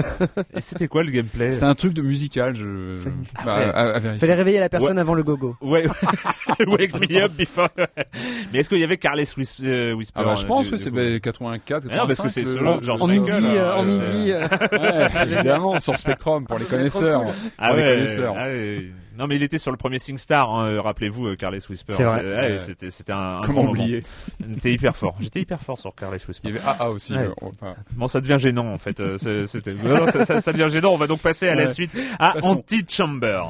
[0.54, 2.98] et c'était quoi le gameplay C'est un truc de musical, je.
[3.44, 3.64] bah, ouais.
[3.64, 4.18] à, à vérifier.
[4.20, 5.56] Fallait réveiller la personne avant le gogo.
[5.60, 5.86] Ouais,
[6.66, 7.68] wake me up before.
[8.52, 9.24] Mais est-ce qu'il y avait Carles
[9.62, 12.20] euh, Whisper Ah bah, je euh, pense que c'est coup bah, 84, Ah non, parce
[12.20, 14.32] que 85, c'est selon George En midi, en midi.
[15.22, 17.22] évidemment, sur Spectrum pour les connaisseurs.
[17.58, 18.34] Ah Pour les connaisseurs.
[19.16, 21.92] Non mais il était sur le premier SingStar, hein, rappelez-vous, euh, Carles Whisper.
[21.94, 22.24] C'est vrai.
[22.28, 22.58] ouais, Ouais.
[22.58, 23.38] C'était, c'était un.
[23.38, 24.02] un Comment bon oublier.
[24.60, 25.14] T'es hyper fort.
[25.20, 26.48] J'étais hyper fort sur Carles Il Whisper.
[26.48, 27.12] y avait AA aussi.
[27.14, 27.20] Ouais.
[27.20, 28.98] euh, enfin, Bon, ça devient gênant en fait.
[29.00, 29.74] euh, C'était.
[29.74, 30.92] Non, non, ça, ça- ça devient gênant.
[30.92, 32.48] On va donc passer à la suite à Passons.
[32.58, 33.40] Antichamber.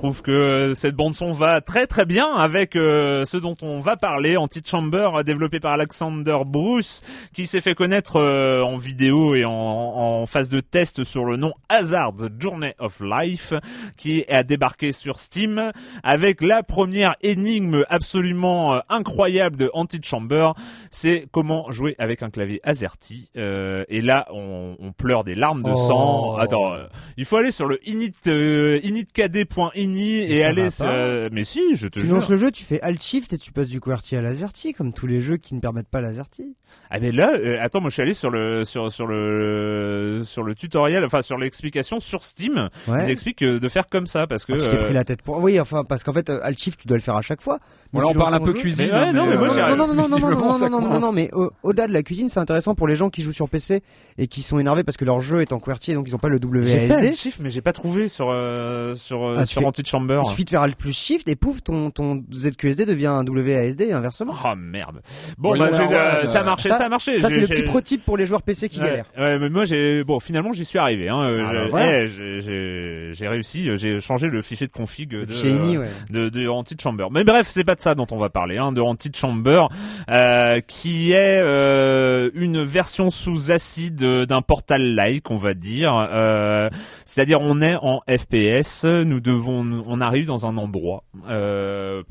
[0.00, 3.98] Trouve que cette bande son va très très bien avec euh, ce dont on va
[3.98, 7.02] parler, Antichamber, développé par Alexander Bruce,
[7.34, 11.36] qui s'est fait connaître euh, en vidéo et en, en phase de test sur le
[11.36, 13.52] nom Hazard Journey of Life,
[13.98, 15.70] qui a débarqué sur Steam
[16.02, 20.52] avec la première énigme absolument euh, incroyable de Antichamber,
[20.88, 23.28] c'est comment jouer avec un clavier AZERTY.
[23.36, 25.76] Euh, et là, on, on pleure des larmes de Oh.
[25.76, 26.36] sang.
[26.38, 26.72] Attends,
[27.18, 28.12] il faut aller sur le init
[29.98, 32.64] et ça aller sur- euh, mais si je te Tu jure lances le jeu, tu
[32.64, 35.54] fais Alt Shift et tu passes du QWERTY à l'AZERTY, comme tous les jeux qui
[35.54, 36.54] ne permettent pas l'AZERTY.
[36.90, 40.42] ah mais là euh, attends moi je suis allé sur le sur sur le sur
[40.42, 43.04] le tutoriel enfin sur l'explication sur Steam Ouais.
[43.06, 45.22] ils expliquent euh, de faire comme ça parce que Ah, tu t'es pris la tête
[45.22, 45.38] pour.
[45.38, 47.58] Oui, enfin, parce qu'en fait, Alt Shift, tu dois le faire à chaque fois.
[47.92, 48.52] Mais Bon, là, tu on parle un peu jeu.
[48.54, 48.88] cuisine.
[48.90, 51.50] Mais ouais, non, mais euh, non, non, non, non, non, non, non, non, mais au-
[51.62, 53.82] au-delà de la cuisine, c'est intéressant pour les gens qui jouent sur PC
[54.18, 56.18] et qui sont énervés parce que leur jeu est en QWERTY et donc ils ont
[56.18, 57.08] pas le j'ai fait WASD.
[57.08, 59.36] un chiffre mais j'ai pas trouvé sur euh, sur
[59.82, 62.22] tu sur fais- Antichamber Il suffit de faire Alt plus Shift et pouf, ton, ton
[62.32, 64.34] ZQSD devient un WASD et inversement.
[64.44, 65.00] Oh merde.
[65.38, 67.20] Bon, Bon, bah, euh, ça a euh, marché, ça- ça, a marché.
[67.20, 69.04] Ça, c'est le petit pro tip pour les joueurs PC qui Ouais, galèrent.
[69.18, 71.18] ouais, mais moi j'ai bon finalement j'y suis arrivé hein.
[71.20, 72.02] Ah, bah, voilà.
[72.02, 75.88] eh, j'ai- réussi, j'ai changé le fichier de config de INI, euh, ouais.
[76.10, 77.06] de, de Antichamber.
[77.12, 79.64] Mais bref, c'est pas de ça dont on va parler, hein, de Antichamber,
[80.10, 85.94] euh, qui est euh, une version sous acide d'un portal-like, on va dire.
[86.12, 86.68] Euh,
[87.04, 91.04] C'est-à-dire, on est en FPS, nous devons, on arrive dans un endroit.
[91.28, 92.02] Euh,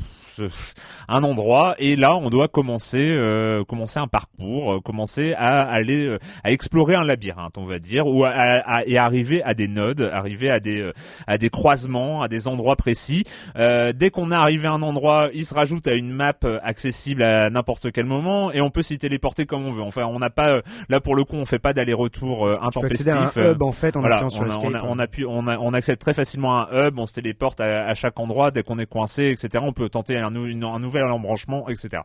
[1.10, 6.06] un endroit et là on doit commencer euh, commencer un parcours euh, commencer à aller
[6.06, 9.68] euh, à explorer un labyrinthe on va dire ou à, à- et arriver à des
[9.68, 10.94] nodes arriver à des euh,
[11.28, 13.24] à des croisements à des endroits précis.
[13.58, 16.34] Euh, dès qu'on est arrivé à un endroit il se rajoute à une map
[16.64, 19.82] accessible à n'importe quel moment et on peut s'y téléporter comme on veut.
[19.84, 22.86] Enfin on n'a pas là pour le coup on fait pas d'aller-retour euh, Tu peux
[22.88, 24.84] accéder intempestif à un hub en fait en voilà, appuyant sur on, a- on, a-
[24.96, 27.86] on appuie, on, a- on accède très facilement à un hub, on se téléporte à,
[27.88, 29.64] à chaque endroit dès qu'on est coincé, etc.
[29.66, 32.04] On peut tenter un, nou- une- un nouvel embranchement, etc.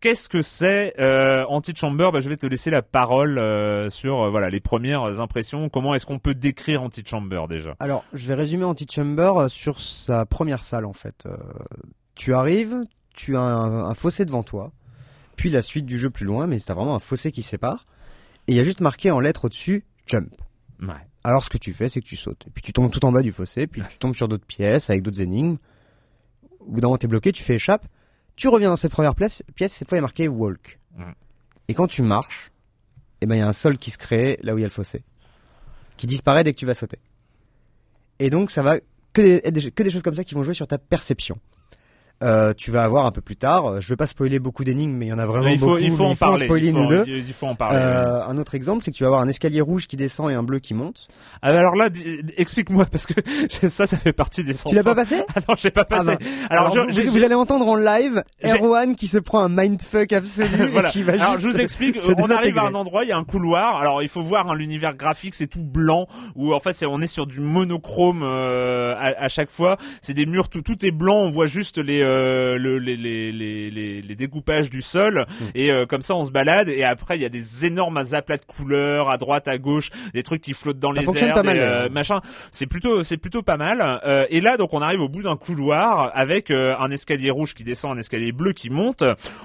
[0.00, 2.08] Qu'est-ce que c'est euh, Antichamber?
[2.12, 5.68] Bah, Je vais te laisser la parole euh, sur euh, voilà les premières impressions.
[5.68, 7.74] Comment est-ce qu'on peut décrire Antichamber déjà?
[7.80, 11.28] Alors, je vais résumer Antichamber euh, sur sa première salle en fait.
[12.14, 12.82] Tu arrives,
[13.14, 14.72] tu as un, un fossé devant toi,
[15.36, 17.84] puis la suite du jeu plus loin, mais c'est vraiment un fossé qui sépare.
[18.48, 20.30] Et il y a juste marqué en lettres au-dessus Jump.
[20.80, 20.94] Ouais.
[21.24, 22.44] Alors ce que tu fais, c'est que tu sautes.
[22.46, 24.88] Et puis tu tombes tout en bas du fossé, puis tu tombes sur d'autres pièces
[24.88, 25.56] avec d'autres énigmes.
[26.60, 27.86] Au bout d'un moment, t'es bloqué, tu fais échappe.
[28.40, 30.78] Tu reviens dans cette première pièce, pièce cette fois il y a marqué walk.
[30.96, 31.02] Mm.
[31.68, 32.50] Et quand tu marches,
[33.20, 34.66] eh ben il y a un sol qui se crée là où il y a
[34.66, 35.02] le fossé,
[35.98, 36.98] qui disparaît dès que tu vas sauter.
[38.18, 38.78] Et donc ça va
[39.12, 41.38] que des, des- que des choses comme ça qui vont jouer sur ta perception.
[42.22, 44.92] Euh, tu vas avoir un peu plus tard, euh, je vais pas spoiler beaucoup d'énigmes,
[44.92, 45.78] mais il y en a vraiment il faut, beaucoup.
[45.80, 46.44] il faut en parler.
[46.44, 47.04] spoiler il, une ou faut, deux.
[47.06, 47.76] il- faut en parler.
[47.80, 50.34] Euh, un autre exemple, c'est que tu vas avoir un escalier rouge qui descend et
[50.34, 51.08] un bleu qui monte.
[51.40, 51.88] Ah, alors là,
[52.36, 53.14] explique-moi parce que
[53.70, 54.52] ça, ça fait partie des.
[54.54, 55.22] Tu l'as pas passé?
[55.34, 56.06] Ah non, j'ai pas Ah passé.
[56.08, 56.18] bah.
[56.50, 60.12] Alors, Alors, je- vous, vous allez entendre en live Erwan qui se prend un mindfuck
[60.12, 60.88] absolu voilà.
[60.88, 63.12] et qui va Alors juste je vous explique, on arrive à un endroit, il y
[63.12, 63.76] a un couloir.
[63.80, 66.06] Alors il faut voir hein, l'univers graphique, c'est tout blanc
[66.36, 69.78] où en fait c'est on est sur du monochrome euh, à, à chaque fois.
[70.02, 73.32] C'est des murs tout tout est blanc, on voit juste les euh, le- les, les,
[73.32, 75.44] les, les, les découpages du sol Hmm.
[75.54, 78.36] et euh, comme ça on se balade et après il y a des énormes aplats
[78.36, 81.42] de couleurs à droite à gauche, des trucs qui flottent dans Ça les airs, pas
[81.42, 81.82] mal, des, d'ailleurs.
[81.84, 82.20] euh, machin.
[82.50, 84.00] C'est plutôt c'est plutôt pas mal.
[84.04, 87.54] Euh, et là donc on arrive au bout d'un couloir avec euh, un escalier rouge
[87.54, 89.04] qui descend, un escalier bleu qui monte.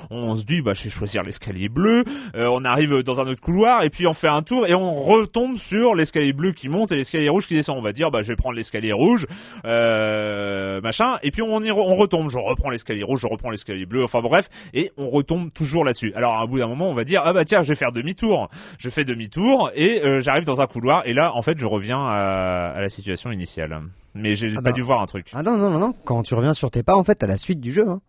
[0.09, 2.03] On se dit bah je vais choisir l'escalier bleu.
[2.35, 4.93] Euh, on arrive dans un autre couloir et puis on fait un tour et on
[4.93, 7.77] retombe sur l'escalier bleu qui monte et l'escalier rouge qui descend.
[7.77, 9.25] On va dire bah je vais prendre l'escalier rouge,
[9.65, 11.17] euh, machin.
[11.23, 12.29] Et puis on y re- on retombe.
[12.55, 14.03] Reprends l'escalier rouge, je reprends l'escalier bleu.
[14.03, 16.11] Enfin bref et on retombe toujours là-dessus.
[16.15, 17.91] Alors à un bout d'un moment on va dire ah bah tiens je vais faire
[17.91, 18.49] demi-tour.
[18.79, 21.99] Je fais demi-tour et euh, j'arrive dans un couloir et là en fait je reviens
[21.99, 23.79] à, à la situation initiale.
[24.17, 24.71] Mais j'ai Ah pas bah.
[24.71, 25.27] dû voir un truc.
[25.33, 27.37] Ah non non non non, quand tu reviens sur tes pas en fait, t'as la
[27.37, 27.99] suite du jeu hein.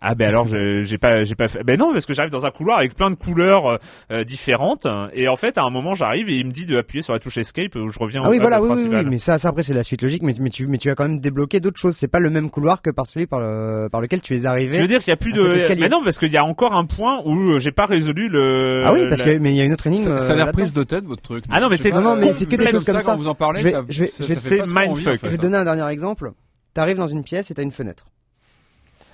[0.00, 2.46] Ah ben alors je- j'ai pas j'ai pas fait ben non parce que j'arrive dans
[2.46, 3.76] un couloir avec plein de couleurs euh,
[4.12, 7.12] euh, différentes et en fait à un moment j'arrive et il me dit d'appuyer sur
[7.14, 9.38] la touche escape où je reviens Ah au oui voilà oui, oui, oui, mais ça
[9.38, 11.58] ça après c'est la suite logique mais mais tu mais tu as quand même débloqué
[11.58, 14.36] d'autres choses, c'est pas le même couloir que par celui par le par lequel tu
[14.36, 14.78] es Je arrivé.
[14.78, 15.42] veux dire qu'il y a plus de
[15.80, 18.82] mais non parce qu'il y a encore un point où euh, j'ai pas résolu le
[18.86, 20.32] ah oui parce la- que mais il y a une autre énigme Ça, ça a
[20.32, 20.62] euh, l'air là-dedans.
[20.62, 21.42] prise de tête votre truc.
[21.50, 23.12] Ah non, mais Je c'est- non, mais c'est que des choses comme ça.
[23.12, 25.20] Quand vous en parlez, Je vais- ça, je vais- ça- je vais- c'est mindfuck.
[25.28, 26.30] Je donner un dernier exemple.
[26.74, 28.06] T'arrives dans une pièce et t'as une fenêtre.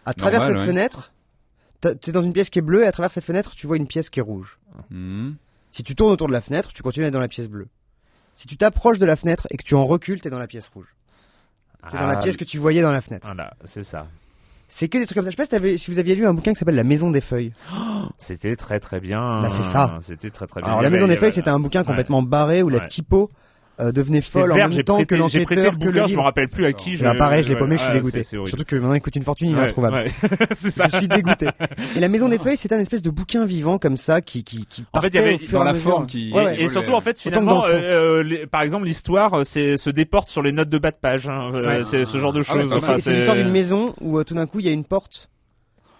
[0.06, 0.72] À travers Normal, cette ouais.
[0.72, 1.12] fenêtre,
[2.00, 3.86] t'es dans une pièce qui est bleue et à travers cette fenêtre, tu vois une
[3.86, 4.58] pièce qui est rouge.
[4.90, 5.36] Mhm.
[5.70, 7.68] Si tu tournes autour de la fenêtre, tu continues à être dans la pièce bleue.
[8.32, 10.68] Si tu t'approches de la fenêtre et que tu en recules, t'es dans la pièce
[10.68, 10.86] rouge.
[11.90, 13.26] T'es dans la Ah, pièce que tu voyais dans la fenêtre.
[13.26, 14.06] Voilà, c'est ça.
[14.68, 15.30] C'est que des trucs comme ça.
[15.30, 17.52] Je sais pas si, vous aviez lu un bouquin qui s'appelle La Maison des Feuilles.
[18.16, 19.42] C'était très très bien.
[19.42, 19.98] Bah, c'est ça.
[20.00, 20.68] C'était très très bien.
[20.70, 21.86] Alors La Maison des Feuilles, c'était un bouquin Ouais.
[21.86, 23.30] complètement barré où la typo
[23.80, 25.84] euh, devenait folle en vert, même j'ai temps prêté, que j'ai prêté l'enquêteur le que
[25.84, 26.22] le bouquin, je me livre.
[26.22, 26.96] rappelle plus à qui.
[26.98, 28.22] Bah, pareil, je l'ai ouais, paumé, je suis ah, dégoûté.
[28.22, 29.96] Surtout que maintenant il coûte une fortune, il est Ouais, introuvable.
[29.96, 30.46] ouais.
[30.54, 30.86] ça.
[30.92, 31.48] Je suis dégoûté.
[31.96, 34.66] Et la Maison des Feuilles, c'est un espèce de bouquin vivant comme ça qui qui
[34.66, 36.62] qui En fait, il y partait avait- au fur dans la forme qui- Ouais, ouais.
[36.62, 40.28] Et surtout, en fait, finalement, euh, euh, les- par exemple, l'histoire euh, c'est se déporte
[40.30, 41.28] sur les notes de bas de page.
[41.28, 41.50] hein.
[41.52, 41.82] Ouais.
[41.84, 42.72] C'est ce genre de Ah choses.
[42.72, 45.28] Enfin, C'est l'histoire d'une maison où tout d'un coup il y a une porte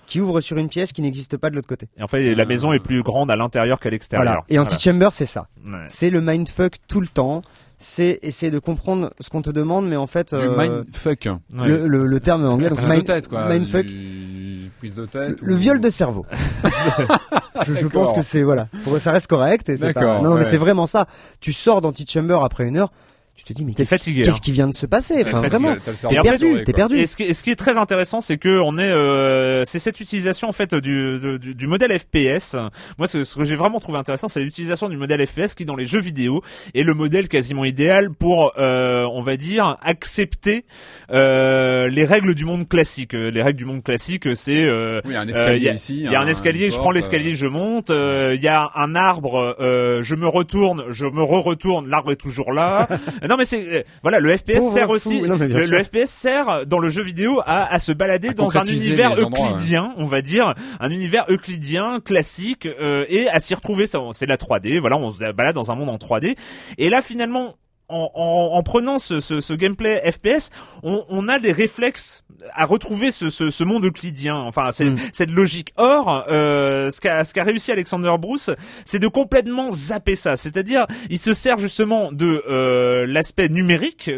[0.06, 1.88] qui ouvre sur une pièce qui n'existe pas de l'autre côté.
[1.96, 4.26] Et en fait, la maison est plus grande à l'intérieur qu'à l'extérieur.
[4.26, 4.44] Voilà.
[4.50, 5.48] Et Antichamber, c'est ça.
[5.62, 5.78] Voilà.
[5.78, 5.84] Ouais.
[5.88, 7.40] C'est le mindfuck tout le temps.
[7.78, 11.28] C'est essayer de comprendre ce qu'on te demande, mais en fait, Du euh, mindfuck.
[11.58, 11.68] Ouais.
[11.68, 13.48] le, le, le terme anglais, donc Prise de mind- tête, quoi.
[13.48, 15.40] mindfuck, Du- Prise de tête.
[15.42, 16.24] le ou- viol de cerveau.
[17.66, 18.68] je, je pense que c'est voilà,
[19.00, 19.68] ça reste correct.
[19.68, 20.44] Et c'est pas- D'accord, Non, mais ouais.
[20.44, 21.06] c'est vraiment ça.
[21.40, 22.90] Tu sors d'Antichamber après une heure,
[23.36, 24.22] tu te dis mais T'es qu'est-ce fatigué.
[24.22, 24.40] qu'est-ce hein.
[24.42, 26.98] qui vient de se passer Enfin T'as- vraiment, t'es perdu, t'es perdu.
[27.00, 30.00] Et ce qui, ce qui est très intéressant, c'est que on est, euh, c'est cette
[30.00, 32.54] utilisation en fait du, du, du modèle FPS.
[32.98, 35.74] Moi, ce, ce que j'ai vraiment trouvé intéressant, c'est l'utilisation du modèle FPS qui, dans
[35.76, 36.42] les jeux vidéo,
[36.74, 40.64] est le modèle quasiment idéal pour, euh, on va dire, accepter
[41.10, 43.14] euh, les règles du monde classique.
[43.14, 46.00] Euh, Les règles du monde classique, c'est euh, Oui, un euh, escalier y a- ici.
[46.04, 47.90] Il y a un escalier, je prends euh, l'escalier, je monte.
[47.90, 52.16] euh, Il y a un arbre, euh, je me retourne, je me re-retourne, l'arbre est
[52.16, 52.86] toujours là.
[53.28, 54.92] non mais c'est euh, voilà, le FPS Pauvre sert fou.
[54.92, 55.20] aussi.
[55.22, 55.72] Non, mais bien le, sûr.
[55.76, 59.14] le FPS sert dans le jeu vidéo à, à se balader dans un concrétiser univers
[59.14, 63.86] les endroits, euclidien, on va dire, un univers euclidien classique euh, et à s'y retrouver.
[63.86, 64.78] Ça, c'est la 3D.
[64.80, 66.36] Voilà, on se balade dans un monde en 3D.
[66.78, 67.54] Et là finalement.
[67.88, 70.50] En, en, en prenant ce, ce, ce gameplay FPS,
[70.82, 72.24] on, on a des réflexes
[72.54, 74.36] à retrouver ce, ce, ce monde euclidien.
[74.36, 74.96] Enfin, c'est Mm.
[75.12, 75.72] cette logique.
[75.76, 78.50] Or, euh, ce qu'a ce qu'a réussi Alexander Bruce,
[78.84, 80.36] c'est de complètement zapper ça.
[80.36, 84.10] C'est-à-dire, il se sert justement de euh, l'aspect numérique.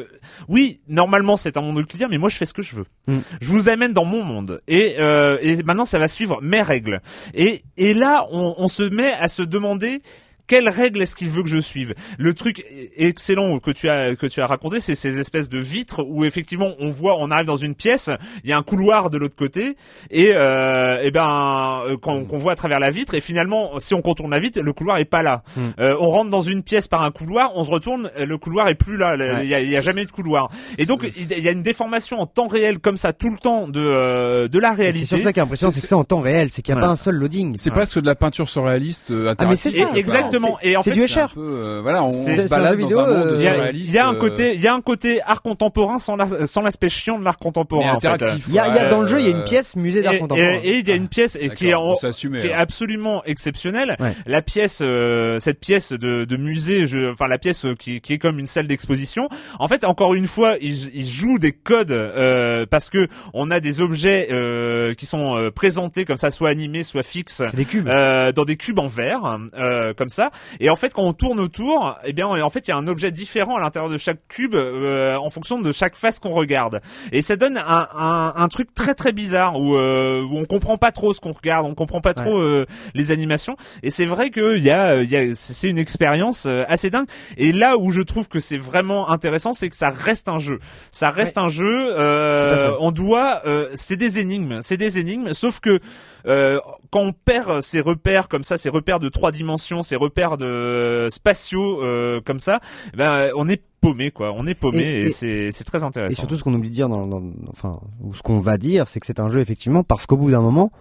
[0.48, 2.86] Oui, normalement c'est un monde euclidien, mais moi je fais ce que je veux.
[3.08, 3.18] Mm.
[3.40, 4.60] Je vous amène dans mon monde.
[4.68, 7.00] Et, euh, et maintenant ça va suivre mes règles.
[7.34, 10.02] Et, et là, on, on se met à se demander
[10.46, 11.94] quelles règles est-ce qu'il veut que je suive?
[12.18, 12.64] Le truc
[12.96, 16.72] excellent que tu as que tu as raconté, c'est ces espèces de vitres où effectivement
[16.78, 18.10] on voit, on arrive dans une pièce,
[18.44, 19.76] il y a un couloir de l'autre côté,
[20.10, 23.94] et euh, et ben euh, quand qu'on voit à travers la vitre, et finalement si
[23.94, 25.42] on contourne la vitre, le couloir est pas là.
[25.56, 25.60] Mm.
[25.78, 28.74] Euh, on rentre dans une pièce par un couloir, on se retourne, le couloir est
[28.74, 30.50] plus là, il y a, il y a jamais eu de couloir.
[30.78, 33.68] Et donc il y a une déformation en temps réel comme ça tout le temps
[33.68, 35.06] de euh, de la réalité.
[35.06, 36.80] C'est sur ça qui est impressionnant, c'est que c'est en temps réel, c'est qu'il n'y
[36.80, 37.56] a pas un seul loading.
[37.56, 39.88] C'est presque de la peinture surréaliste euh, Ah, mais c'est ça.
[39.94, 40.35] Et- exactement.
[40.36, 40.58] Exactement.
[40.62, 43.06] Et en c'est fait, du C'est peu, euh, voilà, on C'est- se balade dans un
[43.06, 43.92] monde euh, il y a, surréaliste.
[43.92, 46.46] il y a un euh, côté, il y a un côté art contemporain sans la-
[46.46, 47.94] sans l'aspect chiant de l'art mais contemporain.
[47.94, 48.24] en fait.
[48.48, 49.76] Il y a, il y a dans le jeu, il y a Euh, une pièce
[49.76, 50.60] musée d'art contemporain.
[50.62, 52.06] et- il y a une pièce qui est, en- qui
[52.46, 52.60] est alors.
[52.60, 53.96] absolument exceptionnelle.
[54.00, 54.12] Ouais.
[54.26, 58.14] La pièce, euh, cette pièce de, de musée, je, enfin la pièce euh, qui, qui
[58.14, 59.28] est comme une salle d'exposition.
[59.58, 63.60] En fait, encore une fois, ils, ils jouent des codes euh, parce que on a
[63.60, 67.42] des objets euh, qui sont euh, présentés comme ça, soit animés, soit fixes.
[67.50, 67.88] C'est des cubes.
[67.88, 70.25] euh, dans des cubes en verre, euh, comme ça.
[70.60, 72.86] Et en fait, quand on tourne autour, eh bien, en fait, il y a un
[72.88, 76.80] objet différent à l'intérieur de chaque cube euh, en fonction de chaque face qu'on regarde.
[77.12, 80.76] Et ça donne un, un, un truc très très bizarre où, euh, où on comprend
[80.78, 83.56] pas trop ce qu'on regarde, on comprend pas trop euh, les animations.
[83.82, 87.06] Et c'est vrai que y a, y a, c'est une expérience euh, assez dingue.
[87.36, 90.58] Et là où je trouve que c'est vraiment intéressant, c'est que ça reste un jeu.
[90.90, 91.94] Ça reste un jeu.
[91.98, 95.32] euh, on doit, euh, c'est des énigmes, c'est des énigmes.
[95.32, 95.80] Sauf que
[96.26, 96.58] euh,
[96.90, 101.08] quand on perd ses repères comme ça, ses repères de trois dimensions, ses repères de
[101.10, 102.60] spatiaux euh, comme ça,
[102.92, 104.32] eh ben on est paumé quoi.
[104.34, 106.12] On est paumé Et- et, et- c'est très intéressant.
[106.12, 108.88] Et surtout, ce qu'on oublie de dire, dans, dans- enfin, ou ce qu'on va dire,
[108.88, 110.72] c'est que c'est un jeu effectivement parce qu'au bout d'un moment,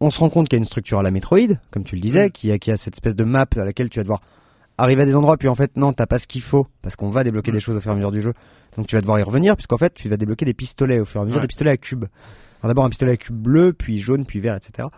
[0.00, 2.00] on se rend compte qu'il y a une structure à la Metroid, comme tu le
[2.00, 2.30] disais, Mm.
[2.32, 4.20] qui a, qui a cette espèce de map à laquelle tu vas devoir
[4.78, 7.08] arriver à des endroits, puis en fait, non, t'as pas ce qu'il faut, parce qu'on
[7.10, 7.54] va débloquer Mm.
[7.54, 8.32] des choses au fur et à mesure du jeu.
[8.76, 11.20] Donc tu vas devoir y revenir, puisqu'en fait, tu vas débloquer des pistolets au fur
[11.20, 11.42] et à mesure, Ouais.
[11.42, 12.06] des pistolets à cubes.
[12.62, 14.88] Alors d'abord un pistolet à cube bleu, puis jaune, puis vert, etc.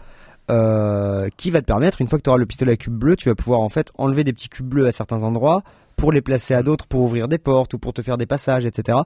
[0.50, 3.16] Euh, qui va te permettre, une fois que tu auras le pistolet à cube bleu,
[3.16, 5.62] tu vas pouvoir en fait enlever des petits cubes bleus à certains endroits
[5.96, 8.66] pour les placer à d'autres, pour ouvrir des portes ou pour te faire des passages,
[8.66, 8.98] etc.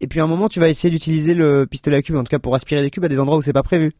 [0.00, 2.30] Et puis à un moment, tu vas essayer d'utiliser le pistolet à cube, en tout
[2.30, 3.92] cas pour aspirer des cubes à des endroits où c'est pas prévu.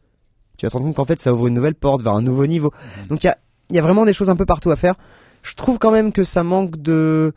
[0.57, 2.47] Tu vas te rendre compte qu'en fait, ça ouvre une nouvelle porte vers un nouveau
[2.47, 2.71] niveau.
[3.07, 3.37] Donc il y a,
[3.69, 4.95] il y a vraiment des choses un peu partout à faire.
[5.43, 7.33] Je trouve quand même que ça manque de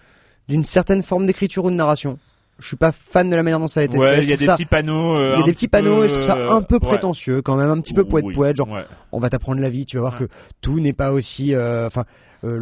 [0.48, 2.18] d'une certaine forme d'écriture ou de narration.
[2.58, 4.22] Je suis pas fan de la manière dont ça a été ouais, fait.
[4.24, 5.14] Il y a des ça- petits panneaux.
[5.16, 6.78] euh, il y a des petit petits panneaux et je trouve ça un peu euh,
[6.78, 6.88] ouais.
[6.88, 8.84] prétentieux quand même, un petit peu poète Oui, poète, genre ouais.
[9.12, 10.24] on va t'apprendre la vie, tu vas voir que
[10.62, 12.04] tout n'est pas aussi euh, enfin
[12.44, 12.56] euh,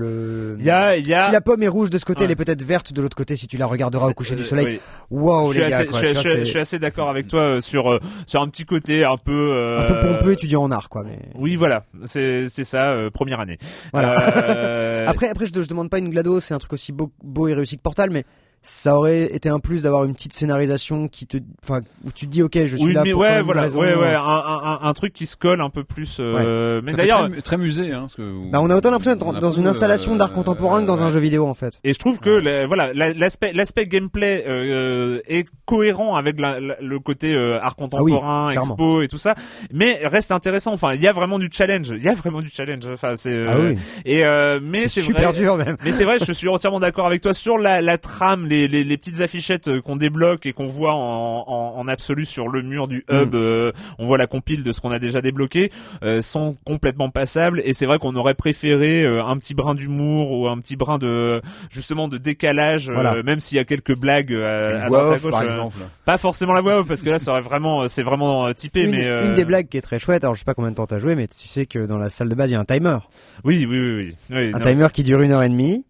[0.57, 1.26] le y a, y a.
[1.26, 3.36] si la pomme est rouge de ce côté, elle est peut-être verte de l'autre côté
[3.36, 4.80] si tu la regarderas au coucher du soleil.
[5.11, 8.49] Waouh suis les gars, assez, quoi, je, suis- assez d'accord avec toi sur sur un
[8.49, 9.32] petit côté un peu.
[9.53, 11.05] euh, un peu pompeux étudiant en art quoi.
[11.05, 13.59] Mais Oui, voilà, c'est c'est ça, première année.
[13.92, 14.14] Voilà.
[15.09, 17.55] Après après je, je demande pas une Glado, c'est un truc aussi beau, beau et
[17.55, 18.24] réussi que Portal, mais
[18.67, 22.31] ça aurait été un plus d'avoir une petite scénarisation qui te, enfin où tu te
[22.31, 23.81] dis ok je suis oui, là mais pour ouais, voilà, raison.
[23.81, 26.17] ouais, ouais, un, un, un- un truc qui se colle un peu plus.
[26.19, 28.91] euh, Mais Ça fait d'ailleurs, très, très musée, hein, parce que Bah on a autant
[28.91, 31.12] l'impression d'être dans une installation d'art euh, contemporain que dans un ouais.
[31.12, 31.79] jeu vidéo en fait.
[31.85, 36.59] Et je trouve que la- voilà la- l'aspect l'aspect gameplay euh, est cohérent avec la-
[36.59, 38.75] la- le côté euh, art contemporain, Ah oui, clairement.
[38.75, 39.35] expo et tout ça,
[39.75, 40.73] mais reste intéressant.
[40.73, 41.89] Enfin, il y a vraiment du challenge.
[41.95, 42.85] Il y a vraiment du challenge.
[42.91, 43.79] Enfin, c'est euh, Ah oui.
[44.07, 45.39] et euh, mais C'est c'est super vrai.
[45.41, 45.77] dur même.
[45.85, 48.85] Mais c'est vrai, je suis entièrement d'accord avec toi sur la, la trame, les, les,
[48.85, 52.63] les petites affichettes euh, qu'on débloque et qu'on voit en, en, en absolu sur le
[52.63, 53.15] mur du Mm.
[53.23, 53.35] hub.
[53.35, 55.71] euh, on voit la compile de ce qu'on a déjà débloqué,
[56.03, 57.61] euh, sont complètement passables.
[57.65, 61.43] Et c'est vrai qu'on aurait préféré un petit brin d'humour ou un petit brin de
[61.71, 63.23] justement de décalage, Voilà.
[63.23, 65.31] même s'il y a quelques blagues à, à off, gauche.
[65.31, 65.77] par exemple.
[66.05, 68.85] pas forcément la voix off parce que là, ça aurait vraiment, c'est vraiment typé.
[68.85, 70.71] Une, mais euh, une des blagues qui est très chouette, alors je sais pas combien
[70.71, 72.57] de temps t'as joué, mais tu sais que dans la salle de base il y
[72.57, 72.99] a un timer.
[73.45, 74.15] Oui, oui, oui, oui.
[74.31, 74.65] Oui, Un non.
[74.65, 75.85] timer qui dure une heure et demie.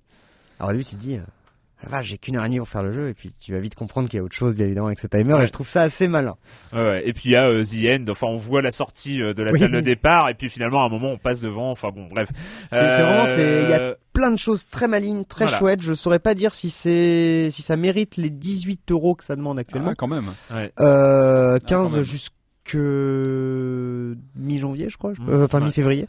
[0.58, 1.18] Alors au début tu te dis,
[1.84, 3.60] la vache, j'ai qu'une heure et demie pour faire le jeu, et puis tu vas
[3.60, 5.44] vite comprendre qu'il y a autre chose bien évidemment avec ce timer, Ouais.
[5.44, 6.36] et je trouve ça assez malin.
[6.72, 7.02] Ouais.
[7.06, 9.42] Et puis il y a euh, The End, enfin on voit la sortie euh, de
[9.42, 9.58] la Oui.
[9.60, 12.28] salle de départ et puis finalement à un moment on passe devant, enfin bon bref.
[12.68, 15.58] C'est vraiment, c'est, il y a Euh, plein de choses très malines, très Voilà.
[15.58, 15.82] chouettes.
[15.82, 19.58] Je saurais pas dire si c'est, si ça mérite les 18 euros que ça demande
[19.58, 19.90] actuellement.
[19.90, 20.30] Ah, quand même.
[20.54, 20.72] ouais.
[20.80, 22.04] Euh, quand 15 même.
[22.66, 22.76] Jusque
[24.36, 26.08] mi-janvier, je crois, Mmh, euh, enfin mi-février.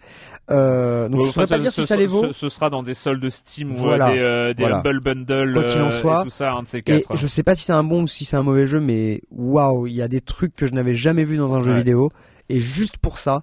[0.51, 2.27] Euh, donc Bon, je saurais enfin, pas dire ce, si ça les vaut.
[2.27, 4.09] Ce, ce sera dans des soldes Steam Voilà.
[4.09, 4.77] ou des, euh, des Voilà.
[4.79, 6.21] Humble Bundle Quoi qu'il en euh, soit.
[6.21, 7.15] et tout ça, un de ces Et quatre.
[7.17, 9.87] je sais pas si c'est un bon ou si c'est un mauvais jeu, mais waouh,
[9.87, 12.11] il y a des trucs que je n'avais jamais vu dans un jeu vidéo.
[12.49, 13.41] Et juste pour ça,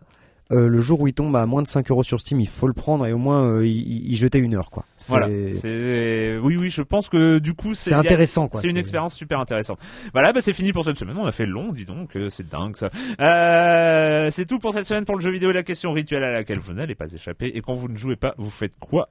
[0.53, 2.66] euh, le jour où il tombe à moins de 5 euros sur Steam, il faut
[2.66, 4.84] le prendre et au moins euh, y, jeter une heure, quoi.
[5.09, 5.28] Voilà.
[5.53, 8.61] C'est oui oui, je pense que du coup c'est a- intéressant, quoi.
[8.61, 9.78] C'est une expérience super intéressante.
[10.12, 11.16] Voilà, bah c'est fini pour cette semaine.
[11.16, 12.88] On a fait long, dis donc, euh, c'est dingue ça.
[13.20, 16.32] Euh, c'est tout pour cette semaine pour le jeu vidéo et la question rituelle à
[16.32, 17.46] laquelle vous n'allez pas échapper.
[17.55, 19.09] Et quand vous ne jouez pas, vous faites quoi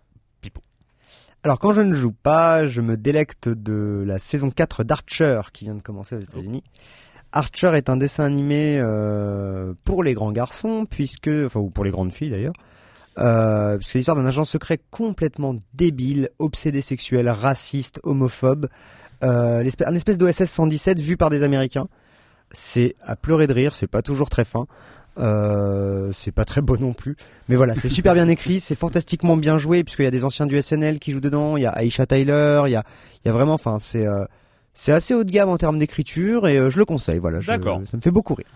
[1.43, 5.65] Alors quand je ne joue pas, je me délecte de la saison 4 d'Archer qui
[5.65, 6.63] vient de commencer aux États-Unis.
[7.31, 11.91] Archer est un dessin animé euh, pour les grands garçons, puisque, enfin ou pour les
[11.91, 12.53] grandes filles d'ailleurs.
[13.17, 18.67] Euh, c'est l'histoire d'un agent secret complètement débile, obsédé sexuel, raciste, homophobe.
[19.23, 21.87] Euh, un espèce d'OSS 117 vu par des Américains.
[22.51, 24.65] C'est à pleurer de rire, c'est pas toujours très fin.
[25.19, 27.15] Euh, c'est pas très beau non plus.
[27.49, 30.47] Mais voilà, c'est super bien écrit, c'est fantastiquement bien joué, puisqu'il y a des anciens
[30.47, 32.83] du SNL qui jouent dedans, il y a Aisha Tyler, il y a,
[33.23, 34.25] il y a vraiment, enfin, c'est, euh,
[34.73, 37.19] C'est assez haut de gamme en termes d'écriture et euh, je le conseille.
[37.19, 37.81] Voilà, je- D'accord.
[37.85, 38.47] ça me fait beaucoup rire.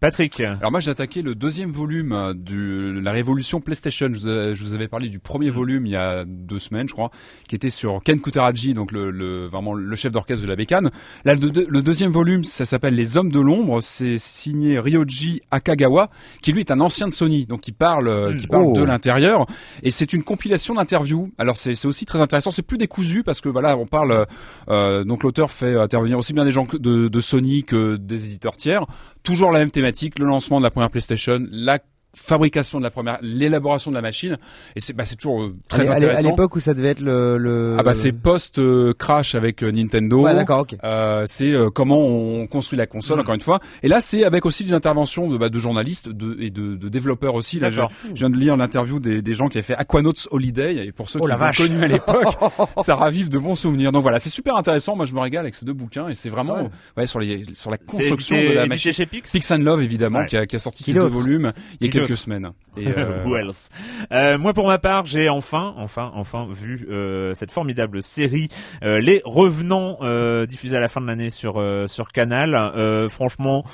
[0.00, 0.38] Patrick.
[0.40, 4.10] Alors moi j'ai attaqué le deuxième volume euh, de la révolution PlayStation.
[4.12, 7.10] Je vous, avais parlé du premier volume il y a deux semaines, je crois,
[7.48, 10.90] qui était sur Ken Kutaragi, donc le, le- vraiment le chef d'orchestre de la bécane.
[11.24, 13.80] Là le, deux- le deuxième volume, ça s'appelle Les Hommes de l'ombre.
[13.80, 16.10] C'est signé Ryoji Akagawa,
[16.42, 18.76] qui lui est un ancien de Sony, donc qui parle, euh, qui parle Oh.
[18.76, 19.46] de l'intérieur.
[19.82, 21.30] Et c'est une compilation d'interviews.
[21.38, 22.50] Alors c'est c'est aussi très intéressant.
[22.50, 24.26] C'est plus décousu parce que voilà, on parle.
[24.68, 28.56] euh, donc l'auteur fait intervenir aussi bien des gens de, de Sony que des éditeurs
[28.56, 28.86] tiers.
[29.22, 31.78] Toujours la même thématique, le lancement de la première PlayStation, la
[32.16, 34.36] fabrication de la première, l'élaboration de la machine.
[34.74, 36.30] Et c'est bah, c'est toujours euh, très À l'é- à intéressant.
[36.30, 37.38] l'époque où ça devait être le.
[37.38, 37.76] le...
[37.78, 40.22] Ah bah c'est post euh, crash avec euh, Nintendo.
[40.22, 40.76] Ouais, d'accord, ok.
[40.82, 42.88] Euh, c'est euh, comment on construit la Mm.
[42.88, 43.60] console encore une fois.
[43.82, 46.88] Et là c'est avec aussi des interventions de, bah, de journalistes de, et de, de
[46.88, 47.58] développeurs aussi.
[47.58, 47.82] Là je,
[48.14, 51.18] viens de lire l'interview des, des gens qui avaient fait Aquanauts Holiday et pour ceux
[51.20, 52.24] Oh qui l'ont connu à l'époque,
[52.82, 53.92] ça ravive de bons souvenirs.
[53.92, 54.96] Donc voilà, c'est super intéressant.
[54.96, 56.70] Moi je me régale avec ces deux bouquins et c'est vraiment Ouais.
[56.98, 58.92] ouais, sur les sur la construction de la machine.
[58.92, 59.30] chez Pix?
[59.30, 60.26] Pix and Love évidemment Ouais.
[60.26, 62.50] qui, a, qui a sorti ces deux volumes il y a Qui quelques semaines.
[62.76, 63.70] Et, euh, Who else
[64.12, 68.48] Euh, moi, pour ma part, j'ai enfin, enfin, enfin vu euh, cette formidable série,
[68.82, 69.98] euh, Les Revenants,
[70.46, 73.08] diffusée à la fin de l'année sur sur Canal.
[73.08, 73.64] Franchement.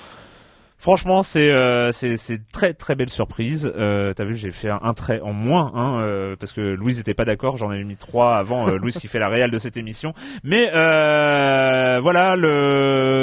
[0.83, 3.73] Franchement, c'est euh, c'est très très belle surprise.
[3.79, 7.15] Euh, T'as vu, j'ai fait un, trait en moins, hein, euh, parce que Louise était
[7.15, 7.57] pas d'accord.
[7.57, 10.13] J'en avais mis trois avant euh, Louise qui fait la réelle de cette émission.
[10.43, 12.35] Mais euh, voilà,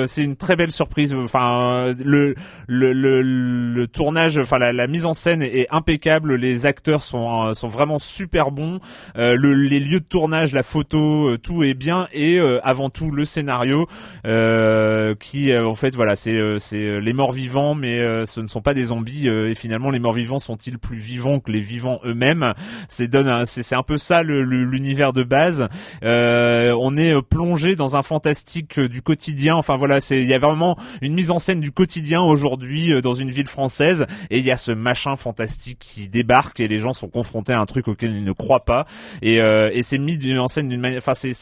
[0.07, 1.13] c'est une très belle surprise.
[1.13, 2.33] Enfin, le
[2.67, 6.35] le le, le tournage, enfin la, la mise en scène est impeccable.
[6.35, 8.79] Les acteurs sont euh, sont vraiment super bons.
[9.15, 12.07] Le, les lieux de tournage, la photo, tout est bien.
[12.13, 13.85] Et avant tout le scénario,
[14.23, 18.73] qui en fait voilà, c'est c'est les morts vivants, mais euh, ce ne sont pas
[18.73, 19.27] des zombies.
[19.27, 22.53] euh, et finalement, les morts vivants sont-ils plus vivants que les vivants eux-mêmes?
[22.87, 25.67] C'est un- peu ça l'univers de base.
[26.03, 29.55] Euh, on est plongé dans un fantastique du quotidien.
[29.55, 33.13] Enfin voilà, c'est il y a vraiment une mise en scène du quotidien aujourd'hui dans
[33.13, 36.93] une ville française et il y a ce machin fantastique qui débarque et les gens
[36.93, 38.85] sont confrontés à un truc auquel ils ne croient pas
[39.21, 41.33] et, et c'est mis en scène d'une manière enfin c'est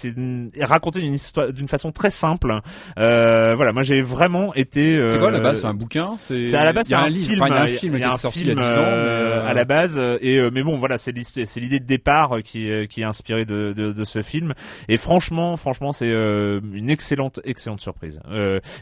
[0.62, 2.54] raconté d'une histoire d'une façon très simple
[2.96, 6.64] voilà moi j'ai vraiment été c'est quoi la base C'est un bouquin C'est c'est à
[6.64, 7.28] la base c'est a un, livre.
[7.30, 7.42] film.
[7.42, 8.18] Enfin, il y a un il y a- film il y a qui un est
[8.18, 8.82] sorti film, il y a 10 ans.
[8.82, 9.98] euh, euh, à la base.
[10.22, 13.74] Et euh, mais bon, voilà, c'est l'idée, de départ euh, qui qui est inspirée de,
[13.76, 14.54] de de ce film.
[14.90, 18.20] Et franchement, franchement, c'est une excellente excellente surprise.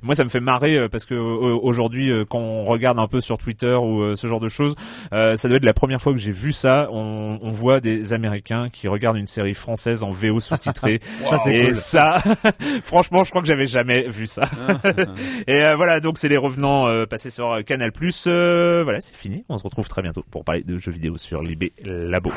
[0.03, 3.73] Moi, ça me fait marrer parce que aujourd'hui, quand on regarde un peu sur Twitter
[3.75, 4.75] ou ce genre de choses,
[5.11, 6.87] ça doit être la première fois que j'ai vu ça.
[6.91, 10.99] On, on voit des Américains qui regardent une série française en VO sous-titrée.
[11.43, 11.75] C'est et cool.
[11.75, 12.23] ça,
[12.83, 14.49] franchement, je crois que j'avais jamais vu ça.
[15.47, 17.91] Et euh, voilà, donc c'est les revenants euh, passés sur euh, Canal+.
[18.27, 19.45] Euh, voilà, c'est fini.
[19.49, 22.31] On se retrouve très bientôt pour parler de jeux vidéo sur Libé Labo.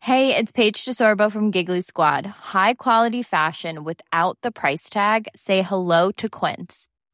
[0.00, 2.26] Hey, it's Paige DeSorbo from Giggly Squad.
[2.26, 5.28] High quality fashion without the price tag.
[5.34, 6.88] Say hello to Quince.